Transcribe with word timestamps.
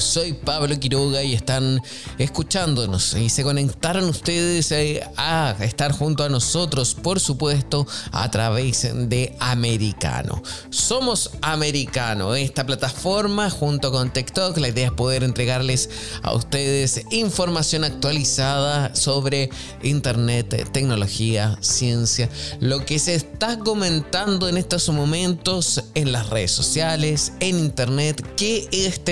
soy 0.00 0.32
Pablo 0.32 0.76
Quiroga 0.80 1.22
y 1.22 1.32
están 1.32 1.80
escuchándonos 2.18 3.14
y 3.14 3.28
se 3.28 3.44
conectaron 3.44 4.08
ustedes 4.08 4.72
eh, 4.72 5.04
a 5.16 5.54
estar 5.60 5.92
junto 5.92 6.24
a 6.24 6.28
nosotros, 6.28 6.96
por 6.96 7.20
supuesto, 7.20 7.86
a 8.10 8.28
través 8.28 8.88
de 9.08 9.36
Americano. 9.38 10.42
Somos 10.70 11.30
Americano, 11.42 12.34
esta 12.34 12.66
plataforma 12.66 13.48
junto 13.48 13.92
con 13.92 14.12
TikTok. 14.12 14.56
La 14.56 14.68
idea 14.68 14.86
es 14.86 14.92
poder 14.92 15.22
entregarles 15.22 15.90
a 16.24 16.34
ustedes 16.34 17.02
información 17.12 17.84
actualizada 17.84 18.96
sobre 18.96 19.50
Internet, 19.84 20.72
tecnología, 20.72 21.56
ciencia, 21.60 22.28
lo 22.58 22.84
que 22.84 22.98
se 22.98 23.14
está 23.14 23.60
comentando 23.60 24.48
en 24.48 24.56
estos 24.56 24.88
momentos 24.88 25.84
en 25.94 26.10
las 26.10 26.30
redes 26.30 26.50
sociales, 26.50 27.32
en 27.38 27.60
Internet, 27.60 28.26
qué 28.36 28.68
es 28.72 29.04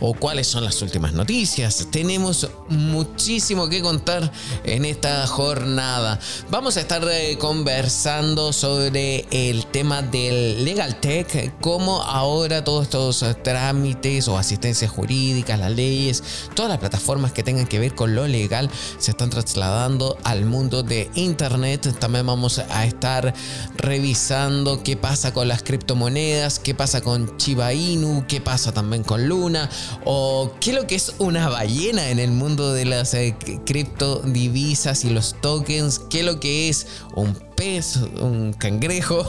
o 0.00 0.14
cuáles 0.14 0.46
son 0.46 0.64
las 0.64 0.82
últimas 0.82 1.14
noticias. 1.14 1.86
Tenemos 1.90 2.48
muchísimo 2.68 3.68
que 3.68 3.80
contar 3.80 4.30
en 4.64 4.84
esta 4.84 5.26
jornada. 5.26 6.18
Vamos 6.50 6.76
a 6.76 6.80
estar 6.80 7.02
eh, 7.10 7.38
conversando 7.38 8.52
sobre 8.52 9.24
el 9.30 9.64
tema 9.66 10.02
del 10.02 10.64
Legal 10.64 11.00
Tech, 11.00 11.54
cómo 11.60 12.02
ahora 12.02 12.62
todos 12.64 12.84
estos 12.84 13.24
trámites 13.42 14.28
o 14.28 14.36
asistencias 14.36 14.90
jurídicas, 14.90 15.58
las 15.58 15.72
leyes, 15.72 16.22
todas 16.54 16.70
las 16.70 16.78
plataformas 16.78 17.32
que 17.32 17.42
tengan 17.42 17.66
que 17.66 17.78
ver 17.78 17.94
con 17.94 18.14
lo 18.14 18.26
legal 18.26 18.70
se 18.98 19.12
están 19.12 19.30
trasladando 19.30 20.18
al 20.24 20.44
mundo 20.44 20.82
de 20.82 21.10
Internet. 21.14 21.96
También 21.98 22.26
vamos 22.26 22.58
a 22.58 22.84
estar 22.84 23.32
revisando 23.76 24.82
qué 24.82 24.96
pasa 24.96 25.32
con 25.32 25.48
las 25.48 25.62
criptomonedas, 25.62 26.58
qué 26.58 26.74
pasa 26.74 27.00
con 27.00 27.38
Chiba 27.38 27.72
Inu, 27.72 28.26
qué 28.28 28.40
pasa 28.40 28.72
también 28.72 28.97
con 29.02 29.28
Luna 29.28 29.68
o 30.04 30.52
qué 30.60 30.70
es 30.70 30.76
lo 30.76 30.86
que 30.86 30.94
es 30.94 31.14
una 31.18 31.48
ballena 31.48 32.10
en 32.10 32.18
el 32.18 32.30
mundo 32.30 32.72
de 32.72 32.84
las 32.84 33.14
eh, 33.14 33.36
criptodivisas 33.64 35.04
y 35.04 35.10
los 35.10 35.36
tokens, 35.40 36.00
qué 36.10 36.20
es 36.20 36.24
lo 36.24 36.40
que 36.40 36.68
es 36.68 36.86
un 37.14 37.47
un 38.20 38.52
cangrejo. 38.52 39.26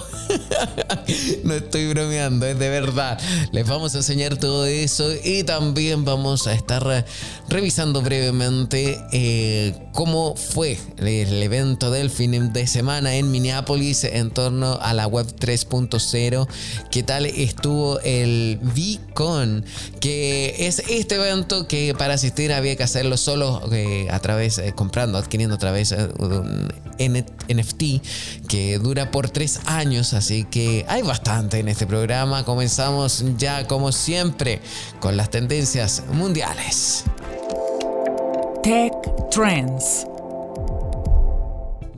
no 1.43 1.55
estoy 1.55 1.87
bromeando, 1.87 2.45
es 2.45 2.59
de 2.59 2.69
verdad. 2.69 3.19
Les 3.51 3.67
vamos 3.67 3.95
a 3.95 3.97
enseñar 3.97 4.37
todo 4.37 4.67
eso 4.67 5.11
y 5.23 5.43
también 5.43 6.05
vamos 6.05 6.45
a 6.45 6.53
estar 6.53 7.05
revisando 7.47 8.03
brevemente 8.03 9.01
eh, 9.11 9.73
cómo 9.93 10.35
fue 10.35 10.77
el 10.97 11.41
evento 11.41 11.89
del 11.89 12.11
fin 12.11 12.53
de 12.53 12.67
semana 12.67 13.15
en 13.15 13.31
Minneapolis 13.31 14.03
en 14.03 14.29
torno 14.29 14.77
a 14.79 14.93
la 14.93 15.07
web 15.07 15.25
3.0. 15.25 16.47
¿Qué 16.91 17.01
tal 17.01 17.25
estuvo 17.25 17.99
el 18.01 18.59
VCon? 18.61 19.65
Que 19.99 20.55
es 20.67 20.83
este 20.87 21.15
evento 21.15 21.67
que 21.67 21.95
para 21.97 22.13
asistir 22.13 22.53
había 22.53 22.75
que 22.75 22.83
hacerlo 22.83 23.17
solo 23.17 23.61
eh, 23.71 24.07
a 24.11 24.19
través, 24.19 24.59
eh, 24.59 24.73
comprando, 24.75 25.17
adquiriendo 25.17 25.55
a 25.55 25.59
través 25.59 25.89
de 25.89 26.05
un 26.19 26.71
NFT 26.99 27.83
que 28.47 28.79
dura 28.79 29.11
por 29.11 29.29
tres 29.29 29.59
años, 29.65 30.13
así 30.13 30.43
que 30.43 30.85
hay 30.87 31.01
bastante 31.01 31.59
en 31.59 31.67
este 31.67 31.87
programa. 31.87 32.43
Comenzamos 32.45 33.23
ya 33.37 33.67
como 33.67 33.91
siempre 33.91 34.61
con 34.99 35.17
las 35.17 35.29
tendencias 35.29 36.03
mundiales. 36.11 37.03
Tech 38.63 38.93
Trends. 39.31 40.08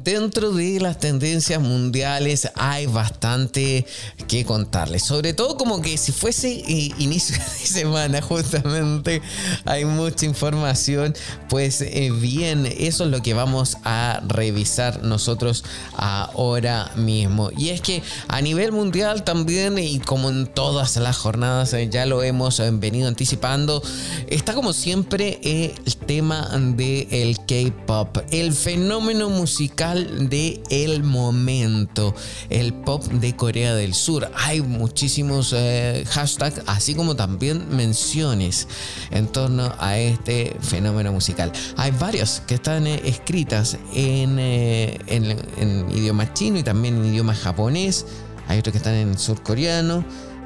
Dentro 0.03 0.51
de 0.51 0.79
las 0.79 0.97
tendencias 0.97 1.62
mundiales 1.62 2.50
hay 2.56 2.88
bastante 2.88 3.85
que 4.28 4.45
contarles. 4.45 5.03
Sobre 5.03 5.34
todo 5.34 5.57
como 5.57 5.79
que 5.81 5.95
si 5.97 6.12
fuese 6.12 6.50
eh, 6.51 6.91
inicio 6.97 7.35
de 7.59 7.67
semana 7.67 8.22
justamente 8.22 9.22
hay 9.66 9.85
mucha 9.85 10.25
información. 10.25 11.13
Pues 11.50 11.81
eh, 11.81 12.11
bien, 12.11 12.66
eso 12.66 13.03
es 13.03 13.11
lo 13.11 13.22
que 13.22 13.35
vamos 13.35 13.78
a 13.84 14.22
revisar 14.28 15.03
nosotros 15.03 15.63
ahora 15.95 16.91
mismo. 16.95 17.51
Y 17.56 17.69
es 17.69 17.81
que 17.81 18.01
a 18.28 18.41
nivel 18.41 18.72
mundial 18.72 19.23
también 19.23 19.78
y 19.78 20.00
como 20.00 20.29
en 20.29 20.47
todas 20.47 20.97
las 20.97 21.17
jornadas 21.17 21.73
eh, 21.73 21.90
ya 21.91 22.07
lo 22.07 22.23
hemos 22.23 22.59
venido 22.79 23.07
anticipando, 23.07 23.84
está 24.28 24.56
como 24.56 24.73
siempre 24.73 25.40
el 25.44 25.95
tema 26.07 26.50
del 26.57 27.07
el 27.11 27.38
K-Pop. 27.38 28.17
El 28.31 28.53
fenómeno 28.53 29.29
musical 29.29 29.91
de 30.00 30.62
el 30.69 31.03
momento, 31.03 32.16
el 32.50 32.74
pop 32.74 33.03
de 33.06 33.35
Corea 33.35 33.75
del 33.75 33.94
Sur. 33.94 34.31
Hay 34.35 34.62
muchísimos 34.62 35.53
eh, 35.56 36.06
hashtags, 36.09 36.62
así 36.68 36.96
como 36.96 37.16
también 37.16 37.75
menciones 37.75 38.68
en 39.12 39.28
torno 39.28 39.74
a 39.79 39.97
este 39.97 40.56
fenómeno 40.62 41.12
musical. 41.12 41.52
Hay 41.78 41.91
varios 41.91 42.41
que 42.47 42.56
están 42.56 42.88
eh, 42.88 43.02
escritas 43.06 43.78
en, 43.94 44.38
eh, 44.40 44.97
en, 45.07 45.38
en 45.57 45.91
idioma 45.97 46.34
chino 46.34 46.59
y 46.59 46.63
también 46.63 46.97
en 46.97 47.06
idioma 47.06 47.35
japonés. 47.35 48.06
Hay 48.47 48.59
otros 48.59 48.72
que 48.72 48.78
están 48.78 48.96
en 48.96 49.18
surcoreano. 49.18 50.03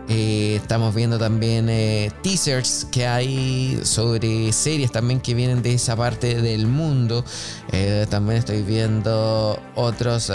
Eh, 0.08 0.58
estamos 0.62 0.94
viendo 0.94 1.18
también 1.18 1.68
eh, 1.68 2.12
teasers 2.22 2.86
que 2.92 3.08
hay 3.08 3.80
sobre 3.84 4.52
series 4.52 4.92
también 4.92 5.20
que 5.20 5.34
vienen 5.34 5.64
de 5.64 5.74
esa 5.74 5.96
parte 5.96 6.42
del 6.42 6.68
mundo. 6.68 7.26
Eh, 7.72 8.06
también 8.10 8.38
estoy 8.38 8.62
viendo 8.62 9.60
otros 9.76 10.32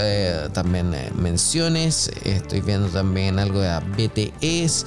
también 0.53 0.94
menciones. 1.14 2.10
Estoy 2.25 2.60
viendo 2.62 2.88
también 2.88 3.38
algo 3.38 3.60
de 3.60 3.70
BTS. 3.97 4.84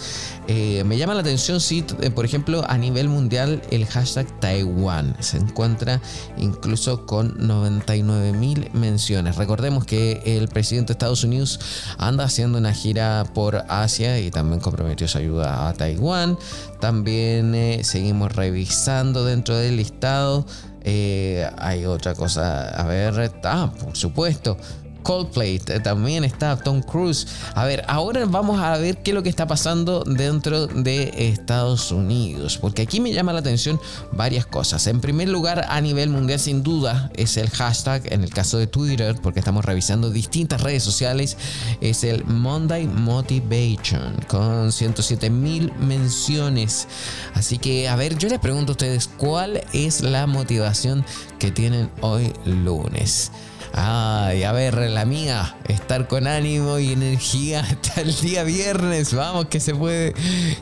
me 0.85 0.97
llama 0.97 1.13
la 1.13 1.21
atención 1.21 1.61
si, 1.61 1.83
por 2.13 2.25
ejemplo, 2.25 2.65
a 2.67 2.77
nivel 2.77 3.07
mundial 3.07 3.61
el 3.71 3.85
hashtag 3.85 4.27
Taiwan 4.41 5.15
se 5.19 5.37
encuentra 5.37 6.01
incluso 6.37 7.05
con 7.05 7.35
99 7.37 8.33
mil 8.33 8.69
menciones. 8.73 9.37
Recordemos 9.37 9.85
que 9.85 10.21
el 10.25 10.49
presidente 10.49 10.89
de 10.89 10.93
Estados 10.93 11.23
Unidos 11.23 11.59
anda 11.97 12.25
haciendo 12.25 12.57
una 12.57 12.73
gira 12.73 13.25
por 13.33 13.63
Asia 13.69 14.19
y 14.19 14.29
también 14.29 14.59
con 14.59 14.72
prometió 14.73 15.07
su 15.07 15.17
ayuda 15.17 15.69
a 15.69 15.73
Taiwán. 15.73 16.37
También 16.79 17.55
eh, 17.55 17.83
seguimos 17.83 18.35
revisando 18.35 19.23
dentro 19.25 19.55
del 19.55 19.77
listado. 19.77 20.45
Eh, 20.83 21.49
hay 21.57 21.85
otra 21.85 22.13
cosa, 22.13 22.69
a 22.69 22.83
ver, 22.85 23.31
ah, 23.43 23.71
por 23.79 23.95
supuesto, 23.95 24.57
Coldplay, 25.03 25.59
también 25.59 26.23
está 26.23 26.57
Tom 26.57 26.81
Cruise. 26.81 27.27
A 27.53 27.65
ver, 27.65 27.83
ahora 27.87 28.25
vamos 28.25 28.59
a 28.59 28.77
ver 28.77 28.97
qué 29.03 29.11
es 29.11 29.15
lo 29.15 29.21
que 29.21 29.29
está 29.29 29.45
pasando 29.45 30.03
dentro 30.05 30.67
de 30.67 31.13
Estados 31.29 31.91
Unidos, 31.91 32.57
porque 32.57 32.81
aquí 32.81 32.99
me 32.99 33.13
llama 33.13 33.33
la 33.33 33.39
atención 33.39 33.79
varias 34.11 34.45
cosas. 34.45 34.87
En 34.87 35.01
primer 35.01 35.29
lugar, 35.29 35.65
a 35.69 35.81
nivel 35.81 36.09
mundial, 36.09 36.39
sin 36.39 36.63
duda, 36.63 37.11
es 37.15 37.37
el 37.37 37.49
hashtag, 37.49 38.11
en 38.11 38.23
el 38.23 38.29
caso 38.31 38.57
de 38.57 38.67
Twitter, 38.67 39.15
porque 39.21 39.39
estamos 39.39 39.65
revisando 39.65 40.09
distintas 40.09 40.61
redes 40.61 40.83
sociales, 40.83 41.37
es 41.81 42.03
el 42.03 42.25
Monday 42.25 42.87
Motivation, 42.87 44.15
con 44.27 44.71
107 44.71 45.29
mil 45.29 45.71
menciones. 45.79 46.87
Así 47.33 47.57
que, 47.57 47.89
a 47.89 47.95
ver, 47.95 48.17
yo 48.17 48.29
les 48.29 48.39
pregunto 48.39 48.71
a 48.71 48.73
ustedes, 48.73 49.09
¿cuál 49.17 49.63
es 49.73 50.01
la 50.01 50.27
motivación 50.27 51.05
que 51.39 51.51
tienen 51.51 51.89
hoy 52.01 52.31
lunes? 52.45 53.31
Ay, 53.75 54.43
a 54.43 54.51
ver, 54.51 54.75
la 54.91 55.03
mía, 55.03 55.55
estar 55.67 56.07
con 56.07 56.27
ánimo 56.27 56.77
y 56.77 56.93
energía 56.93 57.61
hasta 57.69 58.01
el 58.01 58.15
día 58.15 58.43
viernes. 58.43 59.15
Vamos, 59.15 59.47
que 59.47 59.59
se 59.59 59.73
puede, 59.73 60.13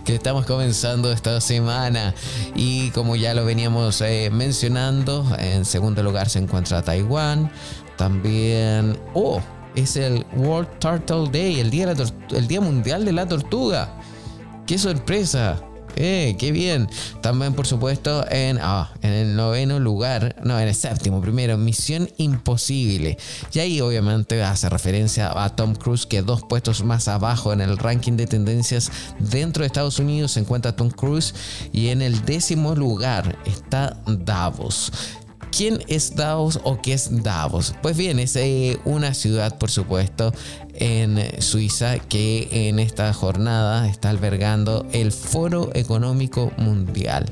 que 0.05 0.15
estamos 0.15 0.45
comenzando 0.45 1.11
esta 1.11 1.41
semana. 1.41 2.15
Y 2.55 2.89
como 2.91 3.17
ya 3.17 3.33
lo 3.33 3.43
veníamos 3.43 3.99
eh, 3.99 4.29
mencionando, 4.31 5.25
en 5.39 5.65
segundo 5.65 6.01
lugar 6.03 6.29
se 6.29 6.39
encuentra 6.39 6.81
Taiwán. 6.81 7.51
También, 7.97 8.97
oh, 9.13 9.41
es 9.75 9.97
el 9.97 10.25
World 10.37 10.79
Turtle 10.79 11.29
Day, 11.31 11.59
el 11.59 11.69
día, 11.69 11.93
el 12.31 12.47
día 12.47 12.61
mundial 12.61 13.03
de 13.03 13.11
la 13.11 13.27
tortuga. 13.27 13.93
¡Qué 14.65 14.77
sorpresa! 14.77 15.61
Eh, 15.95 16.35
qué 16.39 16.51
bien. 16.51 16.89
También, 17.21 17.53
por 17.53 17.67
supuesto, 17.67 18.25
en, 18.29 18.59
ah, 18.61 18.91
en 19.01 19.11
el 19.11 19.35
noveno 19.35 19.79
lugar, 19.79 20.35
no, 20.43 20.59
en 20.59 20.67
el 20.67 20.75
séptimo, 20.75 21.21
primero, 21.21 21.57
Misión 21.57 22.09
Imposible. 22.17 23.17
Y 23.53 23.59
ahí 23.59 23.81
obviamente 23.81 24.41
hace 24.43 24.69
referencia 24.69 25.31
a 25.43 25.55
Tom 25.55 25.75
Cruise, 25.75 26.05
que 26.05 26.21
dos 26.21 26.43
puestos 26.43 26.83
más 26.83 27.07
abajo 27.07 27.53
en 27.53 27.61
el 27.61 27.77
ranking 27.77 28.13
de 28.13 28.27
tendencias 28.27 28.91
dentro 29.19 29.61
de 29.61 29.67
Estados 29.67 29.99
Unidos 29.99 30.33
se 30.33 30.39
encuentra 30.39 30.75
Tom 30.75 30.89
Cruise 30.89 31.33
y 31.71 31.89
en 31.89 32.01
el 32.01 32.25
décimo 32.25 32.75
lugar 32.75 33.37
está 33.45 33.97
Davos. 34.05 34.91
¿Quién 35.51 35.83
es 35.87 36.15
Davos 36.15 36.59
o 36.63 36.81
qué 36.81 36.93
es 36.93 37.23
Davos? 37.23 37.75
Pues 37.81 37.97
bien, 37.97 38.19
es 38.19 38.35
eh, 38.37 38.79
una 38.85 39.13
ciudad, 39.13 39.57
por 39.57 39.69
supuesto, 39.69 40.33
en 40.73 41.19
Suiza 41.41 41.99
que 41.99 42.47
en 42.69 42.79
esta 42.79 43.13
jornada 43.13 43.87
está 43.87 44.09
albergando 44.09 44.87
el 44.93 45.11
Foro 45.11 45.69
Económico 45.73 46.51
Mundial 46.57 47.25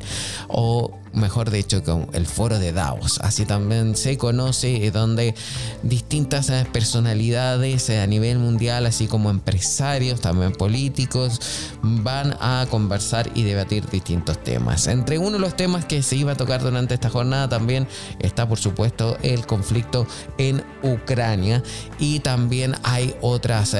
o 0.49 0.99
mejor 1.13 1.51
dicho, 1.51 1.83
con 1.83 2.07
el 2.13 2.25
foro 2.25 2.59
de 2.59 2.71
Davos. 2.71 3.19
Así 3.21 3.45
también 3.45 3.95
se 3.95 4.17
conoce, 4.17 4.85
eh, 4.85 4.91
donde 4.91 5.35
distintas 5.83 6.49
eh, 6.49 6.65
personalidades 6.71 7.89
eh, 7.89 7.99
a 7.99 8.07
nivel 8.07 8.39
mundial, 8.39 8.85
así 8.85 9.07
como 9.07 9.29
empresarios, 9.29 10.21
también 10.21 10.51
políticos, 10.53 11.39
van 11.81 12.35
a 12.39 12.65
conversar 12.69 13.29
y 13.35 13.43
debatir 13.43 13.89
distintos 13.89 14.43
temas. 14.43 14.87
Entre 14.87 15.17
uno 15.17 15.31
de 15.31 15.39
los 15.39 15.55
temas 15.55 15.85
que 15.85 16.01
se 16.03 16.15
iba 16.15 16.33
a 16.33 16.35
tocar 16.35 16.61
durante 16.61 16.93
esta 16.93 17.09
jornada 17.09 17.49
también 17.49 17.87
está, 18.19 18.47
por 18.47 18.59
supuesto, 18.59 19.17
el 19.21 19.45
conflicto 19.45 20.07
en 20.37 20.63
Ucrania 20.83 21.63
y 21.99 22.19
también 22.19 22.75
hay 22.83 23.15
otras 23.21 23.75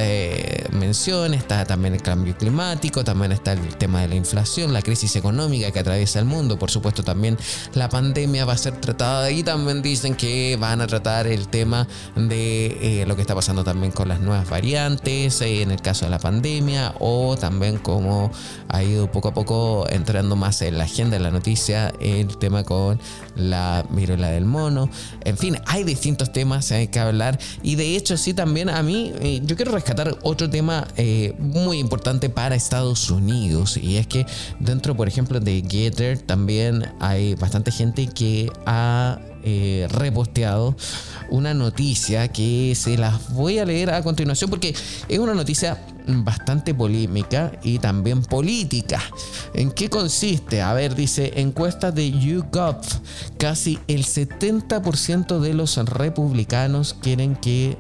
menciones, 0.72 1.42
está 1.42 1.66
también 1.66 1.94
el 1.94 2.02
cambio 2.02 2.36
climático, 2.36 3.04
también 3.04 3.32
está 3.32 3.54
el 3.54 3.76
tema 3.78 4.02
de 4.02 4.10
la 4.10 4.16
inflación, 4.16 4.74
la 4.74 4.82
crisis 4.82 5.16
económica 5.16 5.72
que 5.72 5.80
atraviesa 5.80 6.20
el 6.20 6.26
mundo, 6.26 6.58
por 6.58 6.72
supuesto 6.72 7.04
también 7.04 7.29
la 7.74 7.90
pandemia 7.90 8.46
va 8.46 8.54
a 8.54 8.58
ser 8.58 8.80
tratada 8.80 9.32
y 9.32 9.44
también 9.44 9.82
dicen 9.82 10.16
que 10.16 10.58
van 10.60 10.82
a 10.82 10.88
tratar 10.88 11.28
el 11.28 11.48
tema 11.48 11.88
de 12.16 13.02
eh, 13.02 13.06
lo 13.06 13.16
que 13.16 13.22
está 13.22 13.36
pasando 13.36 13.64
también 13.64 13.92
con 13.92 14.08
las 14.08 14.20
nuevas 14.20 14.50
variantes 14.50 15.42
eh, 15.42 15.62
en 15.62 15.72
el 15.72 15.82
caso 15.82 16.06
de 16.06 16.12
la 16.12 16.20
pandemia 16.20 16.96
o 17.00 17.38
también 17.38 17.78
como 17.78 18.32
ha 18.70 18.84
ido 18.84 19.12
poco 19.12 19.30
a 19.30 19.34
poco 19.34 19.86
entrando 19.90 20.36
más 20.36 20.62
en 20.62 20.78
la 20.78 20.86
agenda 20.86 21.18
de 21.18 21.24
la 21.24 21.32
noticia 21.32 21.94
el 22.00 22.38
tema 22.38 22.64
con 22.64 23.00
la 23.40 23.86
viruela 23.90 24.30
del 24.30 24.46
mono. 24.46 24.90
En 25.24 25.38
fin, 25.38 25.58
hay 25.66 25.84
distintos 25.84 26.32
temas 26.32 26.72
hay 26.72 26.88
que 26.88 27.00
hablar 27.00 27.40
y 27.64 27.76
de 27.76 27.96
hecho 27.96 28.18
sí 28.18 28.34
también 28.34 28.70
a 28.70 28.84
mí 28.84 29.14
eh, 29.22 29.42
yo 29.44 29.56
quiero 29.56 29.72
rescatar 29.72 30.18
otro 30.24 30.50
tema 30.50 30.88
muy 31.40 31.80
importante 31.80 32.30
para 32.30 32.56
Estados 32.56 33.10
Unidos 33.10 33.78
y 33.78 33.98
es 33.98 34.08
que 34.08 34.26
dentro 34.60 34.96
por 34.96 35.08
ejemplo 35.08 35.40
de 35.40 35.64
Getter 35.68 36.20
también 36.20 36.92
hay 37.00 37.36
bastante 37.36 37.72
gente 37.72 38.08
que 38.08 38.52
ha 38.66 39.20
eh, 39.44 39.88
reposteado 39.92 40.76
una 41.30 41.54
noticia 41.54 42.28
que 42.28 42.74
se 42.76 42.98
las 42.98 43.34
voy 43.34 43.60
a 43.60 43.66
leer 43.66 43.92
a 43.92 44.02
continuación 44.04 44.50
porque 44.50 44.76
es 45.08 45.20
una 45.20 45.34
noticia 45.34 45.78
bastante 46.08 46.74
polémica 46.74 47.52
y 47.64 47.80
también 47.80 48.24
política. 48.24 49.02
¿En 49.54 49.72
qué 49.72 49.90
consiste? 49.90 50.62
A 50.62 50.74
ver, 50.74 50.96
dice 50.96 51.34
encuesta 51.36 51.92
de 51.92 52.12
YouGov. 52.12 52.82
Casi 53.38 53.80
el 53.88 54.06
70% 54.06 55.40
de 55.40 55.54
los 55.54 55.78
republicanos 55.78 56.96
quieren 57.00 57.36
que 57.36 57.78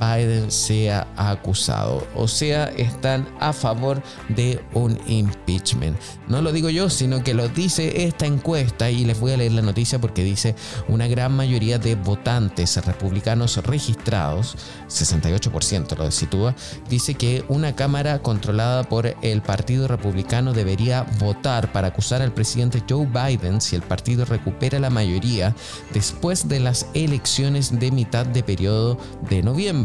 Biden 0.00 0.50
sea 0.50 1.06
acusado. 1.16 2.06
O 2.14 2.28
sea, 2.28 2.66
están 2.76 3.28
a 3.40 3.52
favor 3.52 4.02
de 4.28 4.60
un 4.74 4.98
impeachment. 5.06 5.98
No 6.28 6.42
lo 6.42 6.52
digo 6.52 6.70
yo, 6.70 6.90
sino 6.90 7.24
que 7.24 7.34
lo 7.34 7.48
dice 7.48 8.04
esta 8.04 8.26
encuesta 8.26 8.90
y 8.90 9.04
les 9.04 9.18
voy 9.18 9.32
a 9.32 9.36
leer 9.36 9.52
la 9.52 9.62
noticia 9.62 10.00
porque 10.00 10.22
dice 10.22 10.54
una 10.88 11.06
gran 11.06 11.34
mayoría 11.34 11.78
de 11.78 11.94
votantes 11.94 12.76
republicanos 12.84 13.56
registrados, 13.64 14.56
68% 14.88 15.96
lo 15.96 16.10
sitúa, 16.10 16.54
dice 16.88 17.14
que 17.14 17.44
una 17.48 17.74
Cámara 17.74 18.18
controlada 18.20 18.82
por 18.82 19.16
el 19.22 19.42
Partido 19.42 19.88
Republicano 19.88 20.52
debería 20.52 21.06
votar 21.18 21.72
para 21.72 21.88
acusar 21.88 22.22
al 22.22 22.32
presidente 22.32 22.82
Joe 22.88 23.06
Biden 23.06 23.60
si 23.60 23.76
el 23.76 23.82
partido 23.82 24.24
recupera 24.24 24.78
la 24.78 24.90
mayoría 24.90 25.54
después 25.92 26.48
de 26.48 26.60
las 26.60 26.86
elecciones 26.94 27.78
de 27.78 27.90
mitad 27.90 28.26
de 28.26 28.42
periodo 28.42 28.98
de 29.28 29.42
noviembre. 29.42 29.77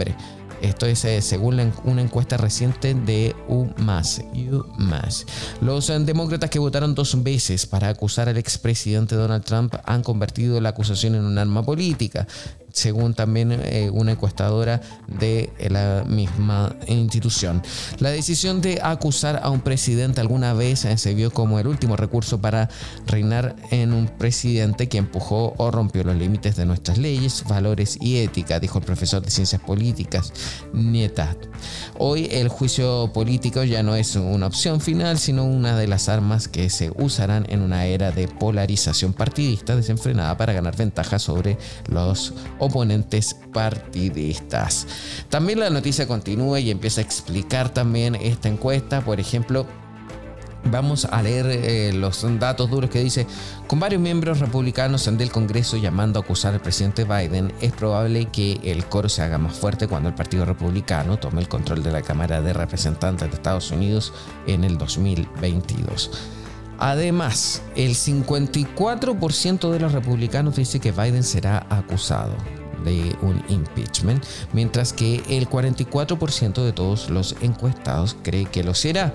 Esto 0.62 0.86
es 0.86 1.04
eh, 1.04 1.22
según 1.22 1.74
una 1.84 2.02
encuesta 2.02 2.38
reciente 2.38 2.94
de. 2.94 3.36
UMass. 3.48 4.22
Los 5.62 5.90
eh, 5.90 6.00
demócratas 6.00 6.50
que 6.50 6.60
votaron 6.60 6.96
dos 6.96 7.22
veces 7.22 7.66
para 7.66 7.90
acusar 7.90 8.30
al 8.30 8.38
expresidente 8.38 9.16
Donald 9.16 9.44
Trump 9.44 9.76
han 9.84 10.04
convertido 10.04 10.62
la 10.62 10.70
acusación 10.70 11.16
en 11.16 11.26
un 11.26 11.38
arma 11.38 11.64
política 11.64 12.28
según 12.74 13.14
también 13.14 13.52
eh, 13.52 13.90
una 13.94 14.12
encuestadora 14.14 14.82
de 15.08 15.54
la 15.70 16.04
misma 16.06 16.76
institución. 16.88 17.62
La 18.00 18.10
decisión 18.10 18.62
de 18.62 18.80
acusar 18.84 19.40
a 19.44 19.50
un 19.50 19.62
presidente 19.62 20.20
alguna 20.20 20.54
vez 20.54 20.84
eh, 20.84 20.98
se 20.98 21.14
vio 21.14 21.32
como 21.32 21.60
el 21.60 21.68
último 21.68 21.96
recurso 21.96 22.42
para 22.42 22.70
reinar 23.06 23.56
en 23.70 23.94
un 23.94 24.08
presidente 24.08 24.90
que 24.90 24.98
empujó 24.98 25.54
o 25.58 25.72
rompió 25.72 26.04
los 26.04 26.16
límites 26.16 26.56
de 26.56 26.66
nuestras 26.66 26.98
leyes, 26.98 27.44
valores 27.48 27.98
y 28.02 28.18
ética, 28.18 28.60
dijo 28.60 28.80
el 28.80 28.86
profesor 28.86 29.22
de 29.22 29.30
ciencias 29.30 29.62
políticas 29.62 30.34
Nietat. 30.74 31.38
Hoy 32.00 32.28
el 32.32 32.50
juicio 32.50 33.12
político 33.14 33.64
ya 33.64 33.84
no 33.84 33.96
es 33.96 34.16
una 34.16 34.48
opción 34.48 34.82
final, 34.82 35.20
sino 35.20 35.46
una 35.46 35.78
de 35.78 35.88
las 35.88 36.10
armas 36.10 36.48
que 36.48 36.72
se 36.72 36.92
usarán 36.96 37.46
en 37.50 37.62
una 37.62 37.86
era 37.86 38.12
de 38.12 38.28
polarización 38.28 39.14
partidista 39.14 39.76
desenfrenada 39.76 40.36
para 40.38 40.54
ganar 40.54 40.76
ventaja 40.76 41.20
sobre 41.20 41.58
los 41.88 42.34
oponentes 42.64 43.36
partidistas. 43.54 44.88
También 45.30 45.60
la 45.60 45.70
noticia 45.70 46.08
continúa 46.08 46.60
y 46.60 46.72
empieza 46.72 47.02
a 47.02 47.04
explicar 47.04 47.70
también 47.70 48.16
esta 48.16 48.50
encuesta, 48.50 49.02
por 49.02 49.20
ejemplo, 49.20 49.66
Vamos 50.66 51.06
a 51.06 51.22
leer 51.22 51.46
eh, 51.48 51.92
los 51.94 52.26
datos 52.40 52.70
duros 52.70 52.90
que 52.90 53.04
dice, 53.04 53.28
con 53.68 53.82
varios 53.82 54.02
miembros 54.02 54.40
republicanos 54.40 55.06
del 55.18 55.30
Congreso 55.30 55.76
llamando 55.76 56.20
a 56.20 56.24
acusar 56.24 56.54
al 56.54 56.62
presidente 56.62 57.04
Biden, 57.04 57.54
es 57.60 57.74
probable 57.74 58.26
que 58.26 58.60
el 58.64 58.86
coro 58.86 59.10
se 59.10 59.22
haga 59.24 59.38
más 59.38 59.54
fuerte 59.58 59.88
cuando 59.88 60.08
el 60.08 60.16
Partido 60.16 60.46
Republicano 60.46 61.20
tome 61.20 61.42
el 61.42 61.50
control 61.50 61.84
de 61.84 61.92
la 61.92 62.02
Cámara 62.02 62.42
de 62.42 62.54
Representantes 62.54 63.30
de 63.30 63.36
Estados 63.36 63.72
Unidos 63.72 64.14
en 64.48 64.64
el 64.64 64.78
2022. 64.78 66.12
Además, 66.80 67.62
el 67.76 67.92
54% 67.92 69.72
de 69.72 69.80
los 69.80 69.92
republicanos 69.92 70.56
dice 70.56 70.80
que 70.80 70.92
Biden 70.92 71.24
será 71.24 71.66
acusado 71.70 72.36
de 72.84 73.16
un 73.22 73.42
impeachment, 73.48 74.26
mientras 74.52 74.94
que 74.94 75.24
el 75.30 75.50
44% 75.50 76.64
de 76.64 76.74
todos 76.74 77.10
los 77.10 77.36
encuestados 77.42 78.18
cree 78.24 78.46
que 78.46 78.64
lo 78.64 78.74
será. 78.74 79.14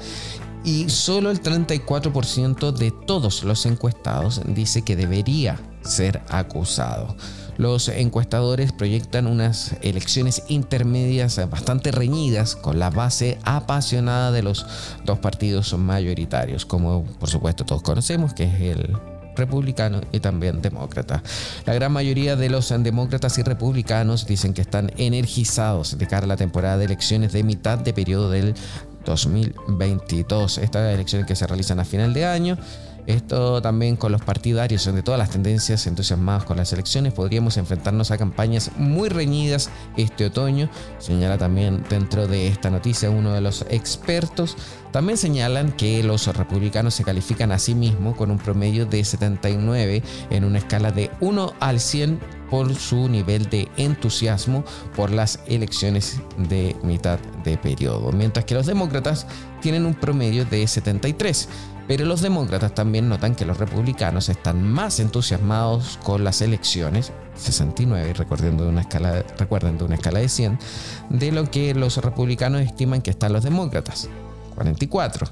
Y 0.65 0.89
solo 0.89 1.31
el 1.31 1.43
34% 1.43 2.73
de 2.73 2.91
todos 2.91 3.45
los 3.45 3.65
encuestados 3.67 4.41
dice 4.47 4.83
que 4.83 4.97
debería 4.97 5.61
ser 5.83 6.23
acusado. 6.29 7.17
Los 7.59 7.89
encuestadores 7.89 8.71
proyectan 8.71 9.27
unas 9.27 9.75
elecciones 9.83 10.45
intermedias 10.47 11.41
bastante 11.51 11.91
reñidas 11.91 12.55
con 12.55 12.79
la 12.79 12.89
base 12.89 13.37
apasionada 13.43 14.31
de 14.31 14.45
los 14.45 14.65
dos 15.05 15.19
partidos 15.19 15.77
mayoritarios, 15.77 16.65
como 16.65 17.05
por 17.19 17.29
supuesto 17.29 17.65
todos 17.65 17.83
conocemos, 17.83 18.33
que 18.33 18.45
es 18.45 18.61
el 18.61 18.97
republicano 19.35 20.01
y 20.13 20.21
también 20.21 20.63
demócrata. 20.63 21.21
La 21.67 21.75
gran 21.75 21.91
mayoría 21.91 22.37
de 22.37 22.49
los 22.49 22.69
demócratas 22.69 23.39
y 23.39 23.43
republicanos 23.43 24.27
dicen 24.27 24.55
que 24.55 24.63
están 24.63 24.93
energizados 24.97 25.99
de 25.99 26.07
cara 26.07 26.25
a 26.25 26.29
la 26.29 26.37
temporada 26.37 26.79
de 26.79 26.85
elecciones 26.85 27.33
de 27.33 27.43
mitad 27.43 27.79
de 27.79 27.93
periodo 27.93 28.31
del 28.31 28.55
2022. 29.05 30.59
Estas 30.59 30.95
elecciones 30.95 31.27
que 31.27 31.35
se 31.35 31.47
realizan 31.47 31.81
a 31.81 31.85
final 31.85 32.15
de 32.15 32.25
año 32.25 32.57
esto 33.09 33.63
también 33.63 33.97
con 33.97 34.13
los 34.13 34.21
partidarios 34.21 34.85
de 34.85 35.03
todas 35.03 35.19
las 35.19 35.31
tendencias 35.31 35.87
entusiasmados 35.87 36.45
con 36.45 36.59
las 36.59 36.73
elecciones 36.75 37.15
podríamos 37.15 37.57
enfrentarnos 37.57 38.11
a 38.11 38.19
campañas 38.19 38.71
muy 38.77 39.09
reñidas 39.09 39.71
este 39.97 40.27
otoño, 40.27 40.69
señala 40.99 41.39
también 41.39 41.83
dentro 41.89 42.27
de 42.27 42.49
esta 42.49 42.69
noticia 42.71 43.11
uno 43.11 43.33
de 43.33 43.41
los 43.41 43.65
expertos. 43.71 44.57
También 44.93 45.17
señalan 45.17 45.73
que 45.73 46.03
los 46.03 46.27
republicanos 46.35 46.95
se 46.95 47.05
califican 47.05 47.53
a 47.53 47.59
sí 47.59 47.75
mismos 47.75 48.17
con 48.17 48.31
un 48.31 48.39
promedio 48.39 48.85
de 48.87 49.05
79 49.05 50.03
en 50.31 50.45
una 50.45 50.59
escala 50.59 50.93
de 50.93 51.11
1 51.21 51.55
al 51.61 51.81
100 51.81 52.21
por 52.51 52.75
su 52.75 53.09
nivel 53.09 53.49
de 53.51 53.69
entusiasmo 53.77 54.65
por 54.97 55.11
las 55.11 55.41
elecciones 55.47 56.21
de 56.37 56.77
mitad 56.83 57.19
de 57.45 57.59
periodo, 57.59 58.13
mientras 58.13 58.45
que 58.45 58.55
los 58.55 58.67
demócratas 58.67 59.27
tienen 59.61 59.85
un 59.87 59.95
promedio 59.95 60.45
de 60.45 60.67
73. 60.67 61.49
Pero 61.89 62.05
los 62.05 62.21
demócratas 62.21 62.75
también 62.75 63.09
notan 63.09 63.35
que 63.35 63.47
los 63.47 63.57
republicanos 63.57 64.29
están 64.29 64.63
más 64.63 65.01
entusiasmados 65.01 65.99
con 66.05 66.23
las 66.23 66.43
elecciones, 66.43 67.13
69, 67.35 68.13
recuerden 68.13 68.59
de 68.59 68.67
una 68.67 68.83
escala, 68.83 69.25
recuerden 69.39 69.79
de 69.79 69.85
una 69.85 69.95
escala 69.95 70.19
de 70.19 70.29
100, 70.29 70.59
de 71.09 71.33
lo 71.33 71.51
que 71.51 71.75
los 71.75 71.97
republicanos 71.97 72.61
estiman 72.61 73.01
que 73.01 73.11
están 73.11 73.33
los 73.33 73.43
demócratas, 73.43 74.11
44. 74.55 75.29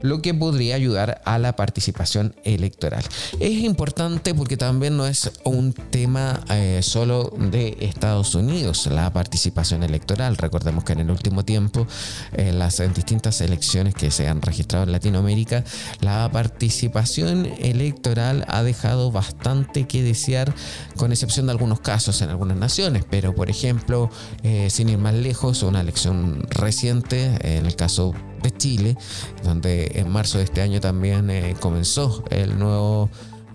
Lo 0.00 0.22
que 0.22 0.34
podría 0.34 0.74
ayudar 0.74 1.20
a 1.24 1.38
la 1.38 1.56
participación 1.56 2.34
electoral. 2.44 3.04
Es 3.38 3.52
importante 3.52 4.34
porque 4.34 4.56
también 4.56 4.96
no 4.96 5.06
es 5.06 5.30
un 5.44 5.72
tema 5.72 6.40
eh, 6.50 6.80
solo 6.82 7.32
de 7.36 7.76
Estados 7.80 8.34
Unidos, 8.34 8.86
la 8.86 9.12
participación 9.12 9.82
electoral. 9.82 10.36
Recordemos 10.36 10.84
que 10.84 10.92
en 10.92 11.00
el 11.00 11.10
último 11.10 11.44
tiempo, 11.44 11.86
en 12.32 12.58
las 12.58 12.82
distintas 12.94 13.40
elecciones 13.40 13.94
que 13.94 14.10
se 14.10 14.28
han 14.28 14.42
registrado 14.42 14.84
en 14.84 14.92
Latinoamérica, 14.92 15.64
la 16.00 16.28
participación 16.32 17.46
electoral 17.58 18.44
ha 18.48 18.62
dejado 18.62 19.10
bastante 19.10 19.86
que 19.86 20.02
desear, 20.02 20.52
con 20.96 21.12
excepción 21.12 21.46
de 21.46 21.52
algunos 21.52 21.80
casos 21.80 22.22
en 22.22 22.30
algunas 22.30 22.56
naciones, 22.56 23.04
pero 23.08 23.34
por 23.34 23.50
ejemplo, 23.50 24.10
eh, 24.42 24.68
sin 24.70 24.88
ir 24.88 24.98
más 24.98 25.14
lejos, 25.14 25.62
una 25.62 25.80
elección 25.80 26.46
reciente, 26.50 27.38
en 27.42 27.66
el 27.66 27.76
caso 27.76 28.14
de 28.42 28.50
Chile, 28.50 28.96
donde 29.44 29.92
en 29.94 30.10
marzo 30.10 30.38
de 30.38 30.44
este 30.44 30.62
año 30.62 30.80
también 30.80 31.30
eh, 31.30 31.54
comenzó 31.60 32.24
el 32.30 32.58
nuevo 32.58 33.10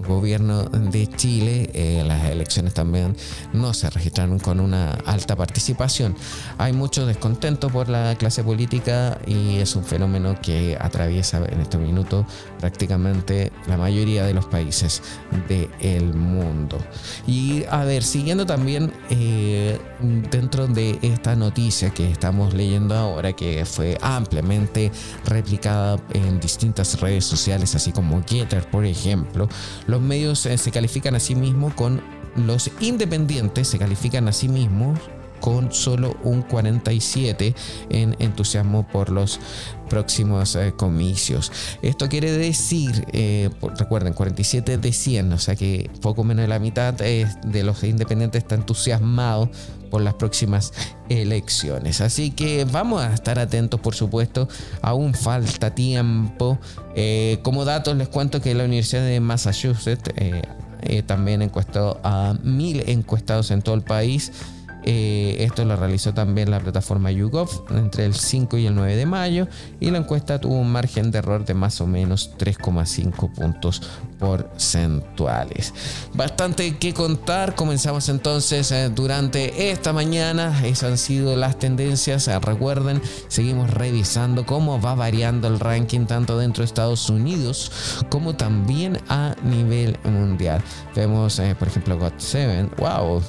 gobierno 0.05 0.63
de 0.63 1.07
Chile, 1.07 1.69
eh, 1.73 2.03
las 2.05 2.25
elecciones 2.25 2.73
también 2.73 3.15
no 3.53 3.73
se 3.73 3.89
registraron 3.89 4.39
con 4.39 4.59
una 4.59 4.91
alta 5.05 5.35
participación. 5.35 6.15
Hay 6.57 6.73
mucho 6.73 7.05
descontento 7.05 7.69
por 7.69 7.89
la 7.89 8.15
clase 8.17 8.43
política 8.43 9.19
y 9.25 9.57
es 9.57 9.75
un 9.75 9.83
fenómeno 9.83 10.39
que 10.41 10.77
atraviesa 10.79 11.43
en 11.45 11.59
este 11.61 11.77
minuto 11.77 12.25
prácticamente 12.59 13.51
la 13.67 13.77
mayoría 13.77 14.25
de 14.25 14.33
los 14.33 14.45
países 14.45 15.01
del 15.47 16.13
mundo. 16.13 16.77
Y 17.27 17.63
a 17.69 17.83
ver, 17.83 18.03
siguiendo 18.03 18.45
también 18.45 18.91
eh, 19.09 19.79
dentro 20.31 20.67
de 20.67 20.97
esta 21.01 21.35
noticia 21.35 21.89
que 21.89 22.09
estamos 22.09 22.53
leyendo 22.53 22.95
ahora, 22.95 23.33
que 23.33 23.65
fue 23.65 23.97
ampliamente 24.01 24.91
replicada 25.25 25.97
en 26.13 26.39
distintas 26.39 26.99
redes 26.99 27.25
sociales, 27.25 27.75
así 27.75 27.91
como 27.91 28.23
Getter, 28.25 28.69
por 28.69 28.85
ejemplo, 28.85 29.47
los 29.95 30.03
medios 30.03 30.45
eh, 30.45 30.57
se 30.57 30.71
califican 30.71 31.15
a 31.15 31.21
sí 31.21 31.35
mismos 31.35 31.73
con 31.73 32.01
los 32.35 32.69
independientes, 32.81 33.69
se 33.69 33.79
califican 33.79 34.27
a 34.27 34.33
sí 34.33 34.49
mismos 34.49 34.99
con 35.39 35.71
solo 35.71 36.17
un 36.23 36.41
47 36.41 37.55
en 37.89 38.15
entusiasmo 38.19 38.87
por 38.87 39.09
los 39.09 39.39
próximos 39.89 40.55
eh, 40.55 40.73
comicios. 40.75 41.51
Esto 41.81 42.09
quiere 42.09 42.31
decir, 42.31 43.05
eh, 43.13 43.49
recuerden, 43.77 44.13
47 44.13 44.77
de 44.77 44.91
100, 44.91 45.33
o 45.33 45.37
sea 45.37 45.55
que 45.55 45.89
poco 46.01 46.23
menos 46.23 46.43
de 46.43 46.47
la 46.47 46.59
mitad 46.59 46.93
de 46.93 47.63
los 47.63 47.83
independientes 47.83 48.43
está 48.43 48.55
entusiasmado 48.55 49.49
por 49.91 50.01
las 50.01 50.15
próximas 50.15 50.73
elecciones. 51.09 52.01
Así 52.01 52.31
que 52.31 52.65
vamos 52.65 53.01
a 53.01 53.13
estar 53.13 53.39
atentos, 53.39 53.79
por 53.79 53.95
supuesto, 53.95 54.49
aún 54.81 55.13
falta 55.13 55.73
tiempo. 55.73 56.57
Eh, 56.95 57.39
como 57.43 57.65
datos 57.65 57.95
les 57.95 58.07
cuento 58.07 58.41
que 58.41 58.53
la 58.55 58.65
Universidad 58.65 59.03
de 59.03 59.19
Massachusetts 59.19 60.11
también 61.07 61.41
encuestó 61.41 61.99
a 62.03 62.35
mil 62.43 62.83
encuestados 62.87 63.49
en 63.49 63.63
todo 63.63 63.73
el 63.73 63.81
país 63.81 64.31
eh, 64.87 65.37
esto 65.39 65.65
lo 65.65 65.75
realizó 65.75 66.13
también 66.13 66.51
la 66.51 66.59
plataforma 66.59 67.11
YouGov 67.11 67.65
entre 67.71 68.05
el 68.05 68.13
5 68.13 68.57
y 68.59 68.67
el 68.67 68.75
9 68.75 68.95
de 68.95 69.05
mayo 69.07 69.47
y 69.79 69.89
la 69.89 69.97
encuesta 69.97 70.39
tuvo 70.39 70.59
un 70.59 70.71
margen 70.71 71.09
de 71.09 71.17
error 71.17 71.43
de 71.43 71.55
más 71.55 71.81
o 71.81 71.87
menos 71.87 72.31
3,5 72.37 73.33
puntos 73.33 73.81
porcentuales. 74.25 75.71
Bastante 76.13 76.77
que 76.77 76.95
contar. 76.95 77.53
Comenzamos 77.53 78.09
entonces 78.09 78.71
eh, 78.71 78.89
durante 78.89 79.69
esta 79.69 79.93
mañana. 79.93 80.65
Esas 80.65 80.91
han 80.91 80.97
sido 80.97 81.35
las 81.35 81.59
tendencias. 81.59 82.27
Eh, 82.27 82.39
recuerden, 82.39 83.01
seguimos 83.27 83.69
revisando 83.69 84.43
cómo 84.43 84.81
va 84.81 84.95
variando 84.95 85.47
el 85.47 85.59
ranking 85.59 86.07
tanto 86.07 86.39
dentro 86.39 86.63
de 86.63 86.65
Estados 86.65 87.07
Unidos 87.09 87.71
como 88.09 88.35
también 88.35 88.97
a 89.09 89.35
nivel 89.43 89.99
mundial. 90.03 90.63
Vemos, 90.95 91.39
por 91.59 91.67
ejemplo, 91.67 91.99
Got 91.99 92.15
7. 92.17 92.69
Wow, 92.77 93.21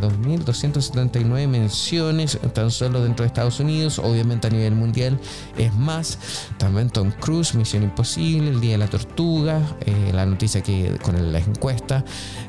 2270 0.00 0.80
79 0.80 1.46
menciones 1.46 2.38
tan 2.54 2.70
solo 2.70 3.02
dentro 3.02 3.24
de 3.24 3.26
Estados 3.26 3.60
Unidos, 3.60 3.98
obviamente 3.98 4.46
a 4.46 4.50
nivel 4.50 4.74
mundial 4.74 5.18
es 5.58 5.74
más. 5.74 6.18
También 6.56 6.88
Tom 6.90 7.10
Cruise, 7.10 7.54
Misión 7.54 7.82
Imposible, 7.82 8.48
El 8.50 8.60
Día 8.60 8.72
de 8.72 8.78
la 8.78 8.88
Tortuga, 8.88 9.60
eh, 9.84 10.10
la 10.12 10.22
noticia 10.38 10.62
que 10.62 10.96
con 11.02 11.32
la 11.32 11.40
encuesta 11.40 12.04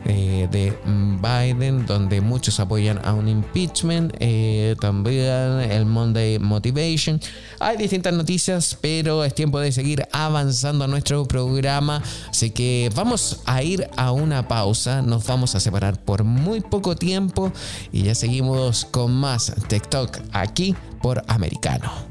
eh, 0.05 0.47
de 0.51 0.77
Biden, 0.85 1.87
donde 1.87 2.21
muchos 2.21 2.59
apoyan 2.59 3.03
a 3.03 3.13
un 3.13 3.27
impeachment, 3.27 4.13
eh, 4.19 4.75
también 4.79 5.59
el 5.71 5.87
Monday 5.87 6.37
Motivation. 6.37 7.19
Hay 7.59 7.77
distintas 7.77 8.13
noticias, 8.13 8.77
pero 8.79 9.23
es 9.23 9.33
tiempo 9.33 9.59
de 9.59 9.71
seguir 9.71 10.07
avanzando 10.11 10.87
nuestro 10.87 11.25
programa, 11.25 12.03
así 12.29 12.51
que 12.51 12.91
vamos 12.93 13.41
a 13.47 13.63
ir 13.63 13.89
a 13.97 14.11
una 14.11 14.47
pausa, 14.47 15.01
nos 15.01 15.25
vamos 15.25 15.55
a 15.55 15.59
separar 15.59 15.99
por 15.99 16.23
muy 16.23 16.61
poco 16.61 16.95
tiempo 16.95 17.51
y 17.91 18.03
ya 18.03 18.13
seguimos 18.13 18.85
con 18.85 19.15
más 19.15 19.51
TikTok 19.67 20.19
aquí 20.31 20.75
por 21.01 21.23
Americano. 21.27 22.08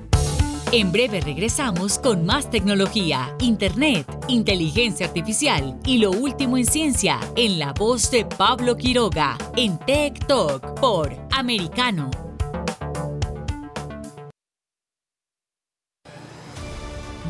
En 0.70 0.92
breve 0.92 1.22
regresamos 1.22 1.98
con 1.98 2.26
más 2.26 2.50
tecnología, 2.50 3.34
internet, 3.38 4.06
inteligencia 4.28 5.06
artificial 5.06 5.80
y 5.86 5.96
lo 5.96 6.10
último 6.10 6.58
en 6.58 6.66
ciencia 6.66 7.18
en 7.36 7.58
la 7.58 7.72
voz 7.72 8.10
de 8.10 8.26
Pablo 8.26 8.76
Quiroga 8.76 9.38
en 9.56 9.78
Tech 9.78 10.26
Talk 10.26 10.78
por 10.78 11.16
Americano. 11.30 12.10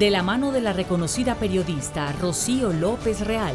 De 0.01 0.11
la 0.11 0.25
mano 0.25 0.51
de 0.51 0.61
la 0.61 0.73
reconocida 0.73 1.37
periodista 1.37 2.13
Rocío 2.21 2.73
López 2.73 3.25
Real, 3.25 3.55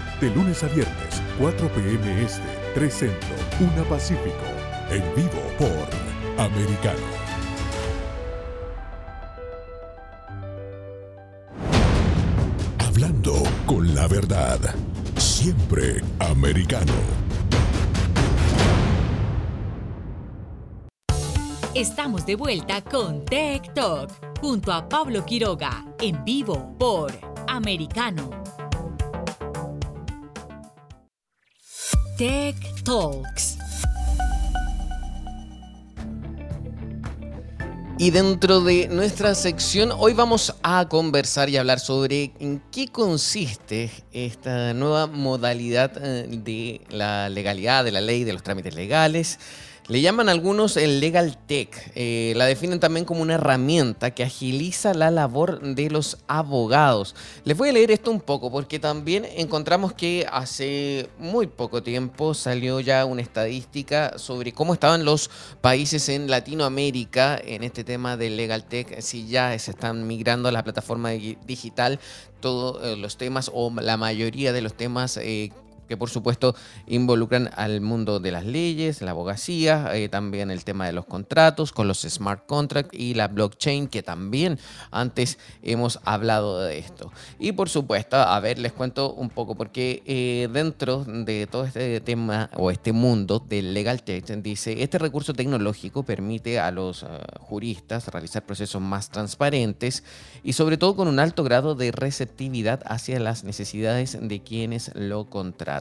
De 0.21 0.29
lunes 0.29 0.63
a 0.63 0.67
viernes, 0.67 1.19
4 1.39 1.67
p.m. 1.69 2.23
Este, 2.23 2.43
3 2.75 2.93
Centro, 2.93 3.35
1 3.59 3.83
Pacífico. 3.85 4.45
En 4.91 5.01
vivo 5.15 5.41
por 5.57 6.45
Americano. 6.45 6.99
Hablando 12.77 13.33
con 13.65 13.95
la 13.95 14.07
verdad. 14.07 14.59
Siempre 15.17 16.03
americano. 16.19 16.93
Estamos 21.73 22.27
de 22.27 22.35
vuelta 22.35 22.83
con 22.83 23.25
Tech 23.25 23.73
Talk 23.73 24.11
junto 24.39 24.71
a 24.71 24.87
Pablo 24.87 25.25
Quiroga 25.25 25.83
en 25.99 26.23
vivo 26.23 26.75
por 26.77 27.11
Americano. 27.47 28.40
Tech 32.21 32.55
Talks. 32.83 33.57
Y 37.97 38.11
dentro 38.11 38.61
de 38.61 38.87
nuestra 38.89 39.33
sección, 39.33 39.91
hoy 39.91 40.13
vamos 40.13 40.53
a 40.61 40.87
conversar 40.87 41.49
y 41.49 41.57
hablar 41.57 41.79
sobre 41.79 42.31
en 42.39 42.61
qué 42.71 42.89
consiste 42.89 43.89
esta 44.11 44.75
nueva 44.75 45.07
modalidad 45.07 45.93
eh, 45.97 46.27
de 46.29 46.81
la 46.91 47.27
legalidad, 47.29 47.83
de 47.83 47.91
la 47.91 48.01
ley, 48.01 48.23
de 48.23 48.33
los 48.33 48.43
trámites 48.43 48.75
legales 48.75 49.39
le 49.91 49.99
llaman 49.99 50.29
algunos 50.29 50.77
el 50.77 51.01
Legal 51.01 51.37
Tech. 51.37 51.91
Eh, 51.95 52.31
la 52.37 52.45
definen 52.45 52.79
también 52.79 53.05
como 53.05 53.21
una 53.21 53.33
herramienta 53.33 54.11
que 54.11 54.23
agiliza 54.23 54.93
la 54.93 55.11
labor 55.11 55.59
de 55.59 55.89
los 55.89 56.19
abogados. 56.29 57.13
Les 57.43 57.57
voy 57.57 57.67
a 57.67 57.71
leer 57.73 57.91
esto 57.91 58.09
un 58.09 58.21
poco 58.21 58.49
porque 58.49 58.79
también 58.79 59.27
encontramos 59.35 59.91
que 59.91 60.25
hace 60.31 61.09
muy 61.19 61.47
poco 61.47 61.83
tiempo 61.83 62.33
salió 62.33 62.79
ya 62.79 63.03
una 63.03 63.21
estadística 63.21 64.17
sobre 64.17 64.53
cómo 64.53 64.73
estaban 64.73 65.03
los 65.03 65.29
países 65.59 66.07
en 66.07 66.29
Latinoamérica 66.29 67.37
en 67.43 67.65
este 67.65 67.83
tema 67.83 68.15
del 68.15 68.37
Legal 68.37 68.63
Tech, 68.63 69.01
si 69.01 69.27
ya 69.27 69.59
se 69.59 69.71
están 69.71 70.07
migrando 70.07 70.47
a 70.47 70.53
la 70.53 70.63
plataforma 70.63 71.09
digital 71.09 71.99
todos 72.39 72.81
eh, 72.81 72.95
los 72.95 73.17
temas 73.17 73.51
o 73.53 73.69
la 73.81 73.97
mayoría 73.97 74.53
de 74.53 74.61
los 74.61 74.73
temas 74.73 75.17
eh, 75.17 75.51
que 75.91 75.97
por 75.97 76.09
supuesto 76.09 76.55
involucran 76.87 77.49
al 77.57 77.81
mundo 77.81 78.21
de 78.21 78.31
las 78.31 78.45
leyes, 78.45 79.01
la 79.01 79.11
abogacía, 79.11 79.93
eh, 79.93 80.07
también 80.07 80.49
el 80.49 80.63
tema 80.63 80.85
de 80.85 80.93
los 80.93 81.05
contratos 81.05 81.73
con 81.73 81.89
los 81.89 82.03
smart 82.03 82.45
contracts 82.45 82.97
y 82.97 83.13
la 83.13 83.27
blockchain, 83.27 83.89
que 83.89 84.01
también 84.01 84.57
antes 84.89 85.37
hemos 85.61 85.99
hablado 86.05 86.61
de 86.61 86.77
esto. 86.77 87.11
Y 87.39 87.51
por 87.51 87.67
supuesto, 87.67 88.15
a 88.15 88.39
ver, 88.39 88.57
les 88.57 88.71
cuento 88.71 89.11
un 89.11 89.29
poco, 89.29 89.55
porque 89.55 90.01
eh, 90.05 90.47
dentro 90.53 91.03
de 91.03 91.45
todo 91.45 91.65
este 91.65 91.99
tema 91.99 92.49
o 92.55 92.71
este 92.71 92.93
mundo 92.93 93.43
del 93.45 93.73
legal 93.73 94.01
tech, 94.01 94.25
dice, 94.37 94.83
este 94.83 94.97
recurso 94.97 95.33
tecnológico 95.33 96.03
permite 96.03 96.57
a 96.57 96.71
los 96.71 97.03
eh, 97.03 97.07
juristas 97.41 98.07
realizar 98.07 98.45
procesos 98.45 98.81
más 98.81 99.09
transparentes 99.09 100.05
y 100.41 100.53
sobre 100.53 100.77
todo 100.77 100.95
con 100.95 101.09
un 101.09 101.19
alto 101.19 101.43
grado 101.43 101.75
de 101.75 101.91
receptividad 101.91 102.81
hacia 102.85 103.19
las 103.19 103.43
necesidades 103.43 104.17
de 104.21 104.41
quienes 104.41 104.95
lo 104.95 105.29
contratan. 105.29 105.80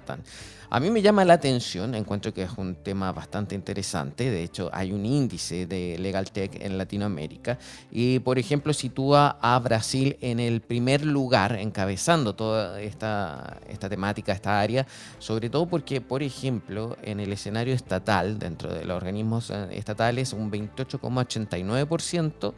A 0.73 0.78
mí 0.78 0.88
me 0.88 1.02
llama 1.02 1.25
la 1.25 1.35
atención, 1.35 1.97
encuentro 1.97 2.33
que 2.33 2.45
es 2.45 2.52
un 2.57 2.76
tema 2.76 3.11
bastante 3.11 3.57
interesante, 3.57 4.30
de 4.30 4.45
hecho 4.45 4.71
hay 4.73 4.92
un 4.92 5.04
índice 5.04 5.66
de 5.66 5.99
Legal 5.99 6.30
Tech 6.30 6.57
en 6.61 6.78
Latinoamérica 6.78 7.59
y 7.90 8.21
por 8.21 8.38
ejemplo 8.38 8.73
sitúa 8.73 9.37
a 9.42 9.59
Brasil 9.59 10.16
en 10.21 10.38
el 10.38 10.61
primer 10.61 11.04
lugar 11.04 11.57
encabezando 11.57 12.37
toda 12.37 12.80
esta, 12.80 13.59
esta 13.69 13.88
temática, 13.88 14.33
esta 14.33 14.61
área, 14.61 14.87
sobre 15.19 15.50
todo 15.50 15.66
porque 15.66 16.00
por 16.00 16.23
ejemplo 16.23 16.97
en 17.02 17.19
el 17.19 17.33
escenario 17.33 17.75
estatal, 17.75 18.38
dentro 18.38 18.73
de 18.73 18.85
los 18.85 18.97
organismos 18.97 19.50
eh, 19.50 19.71
estatales, 19.73 20.33
un 20.33 20.52
28,89% 20.52 22.54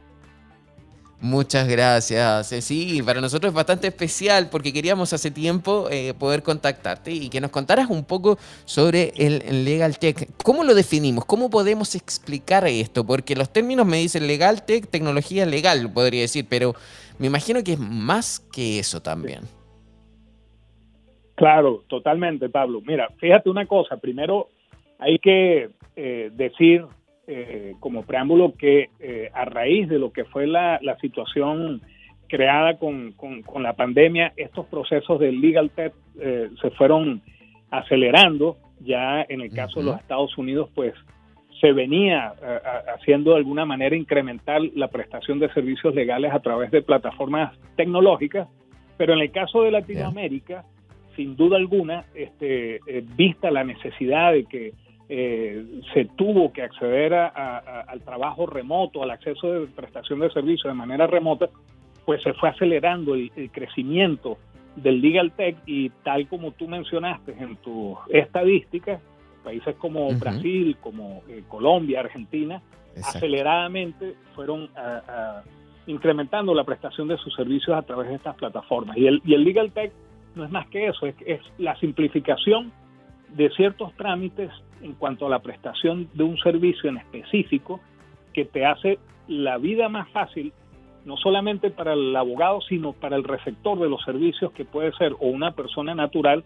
Muchas 1.22 1.68
gracias. 1.68 2.46
Sí, 2.46 3.02
para 3.04 3.20
nosotros 3.20 3.50
es 3.50 3.54
bastante 3.54 3.88
especial 3.88 4.48
porque 4.50 4.72
queríamos 4.72 5.12
hace 5.12 5.30
tiempo 5.30 5.86
eh, 5.90 6.14
poder 6.18 6.42
contactarte 6.42 7.12
y 7.12 7.28
que 7.28 7.42
nos 7.42 7.50
contaras 7.50 7.90
un 7.90 8.04
poco 8.04 8.38
sobre 8.64 9.12
el 9.16 9.64
Legal 9.64 9.98
Tech. 9.98 10.30
¿Cómo 10.42 10.64
lo 10.64 10.74
definimos? 10.74 11.26
¿Cómo 11.26 11.50
podemos 11.50 11.94
explicar 11.94 12.66
esto? 12.66 13.04
Porque 13.04 13.36
los 13.36 13.52
términos 13.52 13.84
me 13.86 13.98
dicen 13.98 14.26
Legal 14.26 14.64
Tech, 14.64 14.88
tecnología 14.88 15.44
legal, 15.44 15.92
podría 15.92 16.22
decir, 16.22 16.46
pero 16.48 16.74
me 17.18 17.26
imagino 17.26 17.62
que 17.62 17.74
es 17.74 17.78
más 17.78 18.40
que 18.40 18.78
eso 18.78 19.02
también. 19.02 19.40
Claro, 21.34 21.84
totalmente, 21.86 22.48
Pablo. 22.48 22.80
Mira, 22.86 23.10
fíjate 23.18 23.50
una 23.50 23.66
cosa. 23.66 23.98
Primero 23.98 24.48
hay 24.98 25.18
que 25.18 25.70
eh, 25.96 26.30
decir 26.32 26.86
eh, 27.32 27.76
como 27.78 28.02
preámbulo 28.02 28.54
que 28.58 28.90
eh, 28.98 29.30
a 29.32 29.44
raíz 29.44 29.88
de 29.88 30.00
lo 30.00 30.10
que 30.10 30.24
fue 30.24 30.48
la, 30.48 30.80
situación 31.00 31.80
creada 32.26 32.76
con, 32.76 33.14
la 33.62 33.74
pandemia, 33.74 34.32
estos 34.36 34.66
procesos 34.66 35.20
de 35.20 35.30
legal 35.30 35.70
tech 35.70 35.92
eh, 36.20 36.48
se 36.60 36.70
fueron 36.72 37.22
acelerando. 37.70 38.56
Ya 38.80 39.24
en 39.28 39.42
el 39.42 39.52
caso 39.52 39.78
de 39.78 39.86
los 39.86 40.00
Estados 40.00 40.36
Unidos, 40.38 40.70
pues 40.74 40.92
se 41.60 41.70
venía 41.72 42.34
haciendo 42.96 43.30
de 43.32 43.36
alguna 43.36 43.64
manera 43.64 43.94
incrementar 43.94 44.60
la 44.74 44.88
prestación 44.88 45.38
de 45.38 45.52
servicios 45.52 45.94
legales 45.94 46.32
a 46.34 46.40
través 46.40 46.72
de 46.72 46.82
plataformas 46.82 47.56
tecnológicas, 47.76 48.48
pero 48.96 49.12
en 49.12 49.20
el 49.20 49.30
caso 49.30 49.62
de 49.62 49.70
Latinoamérica, 49.70 50.64
sin 51.14 51.36
duda 51.36 51.58
alguna, 51.58 52.06
este, 52.12 52.80
vista 53.16 53.52
la 53.52 53.62
necesidad 53.62 54.32
de 54.32 54.46
que 54.46 54.72
eh, 55.12 55.80
se 55.92 56.04
tuvo 56.04 56.52
que 56.52 56.62
acceder 56.62 57.12
al 57.12 58.00
trabajo 58.04 58.46
remoto, 58.46 59.02
al 59.02 59.10
acceso 59.10 59.52
de 59.52 59.66
prestación 59.66 60.20
de 60.20 60.30
servicios 60.30 60.72
de 60.72 60.78
manera 60.78 61.08
remota, 61.08 61.48
pues 62.04 62.22
se 62.22 62.32
fue 62.34 62.48
acelerando 62.48 63.16
el, 63.16 63.50
crecimiento 63.50 64.38
del 64.76 65.00
legal 65.00 65.32
tech 65.32 65.56
y 65.66 65.90
tal 66.04 66.28
como 66.28 66.52
tú 66.52 66.68
mencionaste 66.68 67.34
en 67.40 67.56
tus 67.56 67.98
estadísticas, 68.08 69.00
países 69.42 69.74
como 69.78 70.08
Brasil, 70.12 70.76
como 70.80 71.24
eh, 71.28 71.42
Colombia, 71.48 71.98
Argentina, 71.98 72.62
aceleradamente 73.02 74.14
fueron 74.36 74.70
incrementando 75.88 76.54
la 76.54 76.62
prestación 76.62 77.08
de 77.08 77.16
sus 77.16 77.34
servicios 77.34 77.76
a 77.76 77.82
través 77.82 78.10
de 78.10 78.14
estas 78.14 78.36
plataformas. 78.36 78.96
Y 78.96 79.08
el, 79.08 79.20
y 79.24 79.34
el 79.34 79.42
legal 79.42 79.72
tech 79.72 79.90
no 80.36 80.44
es 80.44 80.52
más 80.52 80.68
que 80.68 80.86
eso, 80.86 81.04
es, 81.06 81.16
es 81.26 81.40
la 81.58 81.74
simplificación 81.80 82.70
de 83.30 83.50
ciertos 83.50 83.92
trámites 83.94 84.52
en 84.82 84.92
cuanto 84.94 85.26
a 85.26 85.30
la 85.30 85.40
prestación 85.40 86.08
de 86.14 86.24
un 86.24 86.38
servicio 86.38 86.88
en 86.88 86.96
específico 86.98 87.80
que 88.32 88.44
te 88.44 88.64
hace 88.64 88.98
la 89.28 89.58
vida 89.58 89.88
más 89.88 90.08
fácil, 90.10 90.52
no 91.04 91.16
solamente 91.16 91.70
para 91.70 91.92
el 91.94 92.14
abogado, 92.16 92.60
sino 92.62 92.92
para 92.92 93.16
el 93.16 93.24
receptor 93.24 93.78
de 93.78 93.88
los 93.88 94.02
servicios, 94.04 94.52
que 94.52 94.64
puede 94.64 94.92
ser 94.92 95.12
o 95.14 95.26
una 95.28 95.52
persona 95.52 95.94
natural 95.94 96.44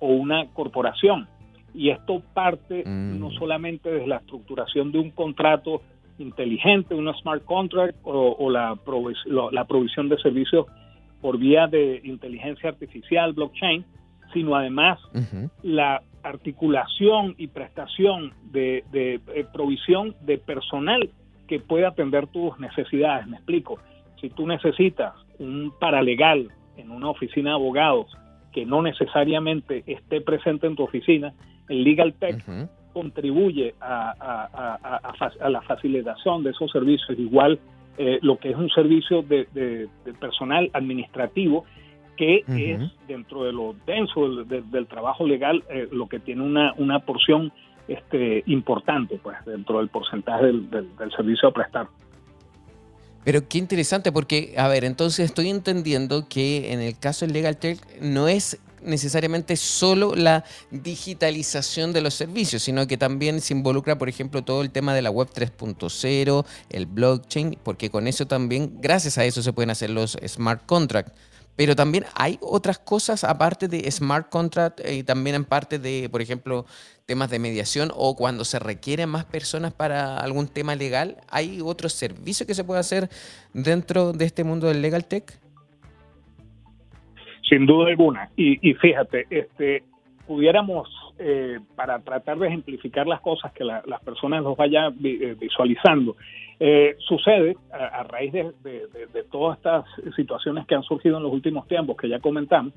o 0.00 0.08
una 0.08 0.46
corporación. 0.52 1.26
Y 1.74 1.90
esto 1.90 2.22
parte 2.34 2.84
Mm. 2.86 3.18
no 3.18 3.30
solamente 3.32 3.90
de 3.90 4.06
la 4.06 4.16
estructuración 4.16 4.92
de 4.92 4.98
un 4.98 5.10
contrato 5.10 5.82
inteligente, 6.18 6.94
una 6.94 7.12
smart 7.14 7.44
contract 7.44 7.96
o, 8.04 8.36
o 8.38 8.50
la, 8.50 8.74
provis- 8.74 9.24
lo- 9.26 9.50
la 9.50 9.64
provisión 9.64 10.08
de 10.08 10.16
servicios 10.18 10.66
por 11.20 11.38
vía 11.38 11.66
de 11.66 12.00
inteligencia 12.04 12.68
artificial, 12.68 13.32
blockchain, 13.32 13.84
sino 14.32 14.54
además 14.54 15.00
la 15.62 16.02
articulación 16.24 17.34
y 17.38 17.46
prestación 17.48 18.32
de, 18.50 18.84
de, 18.90 19.20
eh, 19.34 19.44
provisión 19.52 20.14
de 20.22 20.38
personal 20.38 21.10
que 21.46 21.60
pueda 21.60 21.88
atender 21.88 22.26
tus 22.28 22.58
necesidades. 22.58 23.26
Me 23.26 23.36
explico. 23.36 23.78
Si 24.20 24.30
tú 24.30 24.46
necesitas 24.46 25.12
un 25.38 25.72
paralegal 25.78 26.48
en 26.76 26.90
una 26.90 27.10
oficina 27.10 27.50
de 27.50 27.56
abogados 27.56 28.06
que 28.52 28.64
no 28.64 28.82
necesariamente 28.82 29.84
esté 29.86 30.20
presente 30.20 30.66
en 30.66 30.76
tu 30.76 30.82
oficina, 30.84 31.32
el 31.68 31.84
Legal 31.84 32.14
Tech 32.14 32.42
contribuye 32.92 33.74
a, 33.80 35.48
la 35.50 35.60
facilitación 35.62 36.42
de 36.44 36.50
esos 36.50 36.70
servicios, 36.70 37.18
igual 37.18 37.58
eh, 37.98 38.18
lo 38.22 38.38
que 38.38 38.50
es 38.50 38.56
un 38.56 38.70
servicio 38.70 39.22
de, 39.22 39.46
de- 39.52 39.88
de 40.04 40.12
personal 40.14 40.70
administrativo 40.72 41.64
que 42.16 42.44
es 42.48 42.80
dentro 43.08 43.44
de 43.44 43.52
lo 43.52 43.74
denso 43.86 44.28
del, 44.28 44.48
del- 44.48 44.70
del 44.70 44.86
trabajo 44.86 45.26
legal 45.26 45.64
eh, 45.70 45.88
lo 45.90 46.06
que 46.08 46.18
tiene 46.20 46.42
una, 46.42 46.72
una 46.78 47.00
porción 47.00 47.52
este, 47.88 48.42
importante 48.46 49.18
pues 49.22 49.36
dentro 49.44 49.78
del 49.78 49.88
porcentaje 49.88 50.46
del, 50.46 50.70
del- 50.70 50.96
del 50.96 51.10
servicio 51.12 51.48
a 51.48 51.52
prestar. 51.52 51.88
Pero 53.24 53.48
qué 53.48 53.56
interesante 53.58 54.12
porque, 54.12 54.54
a 54.58 54.68
ver, 54.68 54.84
entonces 54.84 55.24
estoy 55.26 55.48
entendiendo 55.48 56.28
que 56.28 56.72
en 56.72 56.80
el 56.80 56.98
caso 56.98 57.24
del 57.24 57.32
Legal 57.32 57.56
Tech 57.56 57.78
no 58.00 58.28
es 58.28 58.60
necesariamente 58.82 59.56
solo 59.56 60.14
la 60.14 60.44
digitalización 60.70 61.92
de 61.94 62.02
los 62.02 62.12
servicios, 62.12 62.62
sino 62.62 62.86
que 62.86 62.98
también 62.98 63.40
se 63.40 63.54
involucra, 63.54 63.96
por 63.96 64.10
ejemplo, 64.10 64.42
todo 64.42 64.60
el 64.60 64.70
tema 64.70 64.94
de 64.94 65.00
la 65.00 65.10
web 65.10 65.28
3.0, 65.34 66.44
el 66.70 66.84
blockchain, 66.86 67.58
porque 67.62 67.88
con 67.88 68.06
eso 68.06 68.26
también, 68.26 68.72
gracias 68.82 69.16
a 69.16 69.24
eso 69.24 69.42
se 69.42 69.54
pueden 69.54 69.70
hacer 69.70 69.88
los 69.88 70.18
smart 70.26 70.64
contracts. 70.66 71.12
Pero 71.56 71.76
también 71.76 72.04
hay 72.14 72.38
otras 72.40 72.78
cosas 72.78 73.22
aparte 73.22 73.68
de 73.68 73.88
smart 73.90 74.28
contract 74.28 74.80
y 74.88 75.04
también 75.04 75.36
en 75.36 75.44
parte 75.44 75.78
de, 75.78 76.08
por 76.10 76.20
ejemplo, 76.20 76.66
temas 77.06 77.30
de 77.30 77.38
mediación 77.38 77.90
o 77.94 78.16
cuando 78.16 78.44
se 78.44 78.58
requieren 78.58 79.08
más 79.08 79.24
personas 79.24 79.72
para 79.72 80.18
algún 80.18 80.48
tema 80.48 80.74
legal, 80.74 81.18
¿hay 81.30 81.60
otro 81.62 81.88
servicio 81.88 82.46
que 82.46 82.54
se 82.54 82.64
puede 82.64 82.80
hacer 82.80 83.08
dentro 83.52 84.12
de 84.12 84.24
este 84.24 84.42
mundo 84.42 84.66
del 84.66 84.82
legal 84.82 85.04
tech? 85.06 85.38
Sin 87.48 87.66
duda 87.66 87.88
alguna. 87.88 88.30
Y, 88.36 88.68
y 88.68 88.74
fíjate, 88.74 89.26
este, 89.30 89.84
pudiéramos, 90.26 90.88
eh, 91.18 91.60
para 91.76 91.98
tratar 92.00 92.38
de 92.38 92.48
ejemplificar 92.48 93.06
las 93.06 93.20
cosas, 93.20 93.52
que 93.52 93.64
la- 93.64 93.82
las 93.86 94.02
personas 94.02 94.42
los 94.42 94.56
vayan 94.56 94.94
vi- 94.98 95.18
eh, 95.22 95.34
visualizando, 95.38 96.16
eh, 96.60 96.96
sucede 96.98 97.56
a, 97.72 98.00
a 98.00 98.02
raíz 98.04 98.32
de, 98.32 98.52
de- 98.62 98.86
de- 98.88 99.06
de 99.12 99.22
todas 99.24 99.56
estas 99.58 99.84
situaciones 100.16 100.66
que 100.66 100.74
han 100.74 100.82
surgido 100.82 101.16
en 101.18 101.22
los 101.22 101.32
últimos 101.32 101.66
tiempos, 101.68 101.96
que 101.96 102.08
ya 102.08 102.18
comentamos, 102.20 102.72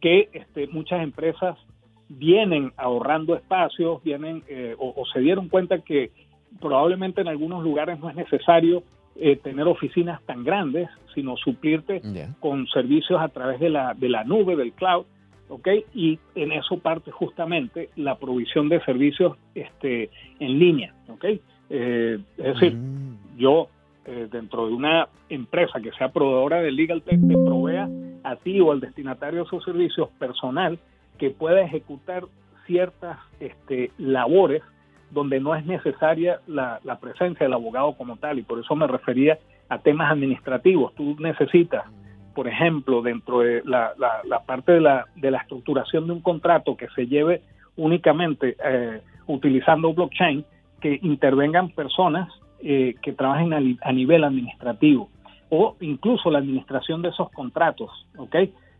que 0.00 0.28
este, 0.32 0.66
muchas 0.68 1.02
empresas 1.02 1.56
vienen 2.08 2.72
ahorrando 2.76 3.34
espacios, 3.36 4.02
vienen 4.02 4.42
eh, 4.48 4.74
o, 4.78 4.92
o 4.96 5.06
se 5.06 5.20
dieron 5.20 5.48
cuenta 5.48 5.78
que 5.80 6.10
probablemente 6.60 7.20
en 7.20 7.28
algunos 7.28 7.62
lugares 7.62 8.00
no 8.00 8.08
es 8.10 8.16
necesario 8.16 8.82
eh, 9.16 9.36
tener 9.36 9.66
oficinas 9.66 10.20
tan 10.26 10.44
grandes, 10.44 10.88
sino 11.14 11.36
suplirte 11.36 12.00
con 12.40 12.66
servicios 12.68 13.20
a 13.20 13.28
través 13.28 13.60
de 13.60 13.68
la, 13.70 13.94
de 13.94 14.08
la 14.08 14.24
nube, 14.24 14.56
del 14.56 14.72
cloud, 14.72 15.04
¿ok? 15.50 15.68
Y 15.94 16.18
en 16.34 16.52
eso 16.52 16.78
parte 16.78 17.10
justamente 17.10 17.90
la 17.96 18.14
provisión 18.14 18.68
de 18.68 18.80
servicios 18.84 19.36
este, 19.54 20.08
en 20.38 20.58
línea, 20.58 20.94
¿ok? 21.08 21.24
Eh, 21.68 22.18
es 22.38 22.44
decir, 22.44 22.74
Mm. 22.74 23.36
yo 23.36 23.68
eh, 24.06 24.28
dentro 24.30 24.66
de 24.66 24.72
una 24.72 25.08
empresa 25.28 25.80
que 25.80 25.92
sea 25.92 26.08
proveedora 26.10 26.62
de 26.62 26.72
Legal 26.72 27.02
Tech 27.02 27.20
te 27.20 27.34
provea 27.34 27.88
a 28.24 28.36
ti 28.36 28.58
o 28.60 28.72
al 28.72 28.80
destinatario 28.80 29.40
de 29.40 29.46
esos 29.46 29.62
servicios 29.62 30.08
personal 30.18 30.78
que 31.18 31.30
pueda 31.30 31.60
ejecutar 31.60 32.24
ciertas 32.66 33.18
este, 33.40 33.90
labores 33.98 34.62
donde 35.10 35.38
no 35.40 35.54
es 35.54 35.66
necesaria 35.66 36.40
la, 36.46 36.80
la 36.84 36.98
presencia 36.98 37.44
del 37.44 37.52
abogado 37.52 37.92
como 37.92 38.16
tal 38.16 38.38
y 38.38 38.42
por 38.42 38.58
eso 38.58 38.74
me 38.74 38.86
refería 38.86 39.38
a 39.68 39.78
temas 39.78 40.10
administrativos. 40.10 40.94
Tú 40.94 41.16
necesitas, 41.18 41.84
por 42.40 42.48
ejemplo, 42.48 43.02
dentro 43.02 43.40
de 43.40 43.60
la, 43.66 43.92
la- 43.98 44.22
la 44.24 44.40
parte 44.40 44.72
de 44.72 44.80
la, 44.80 45.04
de 45.14 45.30
la 45.30 45.36
estructuración 45.42 46.06
de 46.06 46.14
un 46.14 46.22
contrato 46.22 46.74
que 46.74 46.88
se 46.94 47.06
lleve 47.06 47.42
únicamente 47.76 48.56
eh, 48.64 49.02
utilizando 49.26 49.92
blockchain, 49.92 50.42
que 50.80 50.98
intervengan 51.02 51.68
personas 51.68 52.30
eh, 52.62 52.94
que 53.02 53.12
trabajen 53.12 53.52
a, 53.52 53.58
a 53.82 53.92
nivel 53.92 54.24
administrativo 54.24 55.10
o 55.50 55.76
incluso 55.80 56.30
la 56.30 56.38
administración 56.38 57.02
de 57.02 57.10
esos 57.10 57.28
contratos, 57.30 57.90
¿ok? 58.16 58.34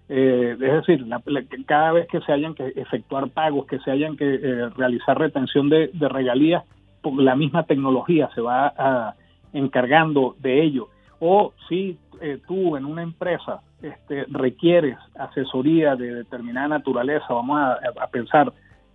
Eh, 0.09 0.53
es 0.53 0.59
decir, 0.59 1.07
la- 1.07 1.21
la- 1.27 1.45
cada 1.67 1.93
vez 1.93 2.07
que 2.09 2.21
se 2.23 2.33
hayan 2.33 2.55
que 2.55 2.67
efectuar 2.77 3.29
pagos, 3.29 3.67
que 3.67 3.79
se 3.81 3.91
hayan 3.91 4.17
que 4.17 4.37
eh, 4.43 4.71
realizar 4.75 5.19
retención 5.19 5.69
de, 5.69 5.91
regalías, 6.09 6.65
pues 7.03 7.15
la 7.17 7.37
misma 7.37 7.65
tecnología 7.65 8.31
se 8.35 8.41
va 8.41 8.73
a- 8.75 9.15
encargando 9.53 10.35
de 10.39 10.63
ello. 10.63 10.89
O 11.21 11.53
si 11.69 11.99
eh, 12.21 12.39
tú 12.49 12.77
en 12.77 12.85
una 12.85 13.03
empresa 13.03 13.61
este, 13.83 14.25
requieres 14.29 14.97
asesoría 15.19 15.97
de 15.97 16.15
determinada 16.15 16.69
naturaleza, 16.69 17.27
vamos 17.29 17.59
a, 17.59 17.79
a 18.03 18.07
pensar 18.09 18.53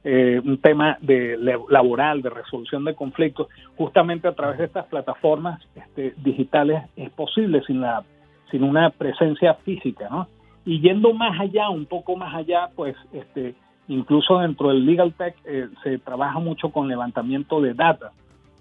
eh, 0.07 0.39
un 0.45 0.59
tema 0.59 0.99
de 1.01 1.35
laboral, 1.67 2.21
de 2.21 2.29
resolución 2.29 2.85
de 2.85 2.93
conflictos, 2.93 3.47
justamente 3.75 4.27
a 4.27 4.35
través 4.35 4.59
de 4.59 4.65
estas 4.65 4.85
plataformas 4.85 5.59
este, 5.73 6.13
digitales 6.17 6.83
es 6.95 7.09
posible 7.09 7.63
sin 7.65 7.81
la 7.81 8.03
sin 8.51 8.61
una 8.61 8.91
presencia 8.91 9.55
física, 9.55 10.07
¿no? 10.11 10.27
Y 10.63 10.79
yendo 10.79 11.11
más 11.13 11.39
allá, 11.39 11.71
un 11.71 11.87
poco 11.87 12.15
más 12.15 12.35
allá, 12.35 12.69
pues 12.75 12.95
este, 13.13 13.55
incluso 13.87 14.37
dentro 14.37 14.69
del 14.69 14.85
legal 14.85 15.11
tech 15.15 15.35
eh, 15.43 15.69
se 15.81 15.97
trabaja 15.97 16.37
mucho 16.37 16.69
con 16.69 16.87
levantamiento 16.87 17.59
de 17.59 17.73
data, 17.73 18.11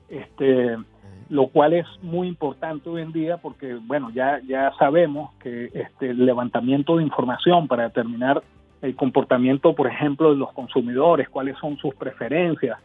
este, 0.09 0.79
lo 1.28 1.48
cual 1.48 1.72
es 1.72 1.87
muy 2.02 2.28
importante 2.28 2.88
hoy 2.88 3.02
en 3.02 3.12
día 3.12 3.37
porque, 3.38 3.74
bueno, 3.74 4.10
ya, 4.14 4.40
ya 4.46 4.72
sabemos 4.78 5.32
que 5.40 5.70
este, 5.72 6.10
el 6.10 6.24
levantamiento 6.24 6.96
de 6.96 7.02
información 7.02 7.68
para 7.68 7.84
determinar 7.84 8.42
el 8.82 8.94
comportamiento, 8.96 9.74
por 9.74 9.87
ejemplo, 9.87 10.30
de 10.30 10.37
los 10.37 10.52
consumidores, 10.52 11.28
cuáles 11.28 11.56
son 11.58 11.78
sus 11.78 11.94
preferencias, 11.94 12.78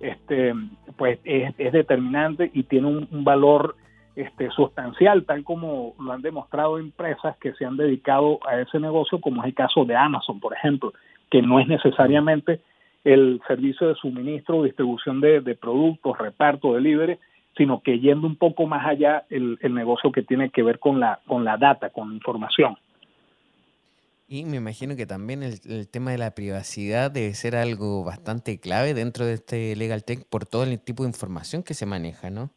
este, 0.00 0.54
pues 0.96 1.18
es, 1.24 1.54
determinante 1.72 2.50
y 2.52 2.64
tiene 2.64 2.88
un, 2.88 3.24
valor 3.24 3.76
este, 4.16 4.50
sustancial, 4.50 5.24
tal 5.24 5.44
como 5.44 5.94
lo 6.00 6.12
han 6.12 6.22
demostrado 6.22 6.78
empresas 6.78 7.36
que 7.36 7.52
se 7.54 7.64
han 7.64 7.76
dedicado 7.76 8.40
a 8.46 8.60
ese 8.60 8.80
negocio, 8.80 9.20
como 9.20 9.42
es 9.42 9.48
el 9.48 9.54
caso 9.54 9.84
de 9.84 9.94
Amazon, 9.94 10.40
por 10.40 10.54
ejemplo, 10.54 10.92
que 11.30 11.42
no 11.42 11.60
es 11.60 11.68
necesariamente 11.68 12.60
el 13.04 13.40
servicio 13.46 13.88
de 13.88 13.94
suministro 13.96 14.62
distribución 14.62 15.20
de, 15.20 15.40
de 15.40 15.54
productos, 15.54 16.18
reparto, 16.18 16.74
delivery, 16.74 17.18
sino 17.56 17.82
que 17.82 17.98
yendo 17.98 18.26
un 18.26 18.36
poco 18.36 18.66
más 18.66 18.86
allá 18.86 19.24
el, 19.30 19.58
el 19.60 19.74
negocio 19.74 20.10
que 20.12 20.22
tiene 20.22 20.50
que 20.50 20.62
ver 20.62 20.78
con 20.78 21.00
la, 21.00 21.20
con 21.26 21.44
la 21.44 21.56
data, 21.56 21.90
con 21.90 22.08
la 22.10 22.14
información. 22.14 22.76
Y 24.28 24.44
me 24.46 24.56
imagino 24.56 24.96
que 24.96 25.04
también 25.04 25.42
el, 25.42 25.60
el 25.68 25.88
tema 25.90 26.12
de 26.12 26.18
la 26.18 26.34
privacidad 26.34 27.10
debe 27.10 27.34
ser 27.34 27.54
algo 27.54 28.04
bastante 28.04 28.58
clave 28.58 28.94
dentro 28.94 29.26
de 29.26 29.34
este 29.34 29.76
Legal 29.76 30.04
Tech 30.04 30.26
por 30.30 30.46
todo 30.46 30.64
el 30.64 30.80
tipo 30.80 31.02
de 31.02 31.10
información 31.10 31.62
que 31.62 31.74
se 31.74 31.84
maneja, 31.84 32.30
¿no? 32.30 32.50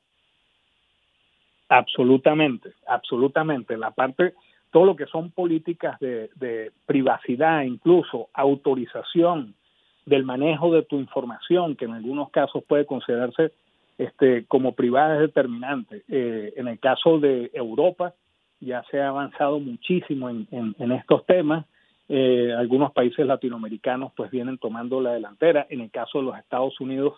Absolutamente, 1.67 2.69
absolutamente. 2.87 3.75
La 3.75 3.91
parte, 3.91 4.35
todo 4.71 4.85
lo 4.85 4.95
que 4.95 5.05
son 5.07 5.31
políticas 5.31 5.99
de, 5.99 6.29
de 6.35 6.71
privacidad, 6.85 7.63
incluso 7.63 8.29
autorización 8.33 9.55
del 10.05 10.23
manejo 10.23 10.71
de 10.71 10.83
tu 10.83 10.97
información, 10.97 11.75
que 11.75 11.85
en 11.85 11.93
algunos 11.93 12.29
casos 12.29 12.63
puede 12.63 12.85
considerarse 12.85 13.51
este, 13.97 14.45
como 14.45 14.73
privada 14.73 15.15
es 15.15 15.21
determinante. 15.21 16.03
Eh, 16.07 16.53
en 16.57 16.67
el 16.67 16.79
caso 16.79 17.19
de 17.19 17.51
Europa 17.53 18.13
ya 18.59 18.83
se 18.89 18.99
ha 19.01 19.09
avanzado 19.09 19.59
muchísimo 19.59 20.29
en, 20.29 20.47
en, 20.51 20.91
estos 20.91 21.25
temas. 21.25 21.65
Eh, 22.07 22.53
algunos 22.57 22.91
países 22.91 23.25
latinoamericanos 23.25 24.11
pues 24.15 24.31
vienen 24.31 24.57
tomando 24.57 25.01
la 25.01 25.13
delantera. 25.13 25.65
En 25.69 25.81
el 25.81 25.91
caso 25.91 26.19
de 26.19 26.25
los 26.25 26.37
Estados 26.37 26.79
Unidos, 26.79 27.13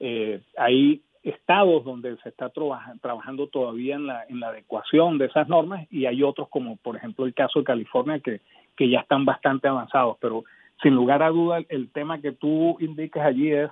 eh, 0.00 0.40
hay 0.56 1.02
estados 1.22 1.84
donde 1.84 2.16
se 2.18 2.28
está 2.28 2.50
trabaja, 2.50 2.94
trabajando 3.02 3.48
todavía 3.48 3.96
en 3.96 4.06
la, 4.06 4.24
en 4.28 4.40
la 4.40 4.48
adecuación 4.48 5.18
de 5.18 5.26
esas 5.26 5.48
normas 5.48 5.86
y 5.90 6.06
hay 6.06 6.22
otros 6.22 6.48
como 6.48 6.76
por 6.76 6.96
ejemplo 6.96 7.26
el 7.26 7.34
caso 7.34 7.58
de 7.58 7.64
California 7.64 8.20
que, 8.20 8.40
que 8.76 8.88
ya 8.88 9.00
están 9.00 9.24
bastante 9.24 9.66
avanzados, 9.66 10.18
pero 10.20 10.44
sin 10.82 10.94
lugar 10.94 11.24
a 11.24 11.30
duda 11.30 11.58
el 11.68 11.90
tema 11.90 12.20
que 12.20 12.30
tú 12.30 12.76
indicas 12.78 13.26
allí 13.26 13.50
es 13.50 13.70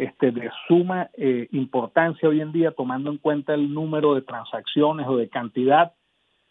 este, 0.00 0.32
de 0.32 0.50
suma 0.66 1.10
eh, 1.14 1.48
importancia 1.52 2.28
hoy 2.28 2.40
en 2.40 2.52
día, 2.52 2.70
tomando 2.72 3.10
en 3.10 3.18
cuenta 3.18 3.52
el 3.52 3.72
número 3.72 4.14
de 4.14 4.22
transacciones 4.22 5.06
o 5.06 5.16
de 5.16 5.28
cantidad 5.28 5.92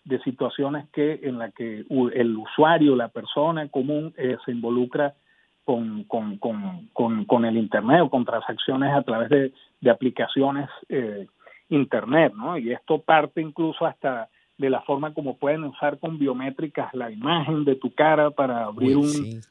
de 0.03 0.19
situaciones 0.21 0.87
que 0.89 1.19
en 1.23 1.39
la 1.39 1.49
que 1.51 1.83
el 2.13 2.37
usuario, 2.37 2.95
la 2.95 3.07
persona 3.07 3.67
común, 3.69 4.13
eh, 4.17 4.37
se 4.45 4.51
involucra 4.51 5.15
con, 5.63 6.03
con, 6.03 6.37
con, 6.37 7.25
con, 7.25 7.45
el 7.45 7.57
Internet 7.57 8.01
o 8.03 8.09
con 8.09 8.23
transacciones 8.23 8.93
a 8.93 9.01
través 9.01 9.29
de, 9.29 9.51
de 9.81 9.89
aplicaciones 9.89 10.69
eh, 10.87 11.27
Internet, 11.69 12.33
¿no? 12.35 12.57
Y 12.57 12.71
esto 12.71 12.99
parte 13.01 13.41
incluso 13.41 13.85
hasta 13.85 14.29
de 14.59 14.69
la 14.69 14.81
forma 14.81 15.13
como 15.13 15.37
pueden 15.37 15.63
usar 15.63 15.99
con 15.99 16.19
biométricas 16.19 16.93
la 16.93 17.09
imagen 17.09 17.65
de 17.65 17.75
tu 17.75 17.93
cara 17.93 18.29
para 18.29 18.65
abrir 18.65 18.97
un, 18.97 19.41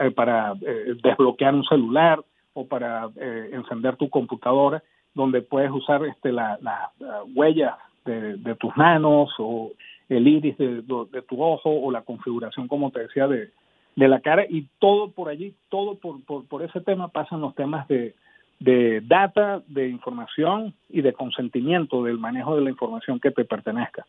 eh, 0.00 0.10
para 0.10 0.54
eh, 0.62 0.94
desbloquear 1.02 1.54
un 1.54 1.64
celular 1.64 2.22
o 2.54 2.66
para 2.66 3.08
encender 3.52 3.96
tu 3.96 4.08
computadora, 4.08 4.82
donde 5.14 5.42
puedes 5.42 5.70
usar 5.70 6.04
este 6.04 6.32
la, 6.32 6.58
la, 6.60 6.90
huella 7.34 7.78
de, 8.04 8.36
de, 8.36 8.54
tus 8.56 8.76
manos 8.76 9.30
o 9.38 9.72
el 10.08 10.26
iris 10.26 10.56
de, 10.58 10.82
de, 10.82 11.22
tu 11.22 11.42
ojo 11.42 11.70
o 11.70 11.90
la 11.90 12.02
configuración, 12.02 12.68
como 12.68 12.90
te 12.90 13.00
decía, 13.00 13.26
de, 13.26 13.50
de 13.96 14.08
la 14.08 14.20
cara 14.20 14.44
y 14.48 14.66
todo 14.78 15.10
por 15.10 15.28
allí, 15.28 15.54
todo 15.68 15.96
por, 15.96 16.22
por, 16.24 16.46
por 16.46 16.62
ese 16.62 16.80
tema 16.80 17.08
pasan 17.08 17.40
los 17.40 17.54
temas 17.54 17.86
de, 17.88 18.14
de 18.58 19.00
data, 19.00 19.62
de 19.66 19.88
información 19.88 20.74
y 20.88 21.02
de 21.02 21.12
consentimiento 21.12 22.04
del 22.04 22.18
manejo 22.18 22.54
de 22.56 22.62
la 22.62 22.70
información 22.70 23.20
que 23.20 23.30
te 23.30 23.44
pertenezca. 23.44 24.06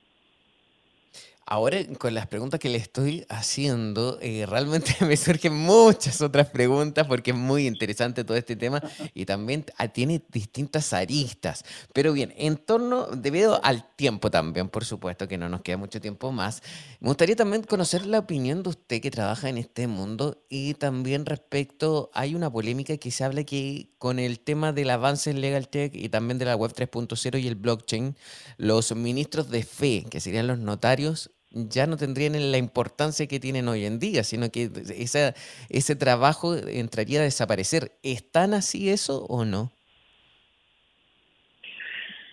Ahora, 1.45 1.77
con 1.99 2.13
las 2.13 2.27
preguntas 2.27 2.57
que 2.57 2.69
le 2.69 2.77
estoy 2.77 3.25
haciendo, 3.27 4.17
eh, 4.21 4.45
realmente 4.47 4.95
me 5.05 5.17
surgen 5.17 5.53
muchas 5.53 6.21
otras 6.21 6.49
preguntas 6.49 7.05
porque 7.05 7.31
es 7.31 7.37
muy 7.37 7.67
interesante 7.67 8.23
todo 8.23 8.37
este 8.37 8.55
tema 8.55 8.81
y 9.13 9.25
también 9.25 9.65
tiene 9.91 10.23
distintas 10.31 10.93
aristas. 10.93 11.65
Pero 11.91 12.13
bien, 12.13 12.33
en 12.37 12.55
torno, 12.55 13.07
debido 13.07 13.63
al 13.63 13.85
tiempo 13.95 14.31
también, 14.31 14.69
por 14.69 14.85
supuesto 14.85 15.27
que 15.27 15.37
no 15.37 15.49
nos 15.49 15.61
queda 15.61 15.75
mucho 15.75 15.99
tiempo 15.99 16.31
más, 16.31 16.63
me 17.01 17.09
gustaría 17.09 17.35
también 17.35 17.63
conocer 17.63 18.05
la 18.05 18.19
opinión 18.19 18.63
de 18.63 18.69
usted 18.69 19.01
que 19.01 19.11
trabaja 19.11 19.49
en 19.49 19.57
este 19.57 19.87
mundo 19.87 20.45
y 20.47 20.75
también 20.75 21.25
respecto, 21.25 22.09
hay 22.13 22.35
una 22.35 22.49
polémica 22.49 22.95
que 22.95 23.11
se 23.11 23.25
habla 23.25 23.43
que 23.43 23.89
con 23.97 24.17
el 24.17 24.39
tema 24.39 24.71
del 24.71 24.89
avance 24.89 25.29
en 25.29 25.41
Legal 25.41 25.67
Tech 25.67 25.93
y 25.93 26.07
también 26.07 26.37
de 26.37 26.45
la 26.45 26.55
Web 26.55 26.73
3.0 26.73 27.41
y 27.41 27.47
el 27.47 27.55
blockchain, 27.55 28.15
los 28.57 28.95
ministros 28.95 29.49
de 29.49 29.63
fe, 29.63 30.05
que 30.09 30.21
serían 30.21 30.47
los 30.47 30.59
notarios, 30.59 31.31
ya 31.53 31.87
no 31.87 31.97
tendrían 31.97 32.33
la 32.51 32.57
importancia 32.57 33.27
que 33.27 33.39
tienen 33.39 33.67
hoy 33.67 33.85
en 33.85 33.99
día, 33.99 34.23
sino 34.23 34.49
que 34.51 34.69
esa, 34.97 35.33
ese 35.69 35.95
trabajo 35.95 36.55
entraría 36.55 37.19
a 37.19 37.23
desaparecer. 37.23 37.91
¿Están 38.01 38.53
así 38.53 38.89
eso 38.89 39.25
o 39.25 39.45
no? 39.45 39.71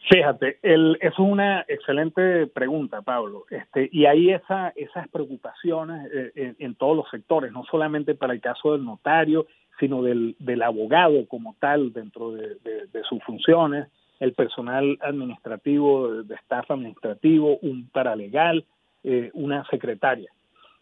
Fíjate, 0.08 0.58
el, 0.62 0.98
es 1.00 1.16
una 1.20 1.64
excelente 1.68 2.48
pregunta, 2.48 3.00
Pablo. 3.02 3.44
Este, 3.48 3.88
y 3.92 4.06
hay 4.06 4.30
esa, 4.32 4.72
esas 4.74 5.06
preocupaciones 5.08 6.10
eh, 6.12 6.54
en, 6.58 6.74
todos 6.74 6.96
los 6.96 7.08
sectores, 7.10 7.52
no 7.52 7.64
solamente 7.70 8.16
para 8.16 8.32
el 8.32 8.40
caso 8.40 8.72
del 8.72 8.84
notario, 8.84 9.46
sino 9.78 10.02
del, 10.02 10.34
del 10.40 10.62
abogado 10.62 11.28
como 11.28 11.54
tal 11.60 11.92
dentro 11.92 12.32
de, 12.32 12.56
de 12.64 13.02
sus 13.08 13.22
funciones, 13.22 13.86
el 14.18 14.34
personal 14.34 14.98
administrativo, 15.00 16.22
de 16.22 16.34
staff 16.34 16.70
administrativo, 16.70 17.58
un 17.62 17.88
paralegal, 17.88 18.64
eh, 19.04 19.30
una 19.34 19.64
secretaria. 19.70 20.30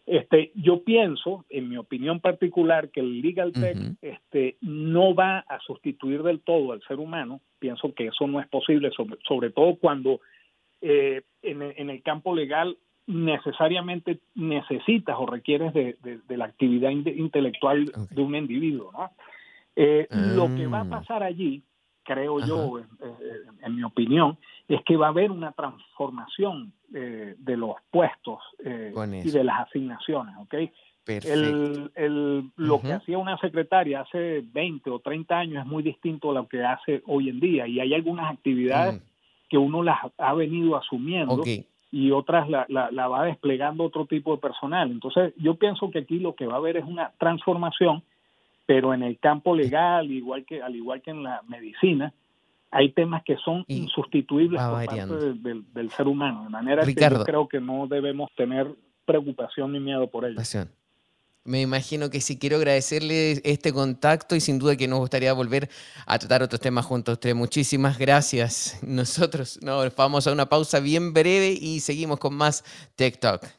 Este, 0.05 0.51
yo 0.55 0.83
pienso, 0.83 1.45
en 1.49 1.69
mi 1.69 1.77
opinión 1.77 2.19
particular, 2.19 2.89
que 2.89 2.99
el 2.99 3.21
legal 3.21 3.53
tech 3.53 3.77
este, 4.01 4.57
no 4.59 5.13
va 5.13 5.39
a 5.47 5.59
sustituir 5.59 6.23
del 6.23 6.39
todo 6.39 6.71
al 6.71 6.81
ser 6.81 6.97
humano. 6.97 7.41
Pienso 7.59 7.93
que 7.93 8.07
eso 8.07 8.25
no 8.25 8.39
es 8.39 8.47
posible, 8.47 8.89
sobre, 9.27 9.51
todo 9.51 9.75
cuando 9.75 10.19
eh, 10.81 11.21
en, 11.43 11.89
el 11.91 12.01
campo 12.01 12.33
legal 12.33 12.75
necesariamente 13.05 14.19
necesitas 14.33 15.15
o 15.19 15.27
requieres 15.27 15.75
de, 15.75 15.95
la 16.29 16.45
actividad 16.45 16.89
intelectual 16.89 17.91
de 18.09 18.21
un 18.21 18.35
individuo. 18.35 18.91
¿no? 18.91 19.11
Eh, 19.75 20.07
lo 20.09 20.47
que 20.55 20.67
va 20.67 20.79
a 20.79 20.81
ah. 20.81 20.89
pasar 20.89 21.23
allí, 21.23 21.61
creo 22.09 22.39
yo, 22.39 22.79
en, 23.61 23.75
mi 23.75 23.83
opinión, 23.83 24.37
es 24.67 24.81
que 24.83 24.97
va 24.97 25.07
a 25.07 25.09
haber 25.09 25.29
una 25.29 25.51
transformación 25.51 26.73
eh, 26.93 27.35
de 27.37 27.55
los 27.55 27.75
puestos 27.91 28.39
eh, 28.65 28.91
y 29.23 29.29
de 29.29 29.43
las 29.43 29.67
asignaciones, 29.67 30.35
¿ok? 30.39 30.55
El, 31.05 31.91
el, 31.95 32.51
lo 32.55 32.81
que 32.81 32.93
hacía 32.93 33.17
una 33.17 33.37
secretaria 33.39 34.01
hace 34.01 34.41
20 34.41 34.89
o 34.91 34.99
30 34.99 35.37
años 35.37 35.63
es 35.63 35.65
muy 35.65 35.81
distinto 35.81 36.31
a 36.31 36.33
lo 36.35 36.47
que 36.47 36.63
hace 36.63 37.01
hoy 37.07 37.29
en 37.29 37.39
día 37.39 37.67
y 37.67 37.79
hay 37.79 37.95
algunas 37.95 38.31
actividades 38.31 38.95
mm. 38.95 39.05
que 39.49 39.57
uno 39.57 39.81
las 39.81 39.97
ha 40.17 40.33
venido 40.35 40.77
asumiendo 40.77 41.41
y 41.91 42.11
otras 42.11 42.47
la, 42.49 42.67
la, 42.69 43.07
va 43.07 43.25
desplegando 43.25 43.83
otro 43.83 44.05
tipo 44.05 44.35
de 44.35 44.41
personal. 44.41 44.91
Entonces 44.91 45.33
yo 45.37 45.55
pienso 45.55 45.89
que 45.89 45.99
aquí 45.99 46.19
lo 46.19 46.35
que 46.35 46.45
va 46.45 46.53
a 46.53 46.57
haber 46.57 46.77
es 46.77 46.85
una 46.85 47.11
transformación, 47.17 48.03
pero 48.69 48.93
en 48.93 49.01
el 49.01 49.17
campo 49.17 49.55
legal, 49.55 50.11
igual 50.11 50.45
que, 50.45 50.61
al 50.61 50.75
igual 50.75 51.01
que 51.01 51.09
en 51.09 51.23
la 51.23 51.41
medicina, 51.47 52.13
hay 52.69 52.91
temas 52.91 53.23
que 53.23 53.35
son 53.37 53.65
insustituibles 53.67 54.61
por 54.61 54.85
parte 54.85 55.15
del, 55.73 55.89
ser 55.89 56.07
humano, 56.07 56.43
de 56.43 56.49
manera 56.49 56.85
que 56.85 56.93
yo 56.93 57.23
creo 57.23 57.47
que 57.47 57.59
no 57.59 57.87
debemos 57.87 58.29
tener 58.37 58.67
preocupación 59.05 59.73
ni 59.73 59.79
miedo 59.79 60.05
por 60.05 60.23
ello. 60.23 60.39
Me 61.45 61.61
imagino 61.61 62.11
que 62.11 62.21
sí 62.21 62.37
quiero 62.37 62.57
agradecerle 62.57 63.41
este 63.43 63.73
contacto 63.73 64.35
y 64.35 64.39
sin 64.39 64.59
duda 64.59 64.77
que 64.77 64.87
nos 64.87 64.99
gustaría 64.99 65.33
volver 65.33 65.67
a 66.05 66.19
tratar 66.19 66.43
otros 66.43 66.61
temas 66.61 66.85
junto 66.85 67.09
a 67.09 67.13
usted. 67.15 67.33
Muchísimas 67.33 67.97
gracias. 67.97 68.77
Nosotros 68.83 69.57
nos 69.63 69.95
vamos 69.95 70.27
a 70.27 70.31
una 70.31 70.47
pausa 70.47 70.79
bien 70.79 71.11
breve 71.11 71.57
y 71.59 71.79
seguimos 71.79 72.19
con 72.19 72.35
más 72.35 72.63
Tech 72.95 73.19
Talk. 73.19 73.58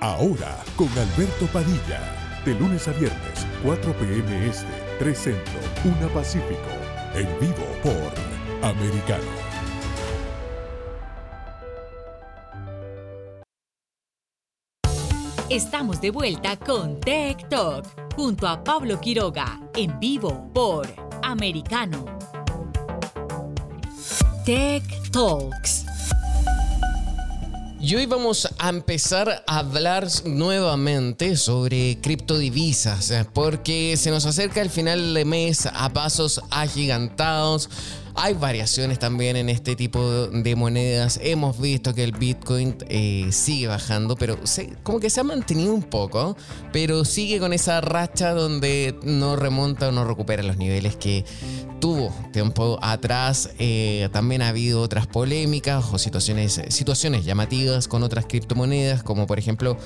Ahora 0.00 0.56
con 0.76 0.88
Alberto 0.90 1.46
Padilla. 1.52 2.00
De 2.44 2.54
lunes 2.54 2.86
a 2.86 2.92
viernes, 2.92 3.46
4 3.64 3.92
p.m. 3.94 4.48
Este, 4.48 4.66
3 5.00 5.18
Centro, 5.18 6.08
Pacífico. 6.14 6.70
En 7.14 7.26
vivo 7.40 7.66
por 7.82 8.68
Americano. 8.68 9.24
Estamos 15.50 16.00
de 16.00 16.10
vuelta 16.10 16.56
con 16.56 17.00
Tech 17.00 17.48
Talk 17.48 18.14
junto 18.14 18.46
a 18.46 18.62
Pablo 18.62 19.00
Quiroga 19.00 19.60
en 19.74 19.98
vivo 19.98 20.48
por 20.54 20.86
Americano. 21.22 22.04
Tech 24.44 25.10
Talks. 25.10 25.86
Y 27.80 27.94
hoy 27.94 28.06
vamos 28.06 28.47
a 28.58 28.68
empezar 28.68 29.44
a 29.46 29.58
hablar 29.58 30.08
nuevamente 30.24 31.36
sobre 31.36 31.98
criptodivisas, 32.00 33.12
porque 33.32 33.96
se 33.96 34.10
nos 34.10 34.26
acerca 34.26 34.60
el 34.60 34.70
final 34.70 35.14
de 35.14 35.24
mes 35.24 35.66
a 35.66 35.92
pasos 35.92 36.40
agigantados. 36.50 37.70
Hay 38.20 38.34
variaciones 38.34 38.98
también 38.98 39.36
en 39.36 39.48
este 39.48 39.76
tipo 39.76 40.26
de 40.26 40.56
monedas. 40.56 41.20
Hemos 41.22 41.60
visto 41.60 41.94
que 41.94 42.02
el 42.02 42.10
Bitcoin 42.10 42.74
eh, 42.88 43.28
sigue 43.30 43.68
bajando, 43.68 44.16
pero 44.16 44.36
como 44.82 44.98
que 44.98 45.08
se 45.08 45.20
ha 45.20 45.22
mantenido 45.22 45.72
un 45.72 45.84
poco, 45.84 46.36
pero 46.72 47.04
sigue 47.04 47.38
con 47.38 47.52
esa 47.52 47.80
racha 47.80 48.32
donde 48.32 48.98
no 49.04 49.36
remonta 49.36 49.86
o 49.86 49.92
no 49.92 50.04
recupera 50.04 50.42
los 50.42 50.56
niveles 50.56 50.96
que 50.96 51.24
tuvo 51.80 52.12
tiempo 52.32 52.80
atrás. 52.82 53.50
Eh, 53.60 54.08
también 54.10 54.42
ha 54.42 54.48
habido 54.48 54.82
otras 54.82 55.06
polémicas 55.06 55.84
o 55.92 55.96
situaciones, 55.96 56.60
situaciones 56.70 57.24
llamativas 57.24 57.86
con 57.86 58.02
otras 58.02 58.26
criptomonedas, 58.26 59.04
como 59.04 59.28
por 59.28 59.38
ejemplo 59.38 59.76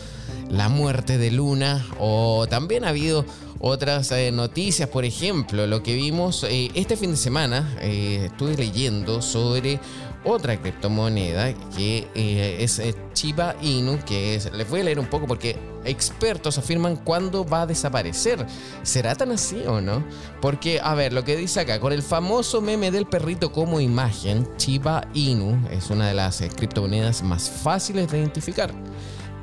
la 0.53 0.69
muerte 0.69 1.17
de 1.17 1.31
Luna, 1.31 1.85
o 1.99 2.47
también 2.47 2.85
ha 2.85 2.91
habido 2.91 3.25
otras 3.59 4.13
eh, 4.13 4.31
noticias, 4.33 4.87
por 4.87 5.07
ejemplo, 5.07 5.67
lo 5.67 5.83
que 5.83 5.95
vimos 5.95 6.45
eh, 6.45 6.71
este 6.75 6.97
fin 6.97 7.13
de 7.13 7.17
semana, 7.17 7.75
eh, 7.81 8.27
estuve 8.27 8.55
leyendo 8.57 9.23
sobre 9.23 9.81
otra 10.25 10.61
criptomoneda 10.61 11.53
que 11.77 12.07
es 12.15 12.81
Chiba 13.15 13.57
Inu, 13.63 13.99
que 14.05 14.35
es, 14.35 14.53
les 14.53 14.69
voy 14.69 14.81
a 14.81 14.85
leer 14.85 14.99
un 15.01 15.07
poco 15.07 15.27
porque 15.27 15.59
expertos 15.85 16.59
afirman 16.59 16.97
cuándo 16.97 17.45
va 17.45 17.63
a 17.63 17.67
desaparecer. 17.67 18.47
¿Será 18.83 19.15
tan 19.15 19.33
así 19.33 19.65
o 19.67 19.81
no? 19.81 20.05
Porque, 20.41 20.81
a 20.81 20.95
ver, 20.95 21.13
lo 21.13 21.25
que 21.25 21.35
dice 21.35 21.61
acá, 21.61 21.81
con 21.81 21.93
el 21.93 22.03
famoso 22.03 22.61
meme 22.61 22.91
del 22.91 23.07
perrito 23.07 23.51
como 23.51 23.81
imagen, 23.81 24.47
Chiba 24.59 25.09
Inu 25.15 25.67
es 25.71 25.91
una 25.91 26.07
de 26.09 26.15
las 26.15 26.41
criptomonedas 26.57 27.23
más 27.23 27.51
fáciles 27.51 28.09
de 28.13 28.19
identificar. 28.19 28.73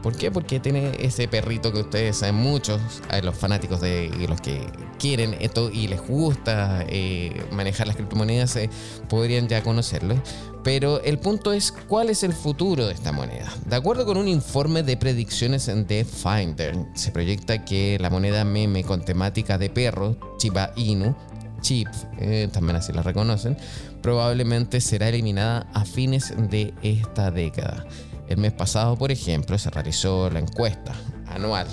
¿Por 0.02 0.16
qué? 0.16 0.32
Porque 0.32 0.60
tiene 0.60 0.92
ese 1.00 1.28
perrito 1.28 1.74
que 1.74 1.82
ustedes 1.82 2.18
saben 2.18 2.36
muchos, 2.36 2.80
los 3.22 3.36
fanáticos 3.36 3.82
de 3.82 4.10
los 4.30 4.40
que 4.40 4.66
quieren 4.98 5.36
esto 5.40 5.70
y 5.72 5.88
les 5.88 6.02
gusta 6.06 6.86
eh, 6.88 7.44
manejar 7.52 7.88
las 7.88 7.96
criptomonedas 7.96 8.56
eh, 8.56 8.70
podrían 9.10 9.48
ya 9.48 9.64
conocerlo. 9.64 10.16
Pero 10.64 11.02
el 11.02 11.20
punto 11.20 11.54
es 11.54 11.72
cuál 11.72 12.10
es 12.10 12.24
el 12.24 12.34
futuro 12.34 12.86
de 12.86 12.94
esta 12.94 13.12
moneda. 13.12 13.52
De 13.66 13.76
acuerdo 13.76 14.06
con 14.06 14.18
un 14.18 14.28
informe 14.28 14.84
de 14.84 14.98
predicciones 14.98 15.66
de 15.66 16.06
Finder, 16.06 16.76
se 16.96 17.12
proyecta 17.12 17.64
que 17.64 17.98
la 18.00 18.10
moneda 18.10 18.44
meme 18.44 18.84
con 18.84 19.02
temática 19.04 19.58
de 19.58 19.70
perro, 19.70 20.18
Chiba 20.38 20.72
Inu, 20.76 21.16
Chip, 21.62 21.88
eh, 22.20 22.50
también 22.52 22.76
así 22.76 22.92
la 22.92 23.04
reconocen, 23.04 23.58
probablemente 24.02 24.82
será 24.82 25.10
eliminada 25.10 25.68
a 25.74 25.86
fines 25.86 26.34
de 26.50 26.74
esta 26.82 27.32
década. 27.32 27.86
El 28.30 28.38
mes 28.38 28.54
pasado, 28.54 28.96
por 28.96 29.12
ejemplo, 29.12 29.58
se 29.58 29.72
realizó 29.72 30.30
la 30.30 30.38
encuesta 30.38 30.94
anual, 31.26 31.68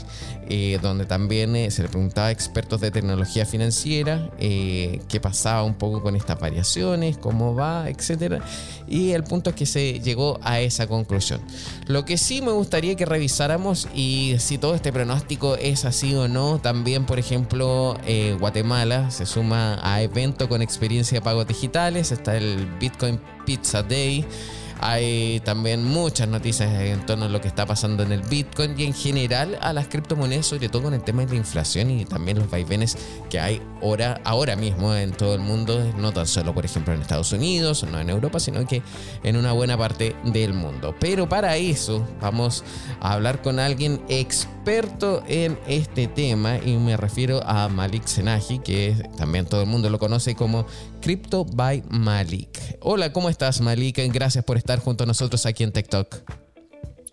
eh, 0.48 0.78
donde 0.80 1.04
también 1.04 1.54
eh, 1.54 1.70
se 1.70 1.82
le 1.82 1.88
preguntaba 1.88 2.28
a 2.28 2.30
expertos 2.30 2.80
de 2.80 2.90
tecnología 2.90 3.44
financiera 3.44 4.30
eh, 4.38 5.02
qué 5.08 5.20
pasaba 5.20 5.62
un 5.64 5.74
poco 5.74 6.02
con 6.02 6.16
estas 6.16 6.40
variaciones, 6.40 7.18
cómo 7.18 7.54
va, 7.54 7.90
etc. 7.90 8.40
Y 8.88 9.10
el 9.10 9.22
punto 9.22 9.50
es 9.50 9.56
que 9.56 9.66
se 9.66 10.00
llegó 10.00 10.38
a 10.42 10.60
esa 10.60 10.86
conclusión. 10.86 11.42
Lo 11.88 12.06
que 12.06 12.16
sí 12.16 12.40
me 12.40 12.52
gustaría 12.52 12.94
que 12.96 13.04
revisáramos 13.04 13.86
y 13.94 14.36
si 14.38 14.56
todo 14.56 14.74
este 14.74 14.94
pronóstico 14.94 15.56
es 15.56 15.84
así 15.84 16.14
o 16.14 16.26
no, 16.26 16.58
también 16.58 17.04
por 17.04 17.18
ejemplo 17.18 17.98
Guatemala 18.38 19.10
se 19.10 19.26
suma 19.26 19.78
a 19.82 20.00
evento 20.00 20.48
con 20.48 20.62
experiencia 20.62 21.18
de 21.18 21.22
pagos 21.22 21.46
digitales, 21.46 22.12
está 22.12 22.36
el 22.36 22.66
Bitcoin 22.78 23.20
Pizza 23.44 23.82
Day. 23.82 24.24
Hay 24.80 25.40
también 25.40 25.84
muchas 25.84 26.28
noticias 26.28 26.70
en 26.80 27.04
torno 27.06 27.26
a 27.26 27.28
lo 27.28 27.40
que 27.40 27.48
está 27.48 27.66
pasando 27.66 28.02
en 28.02 28.12
el 28.12 28.22
Bitcoin 28.22 28.78
y 28.78 28.84
en 28.84 28.94
general 28.94 29.58
a 29.62 29.72
las 29.72 29.88
criptomonedas, 29.88 30.46
sobre 30.46 30.68
todo 30.68 30.82
con 30.84 30.94
el 30.94 31.02
tema 31.02 31.24
de 31.24 31.30
la 31.30 31.36
inflación 31.36 31.90
y 31.90 32.04
también 32.04 32.38
los 32.38 32.50
vaivenes 32.50 32.96
que 33.30 33.40
hay 33.40 33.62
ahora, 33.82 34.20
ahora 34.24 34.56
mismo 34.56 34.94
en 34.94 35.12
todo 35.12 35.34
el 35.34 35.40
mundo, 35.40 35.92
no 35.96 36.12
tan 36.12 36.26
solo 36.26 36.54
por 36.54 36.64
ejemplo 36.64 36.92
en 36.92 37.00
Estados 37.00 37.32
Unidos, 37.32 37.84
no 37.90 37.98
en 38.00 38.10
Europa, 38.10 38.40
sino 38.40 38.66
que 38.66 38.82
en 39.22 39.36
una 39.36 39.52
buena 39.52 39.76
parte 39.78 40.14
del 40.24 40.52
mundo. 40.52 40.94
Pero 41.00 41.28
para 41.28 41.56
eso 41.56 42.06
vamos 42.20 42.64
a 43.00 43.12
hablar 43.12 43.42
con 43.42 43.58
alguien 43.58 44.02
experto 44.08 45.22
en 45.26 45.58
este 45.66 46.06
tema 46.06 46.58
y 46.58 46.76
me 46.76 46.96
refiero 46.96 47.40
a 47.46 47.68
Malik 47.68 48.04
Senaji, 48.06 48.58
que 48.58 49.08
también 49.16 49.46
todo 49.46 49.62
el 49.62 49.68
mundo 49.68 49.90
lo 49.90 49.98
conoce 49.98 50.34
como 50.34 50.66
Crypto 51.06 51.44
by 51.44 51.84
Malik. 51.88 52.78
Hola, 52.80 53.12
¿cómo 53.12 53.28
estás 53.28 53.60
Malik? 53.60 54.00
Gracias 54.12 54.42
por 54.44 54.56
estar 54.56 54.80
junto 54.80 55.04
a 55.04 55.06
nosotros 55.06 55.46
aquí 55.46 55.62
en 55.62 55.70
TikTok. 55.70 56.16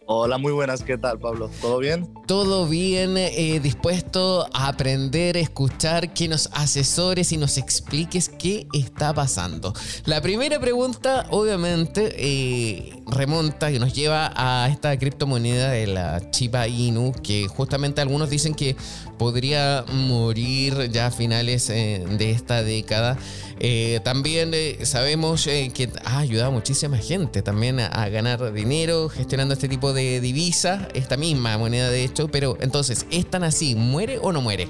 Hola, 0.05 0.37
muy 0.37 0.51
buenas, 0.51 0.83
¿qué 0.83 0.97
tal 0.97 1.17
Pablo? 1.17 1.49
¿Todo 1.61 1.77
bien? 1.77 2.13
Todo 2.27 2.67
bien, 2.67 3.15
eh, 3.17 3.59
dispuesto 3.61 4.47
a 4.51 4.67
aprender, 4.67 5.37
escuchar, 5.37 6.11
que 6.13 6.27
nos 6.27 6.49
asesores 6.53 7.31
y 7.31 7.37
nos 7.37 7.57
expliques 7.57 8.27
qué 8.27 8.67
está 8.73 9.13
pasando. 9.13 9.73
La 10.05 10.21
primera 10.21 10.59
pregunta, 10.59 11.25
obviamente, 11.29 12.15
eh, 12.17 13.01
remonta 13.07 13.71
y 13.71 13.79
nos 13.79 13.93
lleva 13.93 14.33
a 14.35 14.67
esta 14.69 14.97
criptomoneda 14.97 15.69
de 15.69 15.87
la 15.87 16.31
Chiba 16.31 16.67
Inu, 16.67 17.13
que 17.23 17.47
justamente 17.47 18.01
algunos 18.01 18.29
dicen 18.29 18.55
que 18.55 18.75
podría 19.17 19.85
morir 19.91 20.89
ya 20.91 21.07
a 21.07 21.11
finales 21.11 21.69
eh, 21.69 22.05
de 22.17 22.31
esta 22.31 22.63
década. 22.63 23.17
Eh, 23.59 23.99
también 24.03 24.51
eh, 24.53 24.79
sabemos 24.83 25.45
que 25.45 25.89
ha 26.03 26.19
ayudado 26.19 26.49
a 26.49 26.53
muchísima 26.53 26.97
gente 26.97 27.41
también 27.41 27.79
a, 27.79 28.09
ganar 28.09 28.51
dinero 28.53 29.09
gestionando 29.09 29.53
este 29.53 29.67
tipo 29.67 29.93
de 29.93 30.19
divisa, 30.19 30.87
esta 30.93 31.17
misma 31.17 31.57
moneda 31.57 31.89
de 31.89 32.03
hecho, 32.03 32.27
pero 32.27 32.57
entonces, 32.59 33.05
¿es 33.11 33.29
tan 33.29 33.43
así? 33.43 33.75
¿Muere 33.75 34.19
o 34.21 34.31
no 34.31 34.41
muere? 34.41 34.67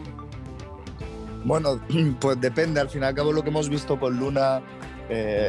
Bueno, 1.43 1.81
pues 2.19 2.39
depende, 2.39 2.79
al 2.79 2.89
fin 2.89 3.01
y 3.01 3.05
al 3.05 3.15
cabo 3.15 3.31
lo 3.31 3.43
que 3.43 3.49
hemos 3.49 3.69
visto 3.69 3.99
con 3.99 4.17
Luna 4.17 4.61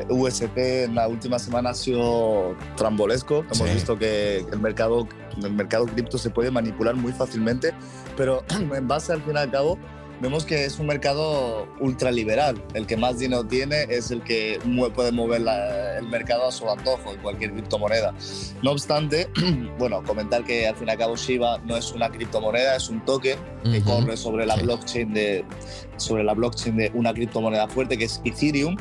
UST 0.09 0.57
en 0.57 0.95
la 0.95 1.09
última 1.09 1.39
semana 1.39 1.71
ha 1.71 1.75
sido 1.75 2.57
trambolesco. 2.77 3.45
Hemos 3.53 3.73
visto 3.73 3.99
que 3.99 4.39
el 4.39 4.59
mercado, 4.61 5.09
el 5.43 5.53
mercado 5.53 5.87
cripto 5.87 6.19
se 6.19 6.31
puede 6.31 6.51
manipular 6.51 6.95
muy 6.95 7.13
fácilmente, 7.13 7.73
pero 8.17 8.45
en 8.75 8.89
base 8.89 9.13
al 9.13 9.23
fin 9.23 9.35
y 9.35 9.39
al 9.39 9.51
cabo 9.51 9.79
vemos 10.21 10.45
que 10.45 10.65
es 10.65 10.79
un 10.79 10.87
mercado 10.87 11.69
ultraliberal. 11.81 12.63
El 12.75 12.87
que 12.87 12.97
más 12.97 13.19
dinero 13.19 13.45
tiene 13.45 13.83
es 13.89 14.11
el 14.11 14.23
que 14.23 14.59
puede 14.95 15.13
mover 15.13 15.43
el 15.99 16.09
mercado 16.09 16.49
a 16.49 16.53
su 16.53 16.69
antojo 16.69 17.13
en 17.13 17.21
cualquier 17.21 17.53
criptomoneda. 17.53 18.15
No 18.63 18.73
obstante, 18.73 19.29
bueno, 19.79 20.03
comentar 20.03 20.45
que 20.45 20.67
al 20.67 20.77
fin 20.77 20.89
y 20.89 20.91
al 20.93 20.99
cabo 20.99 21.17
Shiba 21.17 21.59
no 21.67 21.77
es 21.77 21.93
una 21.93 22.11
criptomoneda, 22.11 22.77
es 22.77 22.89
un 22.89 23.05
token 23.05 23.39
que 23.65 23.83
corre 23.83 24.17
sobre 24.17 24.47
la 24.47 24.57
blockchain 24.57 25.13
de 25.15 25.45
sobre 25.97 26.25
la 26.25 26.35
blockchain 26.35 26.77
de 26.77 26.91
una 26.95 27.13
criptomoneda 27.13 27.69
fuerte 27.69 27.97
que 27.97 28.05
es 28.05 28.21
Ethereum, 28.25 28.77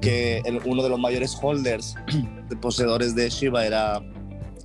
que 0.00 0.42
uno 0.64 0.82
de 0.82 0.88
los 0.88 0.98
mayores 0.98 1.36
holders, 1.40 1.94
de 2.48 2.56
poseedores 2.56 3.14
de 3.14 3.28
Shiba 3.28 3.66
era 3.66 4.00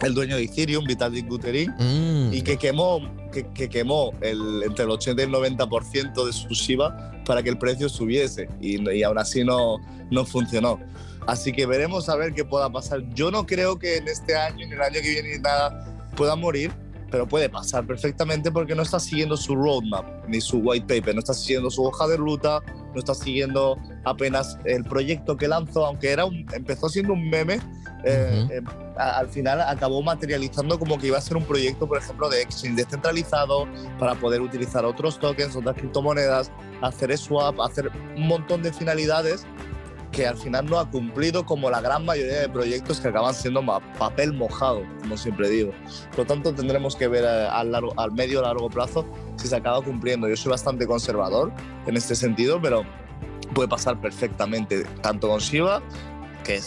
el 0.01 0.13
dueño 0.13 0.35
de 0.35 0.43
Ethereum, 0.43 0.85
Vitalik 0.85 1.27
Buterin, 1.27 1.71
mm. 1.77 2.33
y 2.33 2.41
que 2.41 2.57
quemó, 2.57 3.01
que, 3.31 3.69
quemó 3.69 4.11
el, 4.21 4.63
entre 4.63 4.85
el 4.85 4.91
80 4.91 5.21
y 5.21 5.25
el 5.25 5.31
90% 5.31 6.25
de 6.25 6.33
su 6.33 6.49
Shiba 6.49 7.11
para 7.25 7.43
que 7.43 7.49
el 7.49 7.57
precio 7.57 7.87
subiese 7.87 8.49
y, 8.59 8.89
y, 8.89 9.03
aún 9.03 9.17
así 9.17 9.43
no, 9.43 9.77
no 10.09 10.25
funcionó. 10.25 10.79
Así 11.27 11.51
que 11.51 11.65
veremos 11.65 12.09
a 12.09 12.15
ver 12.15 12.33
qué 12.33 12.43
pueda 12.43 12.71
pasar. 12.71 13.07
Yo 13.13 13.29
no 13.29 13.45
creo 13.45 13.77
que 13.77 13.97
en 13.97 14.07
este 14.07 14.35
año, 14.35 14.65
en 14.65 14.73
el 14.73 14.81
año 14.81 14.99
que 15.01 15.09
viene, 15.09 15.37
nada 15.39 15.85
pueda 16.15 16.35
morir, 16.35 16.71
pero 17.11 17.27
puede 17.27 17.49
pasar 17.49 17.85
perfectamente 17.85 18.51
porque 18.51 18.73
no 18.73 18.81
está 18.81 18.99
siguiendo 18.99 19.37
su 19.37 19.55
roadmap 19.55 20.05
ni 20.27 20.41
su 20.41 20.57
white 20.57 20.87
paper, 20.87 21.13
no 21.13 21.19
está 21.19 21.33
siguiendo 21.33 21.69
su 21.69 21.83
hoja 21.83 22.07
de 22.07 22.17
ruta, 22.17 22.61
no 22.93 22.99
está 22.99 23.13
siguiendo 23.13 23.77
apenas 24.03 24.57
el 24.65 24.83
proyecto 24.83 25.37
que 25.37 25.47
lanzó, 25.47 25.85
aunque 25.85 26.11
era 26.11 26.25
un, 26.25 26.45
empezó 26.53 26.89
siendo 26.89 27.13
un 27.13 27.29
meme, 27.29 27.59
eh, 28.03 28.47
eh, 28.49 28.61
al 28.97 29.29
final 29.29 29.61
acabó 29.61 30.01
materializando 30.01 30.79
como 30.79 30.97
que 30.97 31.07
iba 31.07 31.17
a 31.17 31.21
ser 31.21 31.37
un 31.37 31.43
proyecto, 31.43 31.87
por 31.87 31.97
ejemplo, 31.97 32.29
de 32.29 32.41
exchange 32.41 32.75
descentralizado 32.75 33.67
para 33.99 34.15
poder 34.15 34.41
utilizar 34.41 34.85
otros 34.85 35.19
tokens, 35.19 35.55
otras 35.55 35.75
criptomonedas, 35.75 36.51
hacer 36.81 37.15
swap, 37.17 37.59
hacer 37.61 37.91
un 38.15 38.27
montón 38.27 38.63
de 38.63 38.73
finalidades 38.73 39.45
que 40.11 40.27
al 40.27 40.37
final 40.37 40.65
no 40.65 40.79
ha 40.79 40.89
cumplido 40.89 41.45
como 41.45 41.69
la 41.69 41.81
gran 41.81 42.05
mayoría 42.05 42.41
de 42.41 42.49
proyectos 42.49 42.99
que 42.99 43.07
acaban 43.07 43.33
siendo 43.33 43.63
papel 43.97 44.33
mojado, 44.33 44.83
como 45.01 45.17
siempre 45.17 45.49
digo. 45.49 45.71
Por 46.09 46.19
lo 46.19 46.25
tanto, 46.25 46.53
tendremos 46.53 46.95
que 46.95 47.07
ver 47.07 47.23
eh, 47.23 47.47
al, 47.49 47.71
largo, 47.71 47.93
al 47.97 48.11
medio 48.11 48.41
largo 48.41 48.69
plazo 48.69 49.05
si 49.37 49.47
se 49.47 49.55
acaba 49.55 49.81
cumpliendo. 49.81 50.27
Yo 50.27 50.35
soy 50.35 50.51
bastante 50.51 50.85
conservador 50.85 51.51
en 51.87 51.97
este 51.97 52.15
sentido, 52.15 52.59
pero 52.61 52.83
puede 53.53 53.69
pasar 53.69 53.99
perfectamente, 53.99 54.83
tanto 55.01 55.29
con 55.29 55.39
Shiba 55.39 55.81
que, 56.51 56.57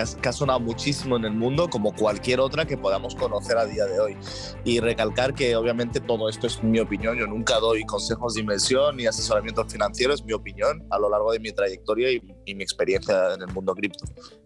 es, 0.00 0.16
que, 0.20 0.28
ha, 0.28 0.32
sonado 0.32 0.60
muchísimo 0.60 1.16
en 1.16 1.24
el 1.24 1.32
mundo, 1.32 1.68
como 1.68 1.94
cualquier 1.94 2.40
otra 2.40 2.66
que 2.66 2.76
podamos 2.76 3.14
conocer 3.14 3.56
a 3.56 3.66
día 3.66 3.84
de 3.86 4.00
hoy. 4.00 4.16
Y 4.64 4.80
recalcar 4.80 5.34
que 5.34 5.54
obviamente 5.54 6.00
todo 6.00 6.28
esto 6.28 6.46
es 6.46 6.62
mi 6.62 6.80
opinión, 6.80 7.16
yo 7.16 7.26
nunca 7.26 7.58
doy 7.60 7.84
consejos 7.84 8.34
de 8.34 8.40
inversión 8.40 8.96
ni 8.96 9.06
asesoramiento 9.06 9.64
financiero, 9.66 10.12
es 10.12 10.24
mi 10.24 10.32
opinión 10.32 10.84
a 10.90 10.98
lo 10.98 11.08
largo 11.08 11.32
de 11.32 11.40
mi 11.40 11.52
trayectoria 11.52 12.10
y, 12.10 12.22
y 12.46 12.54
mi 12.54 12.62
experiencia 12.62 13.34
en 13.34 13.42
el 13.42 13.48
mundo 13.48 13.74
cripto. 13.74 14.04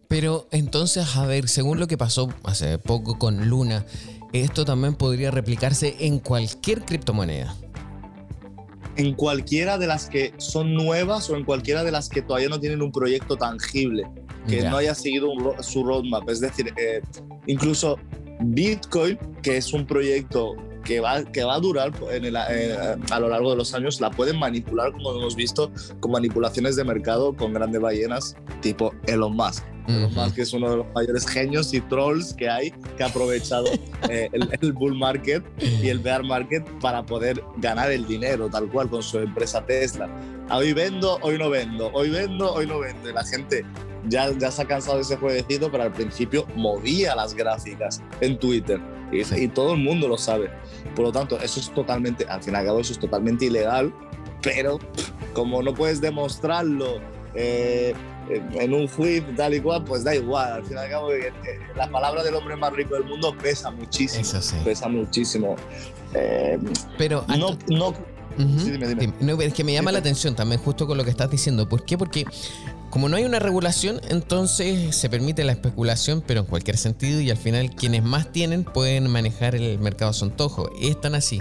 Pero 0.08 0.46
entonces, 0.50 1.16
a 1.16 1.26
ver, 1.26 1.48
según 1.48 1.80
lo 1.80 1.86
que 1.86 1.96
pasó 1.96 2.28
hace 2.44 2.78
poco 2.78 3.18
con 3.18 3.48
Luna, 3.48 3.86
esto 4.34 4.64
también 4.64 4.94
podría 4.94 5.30
replicarse 5.30 5.96
en 6.00 6.18
cualquier 6.18 6.84
criptomoneda 6.84 7.56
en 8.96 9.14
cualquiera 9.14 9.78
de 9.78 9.86
las 9.86 10.08
que 10.08 10.34
son 10.36 10.74
nuevas 10.74 11.30
o 11.30 11.36
en 11.36 11.44
cualquiera 11.44 11.82
de 11.84 11.92
las 11.92 12.08
que 12.08 12.22
todavía 12.22 12.48
no 12.48 12.60
tienen 12.60 12.82
un 12.82 12.92
proyecto 12.92 13.36
tangible, 13.36 14.04
que 14.48 14.62
no 14.62 14.76
haya 14.76 14.94
seguido 14.94 15.30
su 15.60 15.84
roadmap. 15.84 16.28
Es 16.28 16.40
decir, 16.40 16.72
eh, 16.76 17.00
incluso 17.46 17.98
Bitcoin, 18.40 19.18
que 19.42 19.56
es 19.56 19.72
un 19.72 19.86
proyecto 19.86 20.54
que 20.84 21.00
va, 21.00 21.24
que 21.24 21.44
va 21.44 21.54
a 21.54 21.60
durar 21.60 21.92
en 22.10 22.36
a 22.36 23.20
lo 23.20 23.28
largo 23.28 23.50
de 23.50 23.56
los 23.56 23.74
años, 23.74 24.00
la 24.00 24.10
pueden 24.10 24.38
manipular, 24.38 24.92
como 24.92 25.12
hemos 25.12 25.36
visto, 25.36 25.70
con 26.00 26.12
manipulaciones 26.12 26.76
de 26.76 26.84
mercado 26.84 27.34
con 27.34 27.52
grandes 27.52 27.80
ballenas 27.80 28.36
tipo 28.60 28.94
Elon 29.06 29.34
Musk. 29.34 29.64
Elon 29.88 30.14
Musk 30.14 30.38
es 30.38 30.52
uno 30.52 30.70
de 30.70 30.76
los 30.78 30.86
mayores 30.94 31.26
genios 31.26 31.74
y 31.74 31.80
trolls 31.80 32.34
que 32.34 32.48
hay, 32.48 32.70
que 32.96 33.02
ha 33.02 33.06
aprovechado 33.06 33.66
eh, 34.08 34.30
el, 34.32 34.72
bull 34.72 34.96
market 34.96 35.44
y 35.60 35.88
el 35.88 35.98
bear 35.98 36.22
market 36.22 36.64
para 36.80 37.04
poder 37.04 37.42
ganar 37.58 37.90
el 37.90 38.06
dinero, 38.06 38.48
tal 38.48 38.68
cual, 38.70 38.88
con 38.88 39.02
su 39.02 39.18
empresa 39.18 39.64
Tesla. 39.64 40.08
Hoy 40.50 40.72
vendo, 40.72 41.18
hoy 41.22 41.38
no 41.38 41.50
vendo, 41.50 41.90
hoy 41.92 42.10
vendo, 42.10 42.52
hoy 42.52 42.66
no 42.66 42.80
vendo. 42.80 43.10
Y 43.10 43.12
la 43.12 43.24
gente 43.24 43.64
ya, 44.08 44.30
ya 44.38 44.50
se 44.50 44.62
ha 44.62 44.64
cansado 44.66 44.96
de 44.96 45.02
ese 45.02 45.16
jueguecito, 45.16 45.70
pero 45.70 45.84
al 45.84 45.92
principio 45.92 46.46
movía 46.54 47.14
las 47.14 47.34
gráficas 47.34 48.02
en 48.20 48.38
Twitter 48.38 48.80
y, 49.12 49.48
todo 49.48 49.74
el 49.74 49.80
mundo 49.80 50.08
lo 50.08 50.18
sabe. 50.18 50.50
Por 50.94 51.06
lo 51.06 51.12
tanto, 51.12 51.38
eso 51.40 51.60
es 51.60 51.70
totalmente, 51.72 52.24
al 52.24 52.42
fin 52.42 52.54
y 52.54 52.56
al 52.56 52.64
cabo, 52.64 52.80
eso 52.80 52.92
es 52.92 52.98
totalmente 52.98 53.46
ilegal, 53.46 53.92
pero 54.42 54.78
como 55.34 55.62
no 55.62 55.74
puedes 55.74 56.00
demostrarlo 56.00 57.00
eh, 57.34 57.94
en 58.54 58.74
un 58.74 58.88
juicio 58.88 59.26
tal 59.36 59.54
y 59.54 59.60
cual, 59.60 59.84
pues 59.84 60.04
da 60.04 60.14
igual. 60.14 60.52
Al 60.52 60.64
fin 60.64 60.76
y 60.76 60.80
al 60.80 60.90
cabo, 60.90 61.12
eh, 61.12 61.28
eh, 61.28 61.58
la 61.76 61.90
palabra 61.90 62.22
del 62.22 62.34
hombre 62.34 62.56
más 62.56 62.72
rico 62.72 62.94
del 62.94 63.04
mundo 63.04 63.34
pesa 63.40 63.70
muchísimo. 63.70 64.22
Eso 64.22 64.40
sí. 64.40 64.56
Pesa 64.64 64.88
muchísimo. 64.88 65.56
pero 66.96 67.24
no, 67.28 67.56
no 67.68 67.94
no, 69.20 69.40
es 69.40 69.54
que 69.54 69.64
me 69.64 69.72
llama 69.72 69.92
la 69.92 69.98
atención 69.98 70.34
también 70.34 70.60
justo 70.60 70.86
con 70.86 70.96
lo 70.96 71.04
que 71.04 71.10
estás 71.10 71.30
diciendo. 71.30 71.68
¿Por 71.68 71.84
qué? 71.84 71.98
Porque 71.98 72.24
como 72.92 73.08
no 73.08 73.16
hay 73.16 73.24
una 73.24 73.38
regulación, 73.38 74.02
entonces 74.10 74.94
se 74.94 75.08
permite 75.08 75.44
la 75.44 75.52
especulación, 75.52 76.22
pero 76.26 76.40
en 76.40 76.46
cualquier 76.46 76.76
sentido, 76.76 77.22
y 77.22 77.30
al 77.30 77.38
final 77.38 77.74
quienes 77.74 78.02
más 78.02 78.30
tienen 78.30 78.64
pueden 78.64 79.08
manejar 79.08 79.54
el 79.54 79.78
mercado 79.78 80.10
a 80.10 80.12
su 80.12 80.26
antojo. 80.26 80.68
¿Es 80.78 81.00
tan 81.00 81.14
así? 81.14 81.40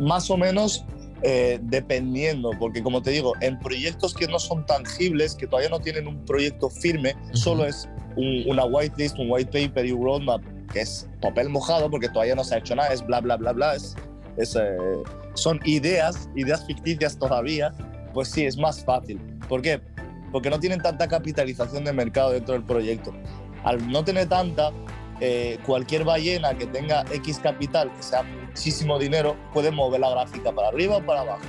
Más 0.00 0.30
o 0.30 0.38
menos 0.38 0.86
eh, 1.20 1.58
dependiendo, 1.60 2.52
porque 2.58 2.82
como 2.82 3.02
te 3.02 3.10
digo, 3.10 3.34
en 3.42 3.58
proyectos 3.58 4.14
que 4.14 4.26
no 4.26 4.38
son 4.38 4.64
tangibles, 4.64 5.34
que 5.34 5.46
todavía 5.46 5.68
no 5.68 5.80
tienen 5.80 6.08
un 6.08 6.24
proyecto 6.24 6.70
firme, 6.70 7.14
solo 7.34 7.66
es 7.66 7.86
una 8.16 8.64
whitelist, 8.64 9.18
un 9.18 9.30
white 9.30 9.50
paper 9.52 9.84
y 9.84 9.92
un 9.92 10.02
roadmap, 10.02 10.40
que 10.72 10.80
es 10.80 11.06
papel 11.20 11.50
mojado, 11.50 11.90
porque 11.90 12.08
todavía 12.08 12.34
no 12.34 12.42
se 12.42 12.54
ha 12.54 12.58
hecho 12.58 12.74
nada, 12.74 12.88
es 12.88 13.04
bla, 13.04 13.20
bla, 13.20 13.36
bla, 13.36 13.52
bla, 13.52 13.74
es 13.74 13.94
eh, 14.38 14.76
son 15.34 15.60
ideas, 15.66 16.30
ideas 16.36 16.64
ficticias 16.66 17.18
todavía, 17.18 17.74
pues 18.18 18.30
sí, 18.30 18.44
es 18.44 18.58
más 18.58 18.84
fácil. 18.84 19.16
¿Por 19.48 19.62
qué? 19.62 19.80
Porque 20.32 20.50
no 20.50 20.58
tienen 20.58 20.80
tanta 20.82 21.06
capitalización 21.06 21.84
de 21.84 21.92
mercado 21.92 22.32
dentro 22.32 22.54
del 22.54 22.64
proyecto. 22.64 23.12
Al 23.62 23.88
no 23.92 24.02
tener 24.02 24.28
tanta, 24.28 24.72
eh, 25.20 25.56
cualquier 25.64 26.02
ballena 26.02 26.52
que 26.58 26.66
tenga 26.66 27.04
X 27.12 27.38
capital, 27.38 27.92
que 27.94 28.02
sea 28.02 28.24
muchísimo 28.24 28.98
dinero, 28.98 29.36
puede 29.54 29.70
mover 29.70 30.00
la 30.00 30.10
gráfica 30.10 30.50
para 30.50 30.66
arriba 30.66 30.96
o 30.96 31.06
para 31.06 31.20
abajo. 31.20 31.42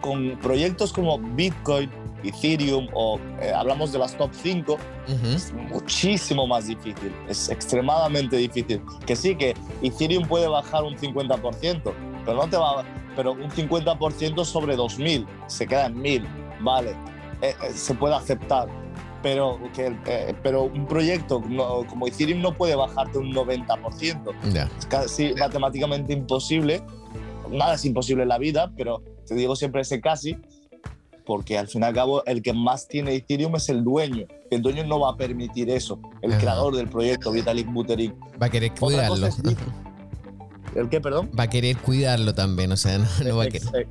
Con 0.00 0.38
proyectos 0.38 0.94
como 0.94 1.18
Bitcoin, 1.18 1.90
Ethereum 2.24 2.88
o 2.94 3.20
eh, 3.42 3.52
hablamos 3.54 3.92
de 3.92 3.98
las 3.98 4.16
top 4.16 4.30
5, 4.32 4.78
es 5.22 5.52
muchísimo 5.52 6.46
más 6.46 6.68
difícil, 6.68 7.12
es 7.28 7.50
extremadamente 7.50 8.38
difícil. 8.38 8.80
Que 9.04 9.14
sí, 9.14 9.36
que 9.36 9.54
Ethereum 9.82 10.26
puede 10.26 10.48
bajar 10.48 10.84
un 10.84 10.96
50%, 10.96 11.82
pero 12.24 12.34
no 12.34 12.48
te 12.48 12.56
va 12.56 12.82
pero 13.18 13.32
un 13.32 13.50
50% 13.50 14.44
sobre 14.44 14.76
2000, 14.76 15.26
se 15.48 15.66
queda 15.66 15.86
en 15.86 16.00
1000, 16.00 16.24
vale, 16.60 16.92
eh, 17.42 17.52
eh, 17.64 17.72
se 17.74 17.92
puede 17.94 18.14
aceptar. 18.14 18.68
Pero, 19.24 19.58
que, 19.74 19.92
pero 20.44 20.62
un 20.62 20.86
proyecto 20.86 21.42
como 21.88 22.06
Ethereum 22.06 22.40
no 22.40 22.56
puede 22.56 22.76
bajarte 22.76 23.18
un 23.18 23.34
90%. 23.34 24.68
Es 24.78 24.86
casi 24.86 25.34
matemáticamente 25.34 26.12
imposible. 26.12 26.80
Nada 27.50 27.74
es 27.74 27.84
imposible 27.84 28.22
en 28.22 28.28
la 28.28 28.38
vida, 28.38 28.70
pero 28.76 29.02
te 29.26 29.34
digo 29.34 29.56
siempre 29.56 29.80
ese 29.80 30.00
casi, 30.00 30.36
porque 31.26 31.58
al 31.58 31.66
fin 31.66 31.82
y 31.82 31.86
al 31.86 31.94
cabo 31.94 32.24
el 32.24 32.40
que 32.40 32.52
más 32.52 32.86
tiene 32.86 33.16
Ethereum 33.16 33.56
es 33.56 33.68
el 33.68 33.82
dueño. 33.82 34.26
El 34.52 34.62
dueño 34.62 34.84
no 34.84 35.00
va 35.00 35.10
a 35.10 35.16
permitir 35.16 35.70
eso. 35.70 35.98
El 36.22 36.38
creador 36.38 36.76
del 36.76 36.88
proyecto, 36.88 37.32
Vitalik 37.32 37.66
Buterin. 37.66 38.14
Va 38.40 38.46
a 38.46 38.50
querer 38.50 38.72
cuidarlo. 38.78 39.26
¿El 40.78 40.88
qué, 40.88 41.00
perdón? 41.00 41.30
Va 41.38 41.44
a 41.44 41.50
querer 41.50 41.76
cuidarlo 41.76 42.34
también, 42.34 42.72
o 42.72 42.76
sea, 42.76 42.98
no, 42.98 43.36
va 43.36 43.44
a 43.44 43.48
querer. 43.48 43.86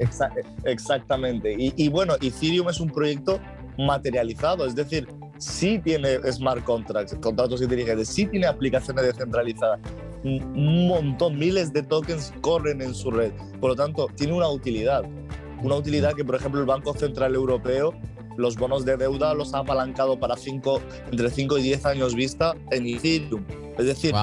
exactamente. 0.65 1.53
Y, 1.57 1.73
y, 1.75 1.89
bueno, 1.89 2.15
Ethereum 2.21 2.69
es 2.69 2.79
un 2.79 2.89
proyecto 2.89 3.39
materializado, 3.77 4.65
es 4.65 4.73
decir, 4.75 5.07
sí 5.37 5.79
tiene 5.83 6.17
smart 6.31 6.63
contracts, 6.63 7.15
contratos 7.21 7.61
inteligentes, 7.61 8.07
sí 8.07 8.25
tiene 8.25 8.47
aplicaciones 8.47 9.05
descentralizadas. 9.05 9.79
Un 10.23 10.87
montón, 10.87 11.37
miles 11.37 11.71
de 11.71 11.83
tokens 11.83 12.33
corren 12.41 12.81
en 12.81 12.93
su 12.93 13.11
red. 13.11 13.31
Por 13.59 13.71
lo 13.71 13.75
tanto, 13.75 14.07
tiene 14.15 14.33
una 14.33 14.49
utilidad 14.49 15.03
una 15.63 15.75
utilidad 15.75 16.13
que, 16.13 16.23
por 16.23 16.35
ejemplo, 16.35 16.59
el 16.59 16.67
Banco 16.67 16.93
Central 16.93 17.33
Europeo 17.35 17.93
los 18.37 18.55
bonos 18.55 18.85
de 18.85 18.97
deuda 18.97 19.33
los 19.33 19.55
ha 19.55 19.59
apalancado 19.59 20.19
para 20.19 20.35
cinco, 20.35 20.79
entre 21.11 21.29
5 21.29 21.57
y 21.57 21.63
10 21.63 21.85
años 21.87 22.13
vista 22.13 22.55
en 22.69 22.85
Ethereum. 22.85 23.43
Es 23.79 23.85
decir, 23.87 24.13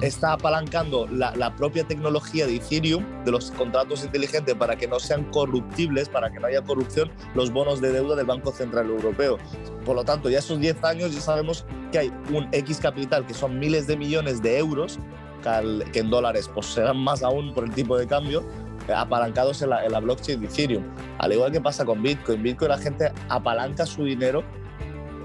está 0.00 0.32
apalancando 0.32 1.06
la, 1.06 1.34
la, 1.36 1.54
propia 1.54 1.84
tecnología 1.84 2.46
de 2.46 2.56
Ethereum, 2.56 3.04
de 3.24 3.30
los 3.30 3.50
contratos 3.52 4.04
inteligentes, 4.04 4.54
para 4.54 4.76
que 4.76 4.88
no 4.88 4.98
sean 4.98 5.24
corruptibles, 5.30 6.08
para 6.08 6.30
que 6.30 6.40
no 6.40 6.46
haya 6.46 6.62
corrupción, 6.62 7.10
los 7.34 7.52
bonos 7.52 7.80
de 7.80 7.92
deuda 7.92 8.16
del 8.16 8.26
Banco 8.26 8.52
Central 8.52 8.88
Europeo. 8.88 9.38
Por 9.84 9.96
lo 9.96 10.04
tanto, 10.04 10.28
ya 10.28 10.38
esos 10.40 10.58
10 10.60 10.84
años 10.84 11.14
ya 11.14 11.20
sabemos 11.20 11.64
que 11.92 11.98
hay 11.98 12.12
un 12.32 12.48
X 12.52 12.78
capital, 12.78 13.26
que 13.26 13.34
son 13.34 13.58
miles 13.58 13.86
de 13.86 13.96
millones 13.96 14.42
de 14.42 14.58
euros, 14.58 14.98
que 15.92 15.98
en 15.98 16.10
dólares 16.10 16.50
pues 16.52 16.66
serán 16.66 16.98
más 16.98 17.22
aún 17.22 17.54
por 17.54 17.64
el 17.64 17.70
tipo 17.72 17.96
de 17.96 18.06
cambio, 18.06 18.44
apalancados 18.94 19.62
en 19.62 19.70
la, 19.70 20.00
blockchain 20.00 20.40
de 20.40 20.46
Ethereum. 20.46 20.84
Al 21.18 21.32
igual 21.32 21.52
que 21.52 21.60
pasa 21.60 21.84
con 21.84 22.02
Bitcoin, 22.02 22.42
Bitcoin 22.42 22.70
la 22.70 22.78
gente 22.78 23.12
apalanca 23.28 23.86
su 23.86 24.04
dinero 24.04 24.42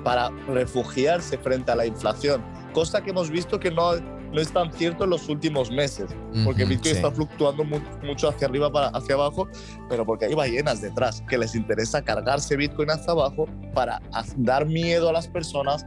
para 0.03 0.29
refugiarse 0.47 1.37
frente 1.37 1.71
a 1.71 1.75
la 1.75 1.85
inflación, 1.85 2.43
cosa 2.73 3.01
que 3.01 3.09
hemos 3.09 3.29
visto 3.31 3.59
que 3.59 3.71
no, 3.71 3.93
no 4.35 4.41
es 4.41 4.51
tan 4.51 4.71
cierto 4.73 5.05
en 5.05 5.11
los 5.11 5.29
últimos 5.29 5.71
meses, 5.71 6.13
porque 6.43 6.65
Bitcoin 6.65 6.95
está 6.95 7.09
fluctuando 7.09 7.63
mucho 8.03 8.27
hacia 8.27 8.47
arriba, 8.47 8.69
para, 8.69 8.87
hacia 8.89 9.15
abajo, 9.15 9.47
pero 9.87 10.05
porque 10.05 10.25
hay 10.25 10.33
ballenas 10.33 10.81
detrás 10.81 11.23
que 11.29 11.37
les 11.37 11.55
interesa 11.55 12.03
cargarse 12.03 12.57
Bitcoin 12.57 12.91
hacia 12.91 13.13
abajo 13.13 13.47
para 13.73 14.01
dar 14.35 14.65
miedo 14.65 15.09
a 15.09 15.13
las 15.13 15.27
personas 15.29 15.85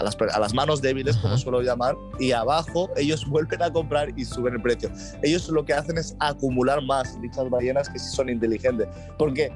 a 0.00 0.40
las, 0.40 0.54
manos 0.54 0.82
débiles, 0.82 1.16
como 1.18 1.36
suelo 1.38 1.62
llamar, 1.62 1.94
y 2.18 2.32
abajo 2.32 2.90
ellos 2.96 3.24
vuelven 3.28 3.62
a 3.62 3.70
comprar 3.70 4.08
y 4.16 4.24
suben 4.24 4.54
el 4.54 4.62
precio. 4.62 4.90
Ellos 5.22 5.48
lo 5.50 5.64
que 5.64 5.74
hacen 5.74 5.98
es 5.98 6.16
acumular 6.18 6.82
más 6.82 7.20
dichas 7.20 7.48
ballenas 7.48 7.88
que 7.88 7.98
sí 7.98 8.10
son 8.10 8.28
inteligentes, 8.28 8.88
porque 9.18 9.52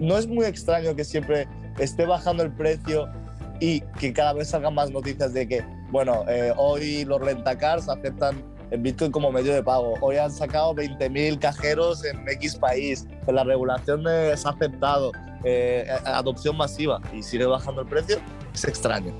no 0.00 0.16
es 0.16 0.26
muy 0.26 0.46
extraño 0.46 0.94
que 0.94 1.04
siempre 1.04 1.46
esté 1.78 2.06
bajando 2.06 2.42
el 2.42 2.52
precio 2.52 3.06
y 3.60 3.80
que 3.98 4.12
cada 4.12 4.32
vez 4.32 4.48
salgan 4.48 4.74
más 4.74 4.90
noticias 4.90 5.32
de 5.32 5.46
que, 5.48 5.64
bueno, 5.90 6.24
eh, 6.28 6.52
hoy 6.56 7.04
los 7.04 7.20
rentacars 7.20 7.88
aceptan 7.88 8.42
el 8.70 8.80
Bitcoin 8.80 9.12
como 9.12 9.30
medio 9.30 9.54
de 9.54 9.62
pago. 9.62 9.94
Hoy 10.00 10.16
han 10.16 10.32
sacado 10.32 10.74
20.000 10.74 11.38
cajeros 11.38 12.04
en 12.04 12.28
X 12.28 12.56
país. 12.56 13.06
En 13.26 13.34
la 13.34 13.44
regulación 13.44 14.04
se 14.04 14.46
ha 14.46 14.50
aceptado. 14.50 15.12
Eh, 15.44 15.86
adopción 16.04 16.56
masiva 16.56 17.00
y 17.12 17.22
sigue 17.22 17.46
bajando 17.46 17.82
el 17.82 17.86
precio. 17.86 18.18
Es 18.52 18.64
extraño. 18.64 19.14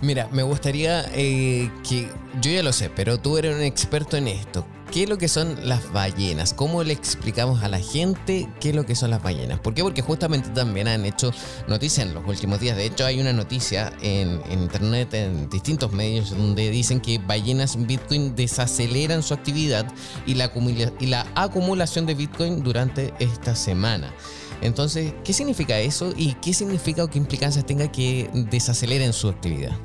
Mira, 0.00 0.28
me 0.30 0.42
gustaría 0.42 1.04
eh, 1.14 1.70
que, 1.88 2.08
yo 2.40 2.50
ya 2.50 2.62
lo 2.62 2.72
sé, 2.72 2.90
pero 2.90 3.18
tú 3.18 3.38
eres 3.38 3.56
un 3.56 3.62
experto 3.62 4.16
en 4.16 4.28
esto. 4.28 4.64
¿Qué 4.90 5.02
es 5.02 5.08
lo 5.08 5.18
que 5.18 5.28
son 5.28 5.68
las 5.68 5.92
ballenas? 5.92 6.54
¿Cómo 6.54 6.82
le 6.82 6.92
explicamos 6.92 7.62
a 7.62 7.68
la 7.68 7.80
gente 7.80 8.48
qué 8.60 8.70
es 8.70 8.74
lo 8.76 8.86
que 8.86 8.94
son 8.94 9.10
las 9.10 9.22
ballenas? 9.22 9.58
¿Por 9.58 9.74
qué? 9.74 9.82
Porque 9.82 10.00
justamente 10.00 10.48
también 10.50 10.88
han 10.88 11.04
hecho 11.04 11.32
noticias 11.66 12.06
en 12.06 12.14
los 12.14 12.26
últimos 12.26 12.60
días. 12.60 12.76
De 12.76 12.86
hecho, 12.86 13.04
hay 13.04 13.20
una 13.20 13.32
noticia 13.32 13.92
en, 14.00 14.40
internet, 14.50 15.12
en 15.14 15.50
distintos 15.50 15.92
medios, 15.92 16.30
donde 16.30 16.70
dicen 16.70 17.00
que 17.00 17.18
ballenas 17.18 17.74
en 17.74 17.86
Bitcoin 17.86 18.36
desaceleran 18.36 19.22
su 19.22 19.34
actividad 19.34 19.86
y 20.24 20.34
la 20.34 21.26
acumulación 21.34 22.06
de 22.06 22.14
Bitcoin 22.14 22.62
durante 22.62 23.12
esta 23.18 23.54
semana. 23.54 24.14
Entonces, 24.62 25.12
¿qué 25.24 25.32
significa 25.32 25.78
eso 25.78 26.12
y 26.16 26.34
qué 26.34 26.54
significa 26.54 27.04
o 27.04 27.08
qué 27.08 27.18
implicancias 27.18 27.66
tenga 27.66 27.90
que 27.90 28.30
desaceleren 28.50 29.12
su 29.12 29.28
actividad? 29.28 29.76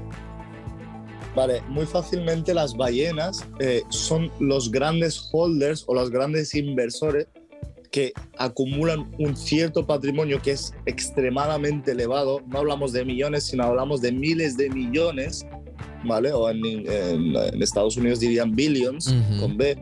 Vale, 1.36 1.62
muy 1.70 1.86
fácilmente 1.86 2.54
las 2.54 2.76
ballenas 2.76 3.46
eh, 3.60 3.84
son 3.90 4.30
los 4.40 4.70
grandes 4.70 5.30
holders 5.32 5.86
o 5.88 5.94
los 5.94 6.10
grandes 6.10 6.54
inversores 6.56 7.28
que 7.90 8.14
acumulan 8.38 9.12
un 9.20 9.36
cierto 9.36 9.86
patrimonio 9.86 10.42
que 10.42 10.52
es 10.52 10.74
extremadamente 10.86 11.92
elevado. 11.92 12.42
No 12.48 12.60
hablamos 12.60 12.94
de 12.94 13.06
millones, 13.06 13.46
sino 13.46 13.64
hablamos 13.64 14.02
de 14.02 14.12
miles 14.12 14.58
de 14.58 14.70
millones, 14.70 15.46
¿vale? 16.06 16.32
O 16.32 16.50
en, 16.50 16.64
Estados 17.62 17.98
Unidos 17.98 18.22
dirían 18.22 18.56
billions, 18.56 19.14
con 19.40 19.58
B, 19.58 19.78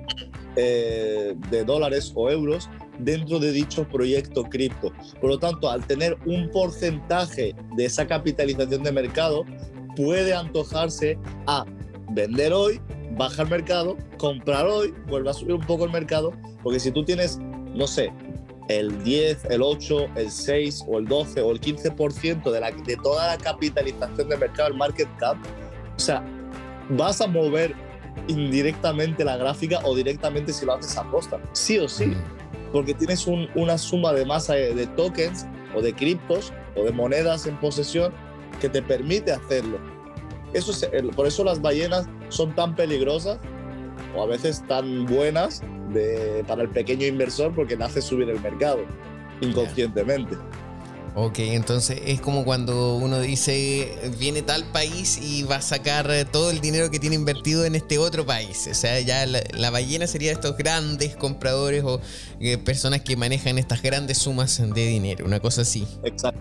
eh, 0.56 1.36
de 1.52 1.64
dólares 1.64 2.12
o 2.16 2.30
euros 2.30 2.70
dentro 3.00 3.40
de 3.40 3.52
dicho 3.52 3.88
proyecto 3.88 4.44
cripto. 4.44 4.92
Por 5.22 5.30
lo 5.30 5.40
tanto, 5.40 5.70
al 5.70 5.86
tener 5.86 6.18
un 6.26 6.50
porcentaje 6.52 7.56
de 7.76 7.86
esa 7.86 8.08
capitalización 8.08 8.84
de 8.84 8.92
mercado, 8.92 9.46
puede 9.96 10.34
antojarse 10.34 11.18
a 11.48 11.66
vender 12.12 12.54
hoy, 12.54 12.82
bajar 13.18 13.46
el 13.46 13.52
mercado, 13.52 13.98
comprar 14.18 14.66
hoy, 14.66 14.94
vuelve 15.08 15.30
a 15.30 15.34
subir 15.34 15.56
un 15.56 15.66
poco 15.66 15.86
el 15.86 15.92
mercado, 15.92 16.34
porque 16.64 16.80
si 16.80 16.92
tú 16.92 17.04
tienes, 17.04 17.40
no 17.74 17.88
sé, 17.88 18.12
el 18.68 19.04
10, 19.04 19.46
el 19.46 19.62
8, 19.62 20.08
el 20.16 20.32
6 20.32 20.86
o 20.88 21.00
el 21.00 21.06
12 21.06 21.42
o 21.42 21.52
el 21.52 21.60
15% 21.60 22.52
de, 22.52 22.60
la, 22.60 22.72
de 22.72 22.96
toda 22.98 23.28
la 23.28 23.38
capitalización 23.38 24.30
de 24.30 24.38
mercado, 24.38 24.70
el 24.70 24.76
market 24.76 25.08
cap, 25.18 25.38
o 25.96 26.00
sea, 26.00 26.24
vas 26.90 27.20
a 27.22 27.28
mover 27.28 27.76
indirectamente 28.28 29.24
la 29.24 29.38
gráfica 29.38 29.80
o 29.84 29.96
directamente 29.96 30.54
si 30.54 30.66
lo 30.66 30.74
haces 30.74 30.98
a 30.98 31.04
costa, 31.10 31.40
sí 31.54 31.80
o 31.80 31.88
sí, 31.88 32.14
porque 32.72 32.94
tienes 32.94 33.26
una 33.28 33.78
suma 33.78 34.14
de 34.14 34.26
masa 34.26 34.54
de 34.54 34.88
tokens 34.88 35.46
o 35.76 35.82
de 35.82 35.94
criptos 35.94 36.54
o 36.76 36.84
de 36.84 36.92
monedas 36.92 37.48
en 37.48 37.60
posesión 37.60 38.14
que 38.60 38.70
te 38.70 38.82
permite 38.82 39.32
hacerlo. 39.32 39.80
Eso 40.54 40.72
es, 40.72 40.90
por 41.16 41.28
eso 41.28 41.44
las 41.44 41.62
ballenas 41.62 42.08
son 42.30 42.54
tan 42.56 42.76
peligrosas 42.76 43.40
o 44.16 44.24
a 44.24 44.26
veces 44.26 44.64
tan 44.68 45.06
buenas 45.06 45.62
de, 45.94 46.44
para 46.48 46.64
el 46.64 46.70
pequeño 46.70 47.06
inversor 47.06 47.54
porque 47.54 47.76
le 47.76 47.84
hace 47.84 48.02
subir 48.02 48.30
el 48.30 48.40
mercado 48.42 48.80
inconscientemente. 49.42 50.36
Ok, 51.22 51.40
entonces 51.40 52.02
es 52.06 52.22
como 52.22 52.46
cuando 52.46 52.96
uno 52.96 53.20
dice, 53.20 53.94
viene 54.18 54.42
tal 54.42 54.64
país 54.72 55.20
y 55.22 55.44
va 55.44 55.58
a 55.58 55.62
sacar 55.62 56.10
todo 56.32 56.50
el 56.50 56.62
dinero 56.62 56.90
que 56.90 56.98
tiene 56.98 57.18
invertido 57.18 57.66
en 57.66 57.76
este 57.76 57.98
otro 57.98 58.26
país. 58.26 58.70
O 58.72 58.74
sea, 58.74 59.02
ya 59.02 59.26
la, 59.26 59.70
ballena 59.70 60.08
sería 60.08 60.32
estos 60.32 60.56
grandes 60.56 61.18
compradores 61.18 61.84
o 61.84 62.00
eh, 62.40 62.58
personas 62.58 63.02
que 63.02 63.18
manejan 63.18 63.58
estas 63.58 63.82
grandes 63.82 64.20
sumas 64.20 64.62
de 64.74 64.86
dinero, 64.86 65.26
una 65.26 65.42
cosa 65.42 65.64
así. 65.64 65.86
Exacto. 66.04 66.40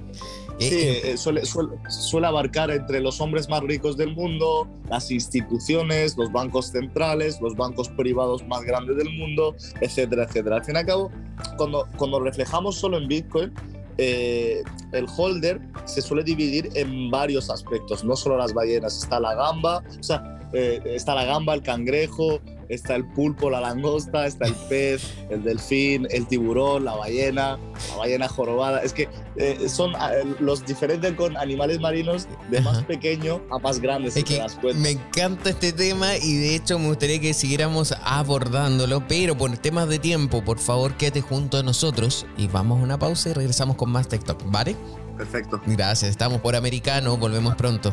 Sí, 0.60 0.68
eh, 0.70 1.16
suele, 1.16 1.42
suele, 1.44 2.26
abarcar 2.28 2.70
entre 2.70 3.00
los 3.00 3.20
hombres 3.20 3.48
más 3.48 3.62
ricos 3.62 3.96
del 3.96 4.14
mundo, 4.14 4.68
las 4.88 5.10
instituciones, 5.10 6.16
los 6.16 6.30
bancos 6.30 6.66
centrales, 6.66 7.40
los 7.40 7.56
bancos 7.56 7.88
privados 7.88 8.46
más 8.46 8.62
grandes 8.62 8.96
del 8.96 9.10
mundo, 9.10 9.56
etcétera, 9.80 10.22
etcétera. 10.22 10.56
Al 10.56 10.64
fin 10.64 10.76
y 10.76 10.78
al 10.78 10.86
cabo, 10.86 11.10
cuando, 11.56 11.88
cuando 11.96 12.20
reflejamos 12.20 12.76
solo 12.76 12.98
en 12.98 13.08
Bitcoin, 13.08 13.52
eh, 13.98 14.62
el 14.92 15.06
holder 15.16 15.60
se 15.84 16.00
suele 16.00 16.22
dividir 16.22 16.70
en 16.74 17.10
varios 17.10 17.50
aspectos, 17.50 18.04
no 18.04 18.16
solo 18.16 18.36
las 18.36 18.54
ballenas, 18.54 18.96
está 19.02 19.18
la 19.20 19.34
gamba, 19.34 19.82
o 19.98 20.02
sea, 20.02 20.38
eh, 20.52 20.80
está 20.86 21.14
la 21.14 21.24
gamba, 21.24 21.54
el 21.54 21.62
cangrejo, 21.62 22.40
está 22.68 22.94
el 22.96 23.04
pulpo, 23.04 23.50
la 23.50 23.60
langosta, 23.60 24.26
está 24.26 24.46
el 24.46 24.54
pez, 24.68 25.02
el 25.30 25.42
delfín, 25.42 26.06
el 26.10 26.26
tiburón, 26.26 26.84
la 26.84 26.94
ballena, 26.94 27.58
la 27.90 27.96
ballena 27.96 28.28
jorobada. 28.28 28.82
Es 28.82 28.92
que 28.92 29.08
eh, 29.36 29.68
son 29.68 29.94
ah, 29.96 30.12
los 30.40 30.64
diferentes 30.64 31.12
con 31.14 31.36
animales 31.36 31.80
marinos 31.80 32.28
de 32.50 32.60
más 32.60 32.84
pequeño 32.84 33.40
a 33.50 33.58
más 33.58 33.80
grandes. 33.80 34.14
me 34.76 34.90
encanta 34.90 35.50
este 35.50 35.72
tema 35.72 36.16
y 36.16 36.36
de 36.36 36.54
hecho 36.54 36.78
me 36.78 36.88
gustaría 36.88 37.20
que 37.20 37.34
siguiéramos 37.34 37.94
abordándolo, 38.04 39.06
pero 39.06 39.36
por 39.36 39.56
temas 39.58 39.88
de 39.88 39.98
tiempo, 39.98 40.44
por 40.44 40.58
favor 40.58 40.94
quédate 40.94 41.20
junto 41.20 41.58
a 41.58 41.62
nosotros 41.62 42.26
y 42.36 42.48
vamos 42.48 42.80
a 42.80 42.82
una 42.82 42.98
pausa 42.98 43.30
y 43.30 43.32
regresamos 43.32 43.76
con 43.76 43.90
más 43.90 44.08
TikTok, 44.08 44.42
¿vale? 44.50 44.76
Perfecto. 45.16 45.60
Gracias, 45.66 46.10
estamos 46.10 46.40
por 46.40 46.54
Americano, 46.54 47.16
volvemos 47.16 47.56
pronto. 47.56 47.92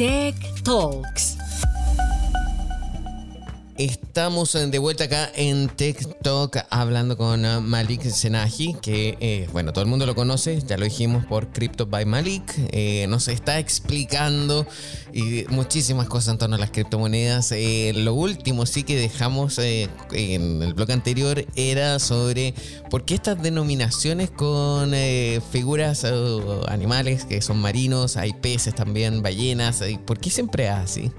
Tech 0.00 0.34
Talks. 0.64 1.36
Estamos 3.80 4.52
de 4.52 4.78
vuelta 4.78 5.04
acá 5.04 5.32
en 5.34 5.70
TikTok 5.70 6.58
hablando 6.68 7.16
con 7.16 7.46
uh, 7.46 7.62
Malik 7.62 8.02
Senaji, 8.02 8.74
que 8.74 9.16
eh, 9.20 9.48
bueno, 9.54 9.72
todo 9.72 9.82
el 9.82 9.88
mundo 9.88 10.04
lo 10.04 10.14
conoce, 10.14 10.60
ya 10.60 10.76
lo 10.76 10.84
dijimos 10.84 11.24
por 11.24 11.48
Crypto 11.50 11.86
by 11.86 12.04
Malik. 12.04 12.42
Eh, 12.72 13.06
nos 13.08 13.28
está 13.28 13.58
explicando 13.58 14.66
y 15.14 15.46
muchísimas 15.48 16.08
cosas 16.08 16.34
en 16.34 16.38
torno 16.38 16.56
a 16.56 16.58
las 16.58 16.72
criptomonedas. 16.72 17.52
Eh, 17.52 17.92
lo 17.94 18.12
último 18.12 18.66
sí 18.66 18.82
que 18.82 18.96
dejamos 18.96 19.58
en 19.58 19.88
el 20.62 20.74
blog 20.74 20.92
anterior 20.92 21.46
era 21.56 21.98
sobre 22.00 22.52
por 22.90 23.06
qué 23.06 23.14
estas 23.14 23.42
denominaciones 23.42 24.30
con 24.30 24.92
figuras 25.50 26.04
o 26.04 26.68
animales 26.68 27.24
que 27.24 27.40
son 27.40 27.58
marinos, 27.58 28.18
hay 28.18 28.34
peces 28.34 28.74
también, 28.74 29.22
ballenas, 29.22 29.82
¿por 30.04 30.18
qué 30.18 30.28
siempre 30.28 30.68
así? 30.68 31.10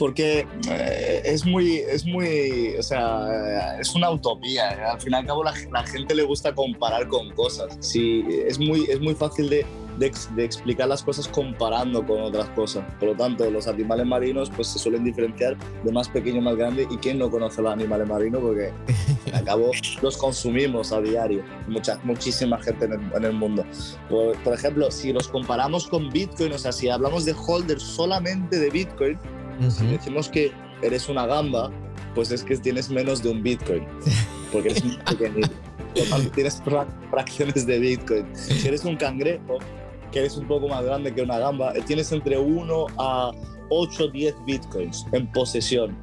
Porque 0.00 0.46
eh, 0.70 1.22
es 1.26 1.44
muy, 1.44 1.76
es 1.76 2.06
muy, 2.06 2.74
o 2.78 2.82
sea, 2.82 3.78
es 3.78 3.94
una 3.94 4.10
utopía. 4.10 4.70
¿eh? 4.72 4.82
Al 4.82 4.98
fin 4.98 5.12
y 5.12 5.16
al 5.16 5.26
cabo 5.26 5.44
la, 5.44 5.52
la, 5.70 5.86
gente 5.86 6.14
le 6.14 6.22
gusta 6.22 6.54
comparar 6.54 7.06
con 7.06 7.30
cosas. 7.32 7.76
Sí, 7.80 8.24
es 8.46 8.58
muy, 8.58 8.86
es 8.88 8.98
muy 8.98 9.14
fácil 9.14 9.50
de, 9.50 9.66
de, 9.98 10.10
de, 10.36 10.44
explicar 10.44 10.88
las 10.88 11.02
cosas 11.02 11.28
comparando 11.28 12.02
con 12.06 12.22
otras 12.22 12.48
cosas. 12.50 12.82
Por 12.98 13.10
lo 13.10 13.14
tanto, 13.14 13.48
los 13.50 13.68
animales 13.68 14.06
marinos 14.06 14.48
pues 14.48 14.68
se 14.68 14.78
suelen 14.78 15.04
diferenciar 15.04 15.54
de 15.84 15.92
más 15.92 16.08
pequeño 16.08 16.40
más 16.40 16.56
grande. 16.56 16.88
¿Y 16.90 16.96
quién 16.96 17.18
no 17.18 17.30
conoce 17.30 17.60
los 17.60 17.70
animales 17.70 18.08
marinos? 18.08 18.40
Porque 18.40 18.72
al 19.34 19.44
cabo 19.44 19.70
los 20.02 20.16
consumimos 20.16 20.92
a 20.92 21.02
diario. 21.02 21.44
Mucha, 21.68 22.00
muchísima 22.04 22.58
gente 22.62 22.86
en 22.86 22.94
el, 22.94 23.00
en 23.16 23.24
el 23.26 23.34
mundo. 23.34 23.66
Por, 24.08 24.34
por 24.44 24.54
ejemplo, 24.54 24.90
si 24.90 25.12
los 25.12 25.28
comparamos 25.28 25.86
con 25.88 26.08
Bitcoin, 26.08 26.54
o 26.54 26.58
sea, 26.58 26.72
si 26.72 26.88
hablamos 26.88 27.26
de 27.26 27.34
holders 27.34 27.82
solamente 27.82 28.58
de 28.58 28.70
Bitcoin, 28.70 29.18
si 29.68 29.86
decimos 29.86 30.28
que 30.28 30.52
eres 30.82 31.08
una 31.08 31.26
gamba, 31.26 31.70
pues 32.14 32.30
es 32.30 32.42
que 32.42 32.56
tienes 32.56 32.90
menos 32.90 33.22
de 33.22 33.30
un 33.30 33.42
Bitcoin, 33.42 33.86
porque 34.52 34.70
eres 34.70 34.84
muy 34.84 34.96
pequeñito. 34.96 35.50
tienes 36.34 36.62
fracciones 37.10 37.66
de 37.66 37.78
Bitcoin. 37.78 38.26
Si 38.34 38.66
eres 38.66 38.84
un 38.84 38.96
cangrejo, 38.96 39.58
que 40.12 40.20
eres 40.20 40.36
un 40.36 40.46
poco 40.46 40.68
más 40.68 40.84
grande 40.84 41.12
que 41.14 41.22
una 41.22 41.38
gamba, 41.38 41.72
eh, 41.74 41.82
tienes 41.86 42.10
entre 42.12 42.38
1 42.38 42.86
a 42.98 43.32
8 43.70 44.04
o 44.04 44.08
10 44.08 44.34
Bitcoins 44.46 45.06
en 45.12 45.30
posesión. 45.32 45.98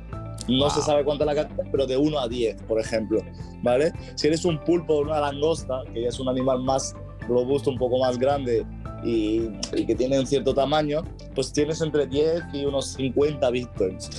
No 0.47 0.65
wow. 0.65 0.69
se 0.69 0.81
sabe 0.81 1.03
cuánta 1.03 1.25
la 1.25 1.35
cantidad, 1.35 1.65
pero 1.71 1.85
de 1.85 1.97
1 1.97 2.19
a 2.19 2.27
10, 2.27 2.63
por 2.63 2.79
ejemplo. 2.79 3.21
¿vale? 3.63 3.91
Si 4.15 4.27
eres 4.27 4.45
un 4.45 4.59
pulpo 4.63 4.95
o 4.95 5.01
una 5.01 5.19
langosta, 5.19 5.81
que 5.93 6.03
ya 6.03 6.09
es 6.09 6.19
un 6.19 6.29
animal 6.29 6.63
más 6.63 6.95
robusto, 7.27 7.69
un 7.69 7.77
poco 7.77 7.99
más 7.99 8.17
grande, 8.17 8.65
y, 9.03 9.49
y, 9.75 9.85
que 9.85 9.95
tienen 9.95 10.25
cierto 10.25 10.53
tamaño, 10.53 11.03
pues 11.35 11.51
tienes 11.51 11.81
entre 11.81 12.07
10 12.07 12.43
y 12.53 12.65
unos 12.65 12.93
50 12.93 13.49
bitcoins. 13.49 14.09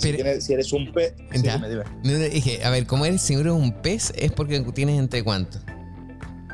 si, 0.00 0.12
tienes, 0.12 0.44
si, 0.44 0.52
eres 0.52 0.72
un 0.72 0.92
pez. 0.92 1.14
Sí, 1.32 1.42
dime, 1.42 1.68
dime. 2.02 2.28
Dije, 2.28 2.64
a 2.64 2.70
ver, 2.70 2.86
como 2.86 3.04
eres, 3.04 3.22
si 3.22 3.34
eres 3.34 3.52
un 3.52 3.72
pez, 3.72 4.12
es 4.16 4.32
porque 4.32 4.60
tienes 4.74 4.98
entre 4.98 5.22
cuánto? 5.22 5.58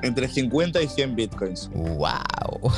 Entre 0.03 0.29
50 0.29 0.83
y 0.83 0.89
100 0.89 1.17
bitcoins. 1.17 1.71
¡Wow! 1.75 2.71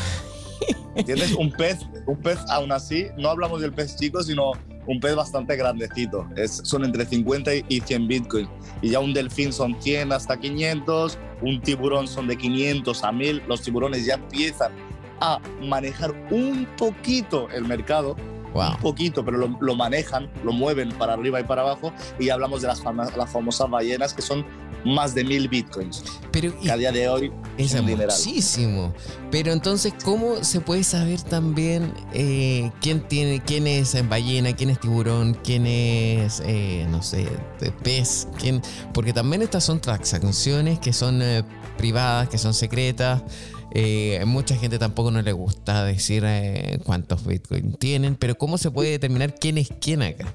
Tienes 1.07 1.33
un 1.33 1.51
pez, 1.51 1.81
un 2.07 2.17
pez 2.19 2.39
aún 2.49 2.71
así, 2.71 3.07
no 3.17 3.31
hablamos 3.31 3.61
del 3.61 3.73
pez 3.73 3.97
chico, 3.97 4.23
sino 4.23 4.53
un 4.87 5.01
pez 5.01 5.15
bastante 5.15 5.57
grandecito. 5.57 6.29
Es, 6.37 6.61
son 6.65 6.85
entre 6.85 7.07
50 7.07 7.51
y 7.69 7.81
100 7.81 8.09
bitcoins. 8.09 8.49
Y 8.83 8.91
ya 8.91 9.01
un 9.01 9.15
delfín 9.15 9.53
son 9.53 9.81
100 9.81 10.13
hasta 10.13 10.39
500, 10.39 11.19
un 11.43 11.61
tiburón 11.61 12.07
son 12.09 12.27
de 12.27 12.37
500 12.37 13.05
a 13.05 13.13
1000. 13.13 13.43
Los 13.49 13.63
tiburones 13.63 14.05
ya 14.05 14.15
empiezan 14.15 14.73
a 15.21 15.41
manejar 15.61 16.13
un 16.31 16.67
poquito 16.77 17.49
el 17.51 17.65
mercado, 17.65 18.17
wow. 18.55 18.71
un 18.71 18.77
poquito, 18.79 19.25
pero 19.25 19.39
lo, 19.39 19.57
lo, 19.61 19.75
manejan, 19.75 20.31
lo 20.45 20.53
mueven 20.53 20.91
para 20.93 21.15
arriba 21.15 21.41
y 21.41 21.45
para 21.45 21.63
abajo, 21.63 21.93
y 22.19 22.31
hablamos 22.31 22.63
de 22.63 22.69
las, 22.69 22.83
fam 22.83 22.97
las 22.97 23.31
famosas 23.31 23.71
ballenas 23.71 24.15
que 24.15 24.23
son 24.23 24.45
más 24.85 25.15
de 25.15 25.25
mil 25.25 25.49
bitcoins. 25.49 26.03
Pero 26.31 26.59
que 26.59 26.71
a 26.71 26.77
día 26.77 26.93
de 26.93 27.09
hoy 27.09 27.33
es 27.57 27.81
muchísimo. 27.81 28.93
Pero 29.31 29.53
entonces, 29.53 29.95
¿cómo 30.05 30.43
se 30.43 30.61
puede 30.61 30.85
saber 30.85 31.21
también 31.23 31.93
eh, 32.13 32.71
quién 32.81 33.07
tiene, 33.07 33.41
quién 33.41 33.67
es 33.67 33.97
ballena, 34.09 34.55
quién 34.55 34.71
es 34.71 34.81
tiburón, 34.81 35.35
quién 35.45 35.67
es, 35.67 36.43
eh, 36.45 36.87
no 36.91 37.03
sé, 37.03 37.29
pez? 37.83 38.29
Quién, 38.39 38.63
porque 38.93 39.13
también 39.13 39.43
estas 39.43 39.65
son 39.65 39.81
transacciones 39.81 40.79
que 40.79 40.93
son 40.93 41.23
eh, 41.23 41.45
privadas, 41.77 42.29
que 42.29 42.39
son 42.39 42.55
secretas. 42.55 43.23
Eh, 43.75 44.23
mucha 44.27 44.55
gente 44.57 44.79
tampoco 44.79 45.11
no 45.11 45.23
le 45.23 45.33
gusta 45.33 45.85
decir 45.85 46.25
eh, 46.27 46.79
cuántos 46.85 47.25
Bitcoin 47.27 47.75
tienen, 47.75 48.17
pero 48.17 48.37
¿cómo 48.37 48.59
se 48.59 48.71
puede 48.71 48.91
determinar 48.91 49.35
quién 49.35 49.57
es 49.57 49.73
quién 49.81 50.03
acá? 50.03 50.35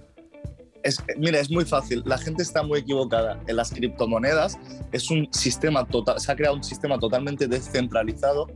Es, 0.84 1.04
mira, 1.18 1.40
es 1.40 1.52
muy 1.52 1.66
fácil. 1.66 2.02
La 2.06 2.18
gente 2.18 2.42
está 2.42 2.64
muy 2.64 2.80
equivocada. 2.80 3.40
En 3.48 3.58
las 3.58 3.72
criptomonedas 3.72 4.58
es 4.92 5.12
un 5.12 5.28
sistema 5.32 5.86
total, 5.86 6.20
se 6.20 6.32
ha 6.32 6.36
creado 6.36 6.56
un 6.56 6.64
sistema 6.64 6.98
totalmente 6.98 7.48
descentralizado 7.48 8.48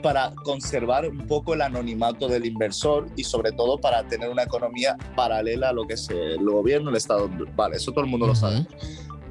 para 0.00 0.32
conservar 0.44 1.08
un 1.08 1.26
poco 1.26 1.54
el 1.54 1.62
anonimato 1.62 2.28
del 2.28 2.46
inversor 2.46 3.06
y 3.16 3.24
sobre 3.24 3.52
todo 3.52 3.78
para 3.78 4.06
tener 4.06 4.30
una 4.30 4.44
economía 4.44 4.96
paralela 5.16 5.70
a 5.70 5.72
lo 5.72 5.86
que 5.86 5.94
es 5.94 6.08
el 6.08 6.44
gobierno, 6.44 6.90
el 6.90 6.96
Estado. 6.96 7.28
Vale, 7.56 7.76
eso 7.76 7.90
todo 7.90 8.04
el 8.04 8.10
mundo 8.10 8.26
uh 8.26 8.30
-huh. 8.30 8.32
lo 8.32 8.36
sabe. 8.36 8.66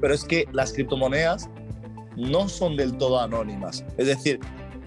Pero 0.02 0.14
es 0.14 0.24
que 0.26 0.46
las 0.52 0.74
criptomonedas 0.74 1.50
no 2.16 2.50
son 2.50 2.76
del 2.76 2.98
todo 2.98 3.20
anónimas. 3.20 3.86
Es 3.98 4.08
decir, 4.08 4.40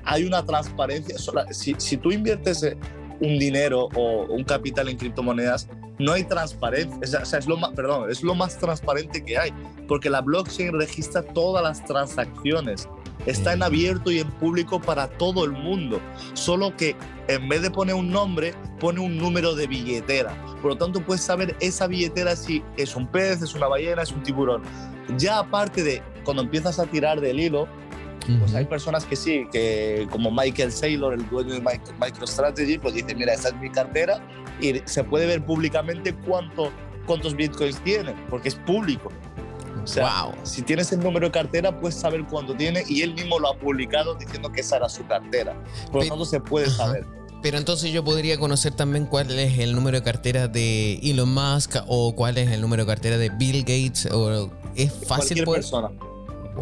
hay 0.04 0.24
una 0.24 0.44
transparencia. 0.44 1.16
Si, 1.50 1.96
tú 1.96 2.10
inviertes 2.10 2.76
un 3.20 3.38
dinero 3.38 3.88
o 3.94 4.26
un 4.26 4.44
capital 4.44 4.88
en 4.88 4.96
criptomonedas, 4.96 5.68
no 5.98 6.12
hay 6.12 6.24
transparencia. 6.24 7.22
Es 7.22 7.46
lo 7.46 7.56
más, 7.56 7.70
perdón, 7.72 8.10
es 8.10 8.22
lo 8.22 8.34
más 8.34 8.58
transparente 8.58 9.24
que 9.24 9.38
hay, 9.38 9.52
porque 9.86 10.10
la 10.10 10.20
blockchain 10.20 10.78
registra 10.78 11.22
todas 11.22 11.62
las 11.62 11.84
transacciones. 11.84 12.88
Está 13.26 13.52
en 13.52 13.62
abierto 13.62 14.10
y 14.10 14.18
en 14.18 14.28
público 14.32 14.80
para 14.80 15.06
todo 15.06 15.44
el 15.44 15.52
mundo. 15.52 16.00
Solo 16.34 16.76
que 16.76 16.96
en 17.28 17.48
vez 17.48 17.62
de 17.62 17.70
poner 17.70 17.94
un 17.94 18.10
nombre, 18.10 18.52
pone 18.80 18.98
un 18.98 19.16
número 19.16 19.54
de 19.54 19.68
billetera. 19.68 20.34
Por 20.60 20.72
lo 20.72 20.76
tanto, 20.76 21.00
puedes 21.00 21.22
saber 21.22 21.54
esa 21.60 21.86
billetera 21.86 22.34
si 22.34 22.64
es 22.76 22.96
un 22.96 23.06
pez, 23.06 23.40
es 23.42 23.54
una 23.54 23.68
ballena, 23.68 24.02
es 24.02 24.10
un 24.10 24.24
tiburón. 24.24 24.62
Ya 25.18 25.38
aparte 25.38 25.84
de 25.84 26.02
cuando 26.24 26.42
empiezas 26.42 26.80
a 26.80 26.86
tirar 26.86 27.20
del 27.20 27.38
hilo, 27.38 27.68
pues 28.38 28.54
hay 28.54 28.64
personas 28.64 29.04
que 29.04 29.16
sí, 29.16 29.46
que 29.52 30.06
como 30.10 30.30
Michael 30.30 30.72
Saylor, 30.72 31.14
el 31.14 31.28
dueño 31.28 31.54
de 31.54 31.60
MicroStrategy, 31.60 32.78
pues 32.78 32.94
dice, 32.94 33.14
mira, 33.14 33.34
esta 33.34 33.48
es 33.48 33.56
mi 33.56 33.70
cartera 33.70 34.24
y 34.60 34.80
se 34.84 35.04
puede 35.04 35.26
ver 35.26 35.44
públicamente 35.44 36.14
cuánto, 36.26 36.70
cuántos 37.06 37.34
bitcoins 37.34 37.82
tiene, 37.82 38.14
porque 38.30 38.48
es 38.48 38.54
público. 38.54 39.10
O 39.82 39.86
sea, 39.86 40.24
wow. 40.24 40.34
si 40.44 40.62
tienes 40.62 40.92
el 40.92 41.00
número 41.00 41.26
de 41.26 41.32
cartera, 41.32 41.80
puedes 41.80 41.96
saber 41.96 42.24
cuánto 42.26 42.54
tiene 42.54 42.84
y 42.88 43.02
él 43.02 43.14
mismo 43.14 43.38
lo 43.40 43.48
ha 43.48 43.58
publicado 43.58 44.14
diciendo 44.14 44.52
que 44.52 44.60
esa 44.60 44.76
era 44.76 44.88
su 44.88 45.04
cartera. 45.06 45.60
Por 45.90 46.04
lo 46.04 46.08
tanto, 46.08 46.24
se 46.24 46.40
puede 46.40 46.66
Ajá. 46.66 46.76
saber. 46.76 47.06
Pero 47.42 47.58
entonces 47.58 47.90
yo 47.90 48.04
podría 48.04 48.38
conocer 48.38 48.72
también 48.74 49.06
cuál 49.06 49.36
es 49.36 49.58
el 49.58 49.74
número 49.74 49.98
de 49.98 50.04
cartera 50.04 50.46
de 50.46 51.00
Elon 51.02 51.34
Musk 51.34 51.74
o 51.88 52.14
cuál 52.14 52.38
es 52.38 52.52
el 52.52 52.60
número 52.60 52.84
de 52.84 52.86
cartera 52.86 53.18
de 53.18 53.30
Bill 53.30 53.62
Gates 53.62 54.06
o 54.12 54.48
es 54.76 54.92
fácil 54.92 55.44
Cualquier 55.44 55.44
poder... 55.44 55.60
persona. 55.62 55.90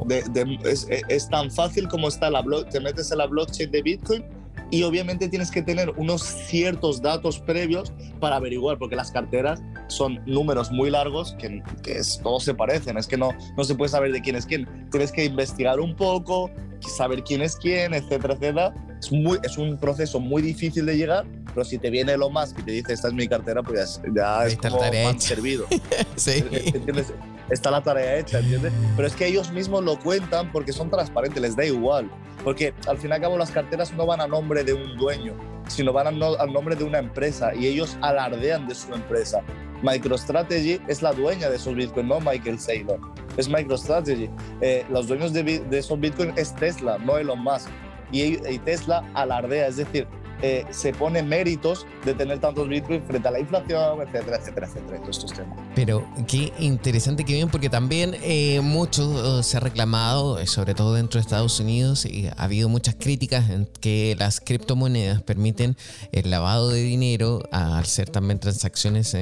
De, 0.06 0.22
de, 0.30 0.58
es, 0.64 0.86
es, 0.88 1.28
tan 1.28 1.50
fácil 1.50 1.88
como 1.88 2.08
está 2.08 2.30
la 2.30 2.42
blog, 2.42 2.68
te 2.68 2.80
metes 2.80 3.10
en 3.10 3.18
la 3.18 3.26
blockchain 3.26 3.70
de 3.70 3.82
Bitcoin 3.82 4.24
y 4.70 4.82
obviamente 4.84 5.28
tienes 5.28 5.50
que 5.50 5.62
tener 5.62 5.90
unos 5.96 6.22
ciertos 6.22 7.02
datos 7.02 7.40
previos 7.40 7.92
para 8.20 8.36
averiguar, 8.36 8.78
porque 8.78 8.94
las 8.94 9.10
carteras 9.10 9.60
son 9.88 10.20
números 10.26 10.70
muy 10.70 10.90
largos 10.90 11.34
que, 11.38 11.62
que 11.82 11.98
es, 11.98 12.20
todos 12.22 12.44
se 12.44 12.54
parecen, 12.54 12.96
es 12.96 13.06
que 13.06 13.16
no, 13.16 13.30
no 13.56 13.64
se 13.64 13.74
puede 13.74 13.88
saber 13.88 14.12
de 14.12 14.20
quién 14.20 14.36
es 14.36 14.46
quién. 14.46 14.68
Tienes 14.90 15.10
que 15.10 15.24
investigar 15.24 15.80
un 15.80 15.96
poco, 15.96 16.50
saber 16.88 17.24
quién 17.24 17.42
es 17.42 17.56
quién, 17.56 17.94
etcétera, 17.94 18.34
etcétera. 18.34 18.74
Es, 19.00 19.10
muy, 19.10 19.38
es 19.42 19.58
un 19.58 19.76
proceso 19.76 20.20
muy 20.20 20.42
difícil 20.42 20.86
de 20.86 20.96
llegar, 20.96 21.26
pero 21.52 21.64
si 21.64 21.78
te 21.78 21.90
viene 21.90 22.16
lo 22.16 22.30
más 22.30 22.54
y 22.56 22.62
te 22.62 22.72
dice 22.72 22.92
esta 22.92 23.08
es 23.08 23.14
mi 23.14 23.26
cartera, 23.26 23.62
pues 23.62 24.00
ya, 24.06 24.12
ya 24.14 24.46
es 24.46 24.56
como 24.56 24.78
más 24.78 25.24
servido. 25.24 25.66
sí. 26.16 26.44
¿Entiendes? 26.52 27.12
Está 27.50 27.70
la 27.70 27.82
tarea 27.82 28.18
hecha, 28.18 28.38
¿entiendes? 28.38 28.72
Pero 28.96 29.08
es 29.08 29.14
que 29.14 29.26
ellos 29.26 29.50
mismos 29.52 29.84
lo 29.84 29.98
cuentan 29.98 30.50
porque 30.52 30.72
son 30.72 30.90
transparentes, 30.90 31.42
les 31.42 31.56
da 31.56 31.64
igual. 31.64 32.10
Porque 32.44 32.72
al 32.86 32.96
fin 32.96 33.10
y 33.10 33.12
al 33.12 33.20
cabo 33.20 33.36
las 33.36 33.50
carteras 33.50 33.92
no 33.92 34.06
van 34.06 34.20
a 34.20 34.26
nombre 34.26 34.64
de 34.64 34.72
un 34.72 34.96
dueño, 34.96 35.34
sino 35.68 35.92
van 35.92 36.06
al 36.06 36.52
nombre 36.52 36.76
de 36.76 36.84
una 36.84 36.98
empresa 36.98 37.54
y 37.54 37.66
ellos 37.66 37.98
alardean 38.00 38.66
de 38.66 38.74
su 38.74 38.94
empresa. 38.94 39.42
MicroStrategy 39.82 40.80
es 40.88 41.02
la 41.02 41.12
dueña 41.12 41.48
de 41.48 41.56
esos 41.56 41.74
bitcoins, 41.74 42.08
no 42.08 42.20
Michael 42.20 42.58
Saylor. 42.58 43.00
Es 43.36 43.48
MicroStrategy. 43.48 44.30
Eh, 44.60 44.84
los 44.90 45.08
dueños 45.08 45.32
de, 45.32 45.42
de, 45.42 45.78
esos 45.78 45.98
bitcoins 45.98 46.36
es 46.36 46.54
Tesla, 46.54 46.98
no 46.98 47.18
Elon 47.18 47.42
Musk. 47.42 47.68
y, 48.12 48.36
Tesla 48.58 49.04
alardea, 49.14 49.68
es 49.68 49.76
decir, 49.76 50.06
eh, 50.42 50.64
se 50.70 50.92
pone 50.92 51.22
méritos 51.22 51.86
de 52.04 52.14
tener 52.14 52.38
tantos 52.38 52.68
Bitcoin 52.68 53.02
frente 53.02 53.28
a 53.28 53.30
la 53.30 53.40
inflación, 53.40 54.00
etcétera, 54.00 54.38
etcétera, 54.38 54.66
etcétera, 54.66 55.00
todos 55.00 55.18
estos 55.18 55.32
temas. 55.34 55.58
Pero 55.74 56.06
qué 56.26 56.52
interesante 56.58 57.24
que 57.24 57.34
bien, 57.34 57.50
porque 57.50 57.68
también 57.68 58.16
eh, 58.22 58.60
mucho 58.62 59.42
se 59.42 59.56
ha 59.56 59.60
reclamado, 59.60 60.38
eh, 60.38 60.46
sobre 60.46 60.74
todo 60.74 60.94
dentro 60.94 61.18
de 61.18 61.22
Estados 61.22 61.60
Unidos, 61.60 62.06
y 62.06 62.28
ha 62.28 62.32
habido 62.44 62.68
muchas 62.68 62.94
críticas 62.94 63.50
en 63.50 63.68
que 63.80 64.16
las 64.18 64.40
criptomonedas 64.40 65.22
permiten 65.22 65.76
el 66.12 66.30
lavado 66.30 66.70
de 66.70 66.82
dinero 66.82 67.42
al 67.52 67.84
ser 67.86 68.08
también 68.10 68.40
transacciones 68.40 69.16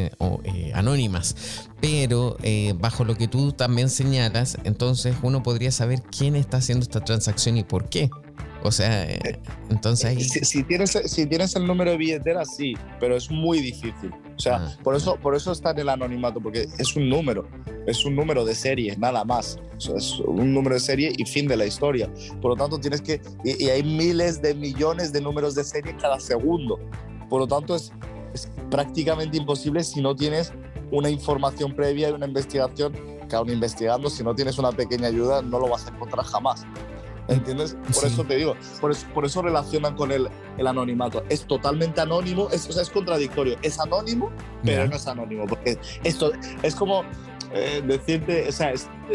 anónimas. 0.74 1.66
Pero 1.80 2.36
bajo 2.76 3.04
lo 3.04 3.16
que 3.16 3.28
tú 3.28 3.52
también 3.52 3.88
señalas, 3.88 4.58
entonces 4.64 5.16
uno 5.22 5.42
podría 5.42 5.70
saber 5.72 6.02
quién 6.02 6.36
está 6.36 6.58
haciendo 6.58 6.82
esta 6.82 7.00
transacción 7.00 7.56
y 7.56 7.64
por 7.64 7.88
qué. 7.88 8.10
O 8.62 8.72
sea, 8.72 9.04
eh, 9.04 9.38
entonces 9.70 10.04
ahí... 10.04 10.20
Si, 10.22 10.62
tienes, 10.64 10.90
si 10.90 11.26
tienes 11.26 11.54
el 11.54 11.66
número 11.66 11.92
de 11.92 11.96
billetera, 11.96 12.44
sí, 12.44 12.74
pero 12.98 13.16
es 13.16 13.30
muy 13.30 13.60
difícil. 13.60 14.12
O 14.36 14.40
sea, 14.40 14.56
ah. 14.56 14.76
por, 14.82 14.96
eso, 14.96 15.16
por 15.16 15.34
eso 15.36 15.52
está 15.52 15.70
en 15.70 15.80
el 15.80 15.88
anonimato, 15.88 16.40
porque 16.40 16.66
es 16.78 16.96
un 16.96 17.08
número, 17.08 17.46
es 17.86 18.04
un 18.04 18.16
número 18.16 18.44
de 18.44 18.54
serie, 18.54 18.96
nada 18.96 19.24
más. 19.24 19.58
O 19.76 19.80
sea, 19.80 19.96
es 19.96 20.18
un 20.20 20.52
número 20.52 20.74
de 20.74 20.80
serie 20.80 21.12
y 21.16 21.24
fin 21.24 21.46
de 21.46 21.56
la 21.56 21.66
historia. 21.66 22.12
Por 22.40 22.52
lo 22.52 22.56
tanto, 22.56 22.78
tienes 22.78 23.00
que... 23.00 23.20
Y, 23.44 23.68
hay 23.68 23.82
miles 23.82 24.42
de 24.42 24.54
millones 24.54 25.12
de 25.12 25.20
números 25.20 25.54
de 25.54 25.62
serie 25.62 25.96
cada 25.96 26.18
segundo. 26.18 26.80
Por 27.28 27.40
lo 27.40 27.46
tanto, 27.46 27.76
es, 27.76 27.92
es 28.34 28.50
prácticamente 28.70 29.36
imposible 29.36 29.84
si 29.84 30.00
no 30.00 30.16
tienes 30.16 30.52
una 30.90 31.10
información 31.10 31.74
previa 31.74 32.08
y 32.08 32.12
una 32.12 32.26
investigación 32.26 32.92
que 33.28 33.36
aún 33.36 33.50
investigando, 33.50 34.08
si 34.10 34.24
no 34.24 34.34
tienes 34.34 34.58
una 34.58 34.72
pequeña 34.72 35.08
ayuda, 35.08 35.42
no 35.42 35.60
lo 35.60 35.68
vas 35.68 35.86
a 35.86 35.90
encontrar 35.90 36.24
jamás. 36.24 36.64
¿Entiendes? 37.28 37.76
Por 37.94 38.06
eso 38.06 38.24
te 38.24 38.36
digo, 38.36 38.56
por 38.80 38.90
eso, 38.90 39.06
por 39.12 39.26
eso 39.26 39.42
relacionan 39.42 39.94
con 39.94 40.10
el, 40.10 40.28
el, 40.56 40.66
anonimato. 40.66 41.22
Es 41.28 41.44
totalmente 41.44 42.00
anónimo, 42.00 42.48
es, 42.50 42.66
o 42.68 42.72
sea, 42.72 42.82
es 42.82 42.90
contradictorio. 42.90 43.56
Es 43.60 43.78
anónimo, 43.78 44.30
pero 44.64 44.86
no 44.86 44.96
es 44.96 45.06
anónimo. 45.06 45.46
Porque 45.46 45.78
esto 46.04 46.32
es 46.62 46.74
como 46.74 47.04
eh, 47.52 47.82
decirte, 47.86 48.48
o 48.48 48.52
sea, 48.52 48.72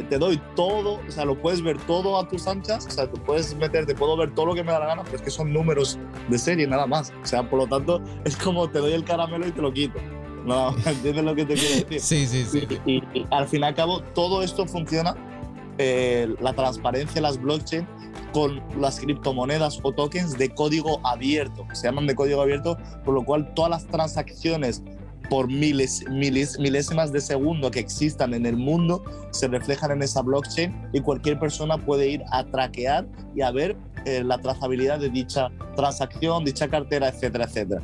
te 0.09 0.17
doy 0.17 0.39
todo, 0.55 0.99
o 1.07 1.11
sea, 1.11 1.25
lo 1.25 1.39
puedes 1.39 1.63
ver 1.63 1.77
todo 1.79 2.19
a 2.19 2.27
tus 2.27 2.47
anchas, 2.47 2.85
o 2.85 2.91
sea, 2.91 3.09
tú 3.09 3.19
puedes 3.23 3.55
meterte, 3.55 3.95
puedo 3.95 4.15
ver 4.15 4.33
todo 4.35 4.47
lo 4.47 4.55
que 4.55 4.63
me 4.63 4.71
da 4.71 4.79
la 4.79 4.87
gana, 4.87 5.03
pero 5.03 5.17
es 5.17 5.21
que 5.23 5.31
son 5.31 5.51
números 5.51 5.97
de 6.29 6.37
serie, 6.37 6.67
nada 6.67 6.85
más. 6.85 7.11
O 7.23 7.25
sea, 7.25 7.49
por 7.49 7.59
lo 7.59 7.67
tanto, 7.67 7.99
es 8.25 8.37
como 8.37 8.69
te 8.69 8.77
doy 8.77 8.93
el 8.93 9.03
caramelo 9.03 9.47
y 9.47 9.51
te 9.51 9.61
lo 9.61 9.73
quito. 9.73 9.99
No, 10.45 10.75
¿entiendes 10.85 11.23
lo 11.23 11.33
que 11.33 11.45
te 11.45 11.55
quiero 11.55 11.89
decir? 11.89 11.99
Sí, 11.99 12.27
sí, 12.27 12.45
sí. 12.45 12.67
Y, 12.85 13.03
y 13.17 13.27
al 13.31 13.47
fin 13.47 13.61
y 13.61 13.65
al 13.65 13.73
cabo, 13.73 14.01
todo 14.13 14.43
esto 14.43 14.67
funciona 14.67 15.15
eh, 15.77 16.33
la 16.39 16.53
transparencia 16.53 17.21
las 17.21 17.39
blockchain 17.41 17.87
con 18.33 18.61
las 18.79 18.99
criptomonedas 18.99 19.79
o 19.83 19.91
tokens 19.91 20.37
de 20.37 20.49
código 20.49 20.99
abierto, 21.05 21.65
se 21.73 21.87
llaman 21.87 22.07
de 22.07 22.15
código 22.15 22.41
abierto, 22.41 22.77
por 23.05 23.13
lo 23.13 23.23
cual 23.23 23.53
todas 23.53 23.69
las 23.69 23.87
transacciones 23.87 24.83
por 25.29 25.47
miles, 25.47 26.03
miles, 26.09 26.59
milésimas 26.59 27.11
de 27.11 27.21
segundo 27.21 27.71
que 27.71 27.79
existan 27.79 28.33
en 28.33 28.45
el 28.45 28.57
mundo 28.57 29.03
se 29.31 29.47
reflejan 29.47 29.91
en 29.91 30.03
esa 30.03 30.21
blockchain 30.21 30.89
y 30.93 31.01
cualquier 31.01 31.39
persona 31.39 31.77
puede 31.77 32.09
ir 32.09 32.23
a 32.31 32.43
traquear 32.43 33.07
y 33.35 33.41
a 33.41 33.51
ver 33.51 33.75
eh, 34.05 34.23
la 34.23 34.37
trazabilidad 34.37 34.99
de 34.99 35.09
dicha 35.09 35.49
transacción, 35.75 36.43
dicha 36.43 36.67
cartera, 36.67 37.07
etcétera, 37.07 37.45
etcétera. 37.45 37.81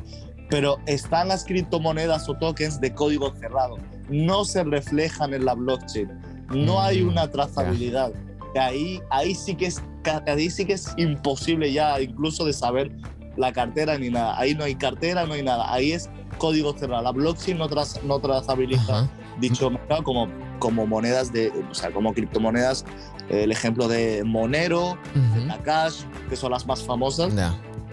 Pero 0.50 0.78
están 0.86 1.28
las 1.28 1.44
criptomonedas 1.44 2.28
o 2.28 2.34
tokens 2.34 2.80
de 2.80 2.92
código 2.92 3.34
cerrado, 3.36 3.78
no 4.08 4.44
se 4.44 4.64
reflejan 4.64 5.32
en 5.32 5.44
la 5.44 5.54
blockchain 5.54 6.10
no 6.50 6.80
hay 6.80 7.02
mm, 7.02 7.08
una 7.08 7.30
trazabilidad. 7.30 8.12
Ahí, 8.58 9.00
ahí, 9.10 9.34
sí 9.34 9.54
que 9.54 9.66
es, 9.66 9.82
ahí 10.26 10.50
sí 10.50 10.64
que 10.64 10.74
es 10.74 10.92
imposible 10.96 11.72
ya 11.72 12.00
incluso 12.00 12.44
de 12.44 12.52
saber 12.52 12.90
la 13.36 13.52
cartera 13.52 13.96
ni 13.98 14.10
nada. 14.10 14.38
Ahí 14.38 14.54
no 14.54 14.64
hay 14.64 14.74
cartera, 14.74 15.26
no 15.26 15.34
hay 15.34 15.42
nada. 15.42 15.72
Ahí 15.72 15.92
es 15.92 16.10
código 16.38 16.76
cerrado. 16.76 17.02
La 17.02 17.12
blockchain 17.12 17.58
no, 17.58 17.68
no 18.04 18.20
trazabiliza 18.20 19.08
dicho 19.40 19.70
mercado 19.70 20.02
como, 20.02 20.28
como 20.58 20.86
monedas 20.86 21.32
de, 21.32 21.52
o 21.70 21.74
sea, 21.74 21.90
como 21.92 22.12
criptomonedas. 22.12 22.84
El 23.28 23.52
ejemplo 23.52 23.86
de 23.86 24.24
Monero, 24.24 24.98
la 25.46 25.58
Cash, 25.58 26.02
que 26.28 26.34
son 26.34 26.50
las 26.50 26.66
más 26.66 26.82
famosas 26.82 27.32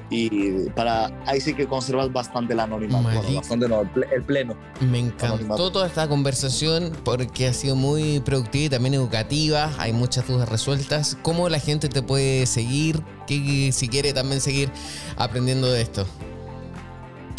y 0.10 0.70
para 0.70 1.12
ahí 1.26 1.42
sí 1.42 1.54
que 1.54 1.68
conservas 1.68 2.12
bastante 2.12 2.54
el 2.54 2.60
anonimato, 2.60 3.34
bastante 3.34 3.68
no, 3.68 3.82
el, 3.82 4.24
pleno. 4.24 4.56
Me 4.80 5.00
encantó 5.00 5.72
toda 5.72 5.88
esta 5.88 6.08
conversación 6.08 6.94
porque 7.04 7.48
ha 7.48 7.54
sido 7.54 7.76
muy 7.76 8.20
productiva 8.22 8.66
y 8.66 8.70
también 8.70 8.94
educativa, 8.94 9.72
hay 9.78 9.94
muchas 9.94 10.28
dudas 10.28 10.48
resueltas. 10.48 11.18
¿Cómo 11.22 11.50
la 11.50 11.60
gente 11.60 11.90
te 11.90 12.02
puede 12.02 12.46
seguir? 12.46 13.04
¿Qué, 13.26 13.72
si 13.74 13.88
quiere 13.90 14.14
también 14.14 14.42
seguir 14.42 14.72
aprendiendo 15.18 15.72
de 15.72 15.82
esto. 15.82 16.06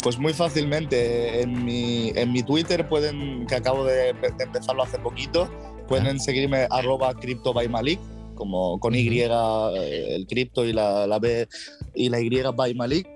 Pues 0.01 0.17
muy 0.17 0.33
fácilmente, 0.33 1.41
en 1.41 1.65
mi, 1.65 2.11
en 2.15 2.31
mi 2.31 2.41
Twitter 2.41 2.87
pueden, 2.87 3.45
que 3.47 3.55
acabo 3.55 3.83
de, 3.83 4.09
empezarlo 4.39 4.83
hace 4.83 4.97
poquito, 4.97 5.49
pueden 5.87 6.19
seguirme 6.19 6.67
arroba 6.69 7.13
CryptoByMalik 7.15 7.99
como 8.39 8.79
con 8.79 8.95
Y 8.95 9.07
eh, 9.19 10.15
el 10.15 10.25
cripto 10.25 10.65
y 10.65 10.73
la, 10.73 11.05
la, 11.05 11.19
B 11.19 11.47
y 11.93 12.09
la 12.09 12.19
Y 12.19 12.29
by 12.55 12.73
Malik. 12.73 13.07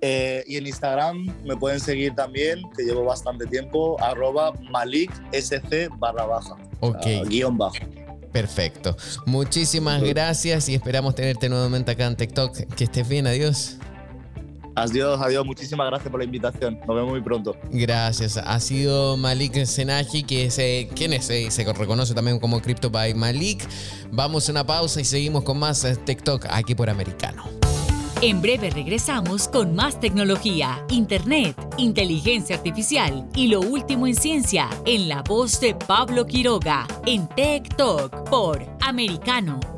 Eh, 0.00 0.44
y 0.46 0.56
en 0.56 0.66
Instagram 0.66 1.26
me 1.44 1.56
pueden 1.56 1.80
seguir 1.80 2.14
también, 2.14 2.60
que 2.76 2.84
llevo 2.84 3.04
bastante 3.04 3.46
tiempo, 3.46 3.96
arroba 4.00 4.52
maliksc 4.70 5.88
barra 5.98 6.26
baja. 6.26 6.56
Ok. 6.80 7.06
guion 7.28 7.56
bajo. 7.56 7.74
Perfecto. 8.32 8.96
Muchísimas 9.26 10.02
gracias 10.02 10.68
y 10.68 10.74
esperamos 10.74 11.14
tenerte 11.14 11.48
nuevamente 11.48 11.92
acá 11.92 12.06
en 12.06 12.16
TikTok. 12.16 12.56
Que 12.76 12.84
estés 12.84 13.08
bien, 13.08 13.26
adiós. 13.26 13.78
Adiós, 14.78 15.20
adiós. 15.20 15.44
Muchísimas 15.44 15.88
gracias 15.88 16.10
por 16.10 16.20
la 16.20 16.24
invitación. 16.24 16.78
Nos 16.86 16.96
vemos 16.96 17.10
muy 17.10 17.20
pronto. 17.20 17.56
Gracias. 17.70 18.36
Ha 18.36 18.60
sido 18.60 19.16
Malik 19.16 19.64
Senaji, 19.64 20.22
que 20.22 20.46
es, 20.46 20.58
eh, 20.58 20.88
¿quién 20.94 21.12
es? 21.12 21.28
Eh, 21.30 21.50
se 21.50 21.64
reconoce 21.72 22.14
también 22.14 22.38
como 22.38 22.60
Crypto 22.60 22.90
by 22.90 23.14
Malik. 23.14 23.66
Vamos 24.12 24.48
a 24.48 24.52
una 24.52 24.64
pausa 24.64 25.00
y 25.00 25.04
seguimos 25.04 25.42
con 25.42 25.58
más 25.58 25.84
eh, 25.84 25.96
TikTok 25.96 26.46
aquí 26.50 26.74
por 26.74 26.88
Americano. 26.88 27.44
En 28.20 28.40
breve 28.40 28.70
regresamos 28.70 29.46
con 29.46 29.76
más 29.76 30.00
tecnología, 30.00 30.84
internet, 30.88 31.56
inteligencia 31.76 32.56
artificial 32.56 33.28
y 33.36 33.46
lo 33.46 33.60
último 33.60 34.08
en 34.08 34.16
ciencia 34.16 34.68
en 34.86 35.08
la 35.08 35.22
voz 35.22 35.60
de 35.60 35.76
Pablo 35.76 36.26
Quiroga 36.26 36.88
en 37.06 37.28
Tech 37.28 37.76
Talk 37.76 38.28
por 38.28 38.60
Americano. 38.80 39.77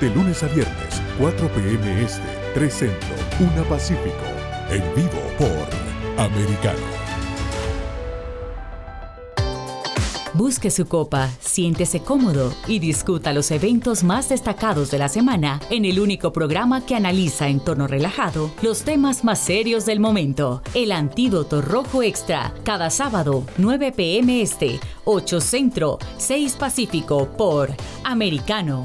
de 0.00 0.10
lunes 0.10 0.42
a 0.42 0.46
viernes, 0.48 1.02
4 1.18 1.48
p.m. 1.48 2.02
Este, 2.02 2.22
3 2.54 2.72
Centro, 2.72 3.08
1 3.38 3.64
Pacífico. 3.64 4.24
En 4.70 4.82
vivo 4.94 5.20
por 5.36 6.24
Americano. 6.24 6.78
Busque 10.32 10.70
su 10.70 10.86
copa, 10.86 11.28
siéntese 11.40 12.00
cómodo 12.00 12.54
y 12.68 12.78
discuta 12.78 13.32
los 13.32 13.50
eventos 13.50 14.04
más 14.04 14.28
destacados 14.28 14.90
de 14.90 14.98
la 14.98 15.08
semana 15.08 15.60
en 15.70 15.84
el 15.84 15.98
único 15.98 16.32
programa 16.32 16.86
que 16.86 16.94
analiza 16.94 17.48
en 17.48 17.58
tono 17.58 17.88
relajado 17.88 18.50
los 18.62 18.82
temas 18.82 19.24
más 19.24 19.40
serios 19.40 19.86
del 19.86 19.98
momento. 19.98 20.62
El 20.72 20.92
Antídoto 20.92 21.60
Rojo 21.60 22.02
Extra, 22.02 22.54
cada 22.64 22.90
sábado, 22.90 23.44
9 23.58 23.92
pm 23.92 24.40
este, 24.40 24.78
8 25.04 25.40
Centro, 25.40 25.98
6 26.16 26.54
Pacífico 26.54 27.26
por 27.36 27.70
Americano. 28.04 28.84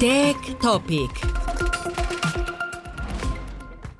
Tech 0.00 0.36
Topic. 0.60 1.10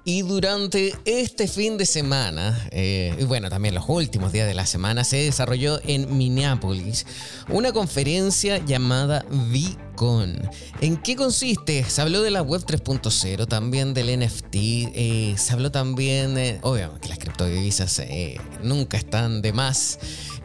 Y 0.05 0.22
durante 0.22 0.94
este 1.05 1.49
fin 1.49 1.76
de 1.76 1.86
semana, 1.86 2.57
eh, 2.70 3.16
y 3.18 3.24
bueno, 3.24 3.51
también 3.51 3.74
los 3.74 3.84
últimos 3.88 4.30
días 4.30 4.46
de 4.46 4.55
la 4.55 4.64
semana, 4.64 5.03
se 5.03 5.16
desarrolló 5.16 5.80
en 5.84 6.16
Minneapolis 6.16 7.05
una 7.49 7.72
conferencia 7.72 8.59
llamada 8.64 9.26
VCon. 9.99 10.51
¿En 10.80 10.96
qué 10.96 11.16
consiste? 11.16 11.84
Se 11.84 12.01
habló 12.01 12.22
de 12.22 12.30
la 12.30 12.42
web 12.42 12.64
3.0, 12.64 13.46
también 13.46 13.94
del 13.94 14.20
NFT, 14.20 14.55
eh, 14.55 15.34
se 15.36 15.53
habló 15.53 15.70
también, 15.70 16.38
eh, 16.38 16.61
obviamente 16.62 17.01
que 17.01 17.09
las 17.09 17.18
criptodivisas 17.18 17.99
eh, 18.01 18.38
nunca 18.62 18.96
están 18.96 19.42
de 19.42 19.53
más. 19.53 19.99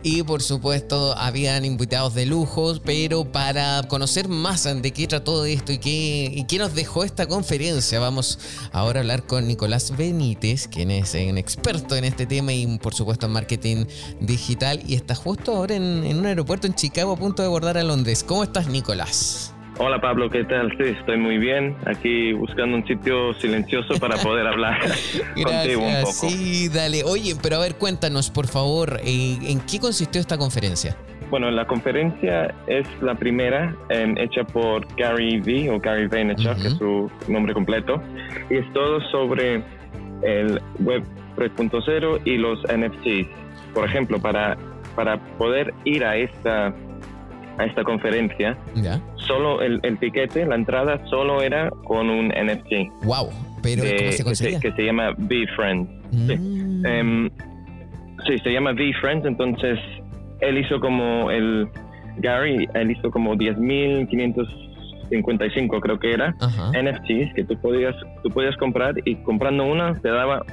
Y 0.05 0.21
por 0.23 0.41
supuesto 0.41 1.17
habían 1.17 1.63
invitados 1.63 2.13
de 2.13 2.25
lujo, 2.25 2.75
pero 2.83 3.31
para 3.31 3.83
conocer 3.83 4.27
más 4.27 4.63
de 4.63 4.91
qué 4.91 5.07
trató 5.07 5.45
esto 5.45 5.71
y 5.71 5.77
qué, 5.77 6.29
y 6.33 6.43
qué 6.43 6.57
nos 6.57 6.75
dejó 6.75 7.05
esta 7.05 7.25
conferencia, 7.25 7.99
vamos 7.99 8.37
ahora 8.73 8.99
a 8.99 9.01
hablar 9.01 9.25
con 9.25 9.47
Nicolás 9.47 9.95
Benítez, 9.95 10.67
quien 10.67 10.91
es 10.91 11.13
un 11.13 11.37
experto 11.37 11.95
en 11.95 12.03
este 12.03 12.25
tema 12.25 12.51
y 12.51 12.77
por 12.79 12.93
supuesto 12.93 13.27
en 13.27 13.31
marketing 13.31 13.85
digital 14.19 14.81
y 14.85 14.95
está 14.95 15.15
justo 15.15 15.55
ahora 15.55 15.75
en, 15.75 16.03
en 16.03 16.19
un 16.19 16.25
aeropuerto 16.25 16.67
en 16.67 16.75
Chicago 16.75 17.13
a 17.13 17.17
punto 17.17 17.41
de 17.41 17.47
abordar 17.47 17.77
a 17.77 17.83
Londres. 17.83 18.25
¿Cómo 18.27 18.43
estás 18.43 18.67
Nicolás? 18.67 19.42
Hola 19.79 19.99
Pablo, 19.99 20.29
¿qué 20.29 20.43
tal? 20.43 20.69
Sí, 20.77 20.83
estoy 20.99 21.17
muy 21.17 21.39
bien. 21.39 21.75
Aquí 21.85 22.31
buscando 22.33 22.77
un 22.77 22.85
sitio 22.85 23.33
silencioso 23.33 23.99
para 23.99 24.17
poder 24.17 24.45
hablar 24.45 24.79
contigo 25.43 25.81
un 25.81 26.01
poco. 26.01 26.29
Sí, 26.29 26.69
dale. 26.69 27.03
Oye, 27.03 27.35
pero 27.41 27.55
a 27.55 27.59
ver, 27.59 27.75
cuéntanos, 27.75 28.29
por 28.29 28.45
favor, 28.45 28.99
eh, 29.03 29.37
¿en 29.41 29.59
qué 29.61 29.79
consistió 29.79 30.21
esta 30.21 30.37
conferencia? 30.37 30.95
Bueno, 31.31 31.49
la 31.49 31.65
conferencia 31.65 32.53
es 32.67 32.87
la 33.01 33.15
primera 33.15 33.75
eh, 33.89 34.13
hecha 34.17 34.43
por 34.43 34.85
Gary 34.95 35.41
V 35.41 35.71
o 35.71 35.79
Gary 35.79 36.07
Vaynerchuk, 36.07 36.61
que 36.61 36.67
es 36.67 36.75
su 36.75 37.09
nombre 37.27 37.55
completo, 37.55 37.99
y 38.51 38.57
es 38.57 38.73
todo 38.73 39.01
sobre 39.09 39.63
el 40.21 40.61
Web 40.81 41.03
3.0 41.35 42.21
y 42.25 42.37
los 42.37 42.59
NFTs. 42.65 43.27
Por 43.73 43.85
ejemplo, 43.85 44.19
para, 44.19 44.55
para 44.95 45.17
poder 45.39 45.73
ir 45.85 46.05
a 46.05 46.15
esta 46.15 46.71
a 47.57 47.65
esta 47.65 47.83
conferencia, 47.83 48.57
Ya. 48.75 48.99
solo 49.15 49.61
el, 49.61 49.79
el 49.83 49.97
tiquete, 49.99 50.45
la 50.45 50.55
entrada 50.55 50.99
solo 51.07 51.41
era 51.41 51.69
con 51.85 52.09
un 52.09 52.27
NFT. 52.29 52.89
Wow, 53.03 53.29
pero 53.61 53.83
de- 53.83 53.95
¿cómo 53.97 54.11
se 54.11 54.17
que, 54.17 54.23
conseguía? 54.23 54.59
que 54.59 54.71
se 54.71 54.85
llama 54.85 55.11
V-Friend. 55.17 55.87
Sí. 56.11 56.35
Mm. 56.37 56.85
Em, 56.85 57.29
sí, 58.27 58.37
se 58.39 58.51
llama 58.51 58.71
V-Friend, 58.71 59.25
entonces 59.25 59.79
él 60.41 60.57
hizo 60.57 60.79
como 60.79 61.29
el 61.31 61.67
Gary, 62.17 62.67
él 62.73 62.91
hizo 62.91 63.09
como 63.11 63.35
10.555 63.35 65.79
creo 65.79 65.99
que 65.99 66.13
era, 66.13 66.35
Ajá. 66.39 66.71
NFTs 66.71 67.33
que 67.35 67.43
tú 67.43 67.55
podías, 67.61 67.95
tú 68.23 68.29
podías 68.29 68.55
comprar 68.57 68.95
y 69.05 69.15
comprando 69.17 69.63
una 69.65 69.93
te 70.01 70.09
daba 70.09 70.43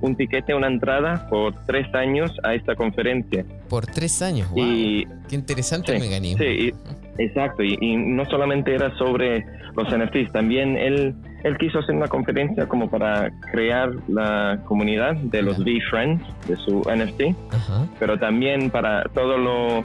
un 0.00 0.16
tiquete, 0.16 0.54
una 0.54 0.66
entrada 0.68 1.26
por 1.28 1.54
tres 1.66 1.86
años 1.94 2.30
a 2.44 2.54
esta 2.54 2.74
conferencia. 2.74 3.44
Por 3.68 3.86
tres 3.86 4.20
años, 4.22 4.48
wow. 4.50 4.58
Y 4.64 5.06
Qué 5.28 5.34
interesante 5.36 5.92
el 5.94 6.00
Sí, 6.02 6.08
mecanismo. 6.08 6.38
Sí, 6.38 6.44
y- 7.18 7.22
exacto. 7.22 7.62
Y, 7.62 7.76
y 7.80 7.96
no 7.96 8.24
solamente 8.26 8.74
era 8.74 8.94
sobre 8.96 9.44
los 9.76 9.88
NFTs, 9.92 10.32
también 10.32 10.76
él, 10.76 11.14
él 11.44 11.58
quiso 11.58 11.78
hacer 11.80 11.94
una 11.94 12.08
conferencia 12.08 12.66
como 12.66 12.88
para 12.90 13.30
crear 13.52 13.90
la 14.08 14.58
comunidad 14.66 15.14
de 15.16 15.42
los. 15.42 15.58
V-Friends, 15.58 16.22
de 16.48 16.56
su 16.56 16.80
NFT, 16.82 17.34
Ajá. 17.54 17.86
pero 17.98 18.18
también 18.18 18.70
para 18.70 19.04
todo 19.14 19.36
lo, 19.36 19.84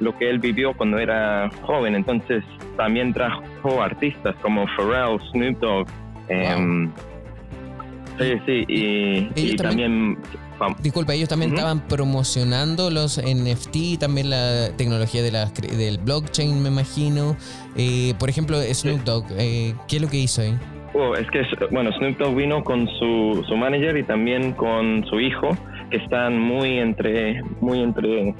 lo 0.00 0.18
que 0.18 0.28
él 0.28 0.38
vivió 0.40 0.74
cuando 0.74 0.98
era 0.98 1.48
joven. 1.62 1.94
Entonces 1.94 2.44
también 2.76 3.12
trajo 3.14 3.82
artistas 3.82 4.34
como 4.42 4.66
Pharrell, 4.76 5.18
Snoop 5.32 5.58
Dogg. 5.60 5.86
em, 6.28 6.90
sí, 8.20 8.32
sí, 8.46 8.64
y, 8.68 9.18
y 9.34 9.56
también- 9.56 10.16
también... 10.16 10.18
Disculpa, 10.82 11.14
ellos 11.14 11.28
también 11.28 11.52
estaban 11.54 11.80
promocionando 11.88 12.90
los 12.90 13.16
NFT 13.18 13.76
y 13.76 13.96
también 13.96 14.28
la 14.28 14.70
tecnología 14.76 15.22
de 15.22 15.32
cre- 15.32 15.70
del 15.74 15.96
blockchain, 15.96 16.62
me 16.62 16.68
imagino. 16.68 17.34
Eh, 17.76 18.12
por 18.18 18.28
ejemplo, 18.28 18.58
Snoop 18.60 19.00
Dogg, 19.04 19.24
eh, 19.38 19.74
¿qué 19.88 19.96
es 19.96 20.02
lo 20.02 20.08
que 20.08 20.18
hizo 20.18 20.42
ahí? 20.42 20.54
Oh, 20.92 21.14
es 21.14 21.26
que, 21.30 21.40
bueno, 21.70 21.90
Snoop 21.92 22.18
Dogg 22.18 22.36
vino 22.36 22.62
con 22.62 22.86
su, 22.98 23.42
su 23.48 23.56
manager 23.56 23.96
y 23.96 24.02
también 24.02 24.52
con 24.52 25.02
su 25.08 25.18
hijo, 25.18 25.56
que 25.90 25.96
están 25.96 26.38
muy 26.38 26.78
entre, 26.78 27.42
muy 27.62 27.80
entre 27.80 28.34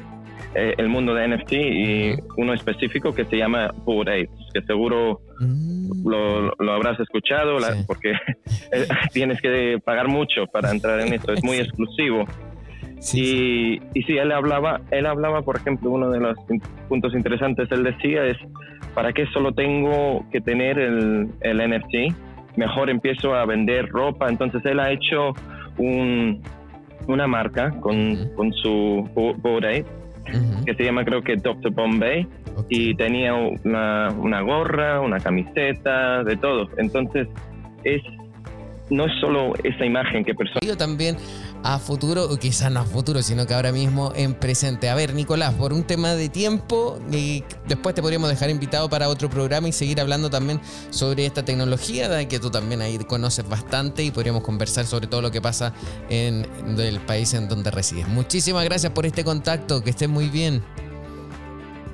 eh, 0.54 0.74
el 0.78 0.88
mundo 0.88 1.14
de 1.14 1.28
NFT 1.28 1.52
y 1.52 2.14
uno 2.36 2.52
específico 2.54 3.14
que 3.14 3.24
se 3.24 3.36
llama 3.36 3.70
Bored 3.84 4.24
Apes, 4.24 4.46
que 4.52 4.62
seguro 4.62 5.20
Mm, 5.42 6.06
lo, 6.06 6.50
lo 6.58 6.72
habrás 6.72 7.00
escuchado, 7.00 7.58
la- 7.58 7.74
porque 7.86 8.10
eh, 8.72 8.86
tienes 9.14 9.40
que 9.40 9.78
pagar 9.82 10.06
mucho 10.08 10.46
para 10.52 10.70
entrar 10.70 11.00
en 11.00 11.14
esto, 11.14 11.32
es 11.32 11.42
muy 11.42 11.56
Sí. 11.56 11.62
exclusivo. 11.62 12.24
sí, 12.98 13.80
Y, 13.94 13.98
y 13.98 14.02
sí, 14.02 14.18
él 14.18 14.32
hablaba, 14.32 14.82
él 14.90 15.06
hablaba, 15.06 15.40
por 15.40 15.56
ejemplo, 15.56 15.90
uno 15.90 16.10
de 16.10 16.20
los 16.20 16.36
puntos 16.90 17.14
interesantes, 17.14 17.72
él 17.72 17.84
decía 17.84 18.26
es, 18.26 18.36
¿para 18.94 19.14
qué 19.14 19.24
solo 19.28 19.52
tengo 19.52 20.26
que 20.30 20.42
tener 20.42 20.78
el, 20.78 21.28
el 21.40 21.56
NFT? 21.70 22.14
Mejor 22.56 22.90
empiezo 22.90 23.34
a 23.34 23.46
vender 23.46 23.88
ropa. 23.88 24.28
Entonces 24.28 24.60
él 24.66 24.78
ha 24.80 24.90
hecho 24.92 25.32
un, 25.78 26.42
una 27.06 27.26
marca 27.26 27.70
con, 27.80 28.28
con 28.36 28.52
su 28.52 29.08
bo- 29.14 29.34
que 30.64 30.74
se 30.74 30.84
llama 30.84 31.04
creo 31.04 31.22
que 31.22 31.36
Dr. 31.36 31.72
Bombay 31.72 32.26
y 32.68 32.94
tenía 32.94 33.34
una, 33.34 34.08
una 34.10 34.40
gorra, 34.42 35.00
una 35.00 35.18
camiseta, 35.18 36.22
de 36.24 36.36
todo. 36.36 36.68
Entonces 36.76 37.28
es 37.84 38.02
no 38.90 39.06
es 39.06 39.12
solo 39.20 39.52
esa 39.62 39.86
imagen 39.86 40.24
que 40.24 40.34
personas 40.34 40.60
Digo 40.60 40.76
también 40.76 41.16
a 41.62 41.78
futuro, 41.78 42.24
o 42.24 42.36
quizás 42.36 42.70
no 42.70 42.80
a 42.80 42.84
futuro, 42.84 43.22
sino 43.22 43.46
que 43.46 43.54
ahora 43.54 43.72
mismo 43.72 44.12
en 44.14 44.34
presente. 44.34 44.88
A 44.88 44.94
ver, 44.94 45.14
Nicolás, 45.14 45.54
por 45.54 45.72
un 45.72 45.84
tema 45.84 46.14
de 46.14 46.28
tiempo, 46.28 46.98
y 47.10 47.44
después 47.68 47.94
te 47.94 48.02
podríamos 48.02 48.30
dejar 48.30 48.50
invitado 48.50 48.88
para 48.88 49.08
otro 49.08 49.28
programa 49.28 49.68
y 49.68 49.72
seguir 49.72 50.00
hablando 50.00 50.30
también 50.30 50.60
sobre 50.90 51.26
esta 51.26 51.44
tecnología, 51.44 52.26
que 52.28 52.38
tú 52.38 52.50
también 52.50 52.80
ahí 52.80 52.98
conoces 52.98 53.48
bastante 53.48 54.02
y 54.02 54.10
podríamos 54.10 54.42
conversar 54.42 54.86
sobre 54.86 55.06
todo 55.06 55.22
lo 55.22 55.30
que 55.30 55.40
pasa 55.40 55.72
en 56.08 56.46
el 56.78 57.00
país 57.00 57.34
en 57.34 57.48
donde 57.48 57.70
resides. 57.70 58.08
Muchísimas 58.08 58.64
gracias 58.64 58.92
por 58.92 59.06
este 59.06 59.24
contacto, 59.24 59.82
que 59.82 59.90
estés 59.90 60.08
muy 60.08 60.28
bien. 60.28 60.62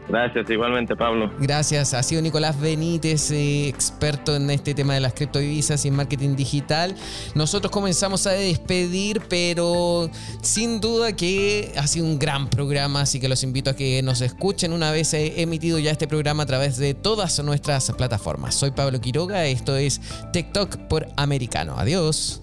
Gracias, 0.09 0.49
igualmente, 0.51 0.95
Pablo. 0.95 1.31
Gracias. 1.39 1.95
Ha 1.95 2.03
sido 2.03 2.23
Nicolás 2.23 2.61
Benítez, 2.61 3.31
eh, 3.31 3.69
experto 3.69 4.37
en 4.37 4.51
este 4.51 4.75
tema 4.75 4.95
de 4.95 5.01
las 5.01 5.15
criptodivisas 5.15 5.85
y 5.85 5.89
en 5.89 5.97
marketing 5.97 6.37
digital. 6.37 6.95
Nosotros 7.35 7.73
comenzamos 7.73 8.27
a 8.27 8.33
despedir, 8.33 9.23
pero 9.29 10.09
sin 10.43 10.81
duda 10.81 11.15
que 11.15 11.73
ha 11.77 11.87
sido 11.87 12.07
un 12.07 12.19
gran 12.19 12.49
programa, 12.49 13.01
así 13.01 13.19
que 13.19 13.29
los 13.29 13.43
invito 13.43 13.71
a 13.71 13.75
que 13.75 14.03
nos 14.03 14.21
escuchen 14.21 14.73
una 14.73 14.93
vez 14.93 15.13
emitido 15.15 15.79
ya 15.79 15.91
este 15.91 16.07
programa 16.07 16.45
a 16.45 16.47
través 16.47 16.77
de 16.77 16.95
todas 16.95 17.43
nuestras 17.43 17.91
plataformas. 17.93 18.55
Soy 18.55 18.71
Pablo 18.71 19.01
Quiroga, 19.01 19.47
esto 19.47 19.77
es 19.77 20.01
TikTok 20.33 20.77
por 20.89 21.09
Americano. 21.17 21.75
Adiós. 21.77 22.43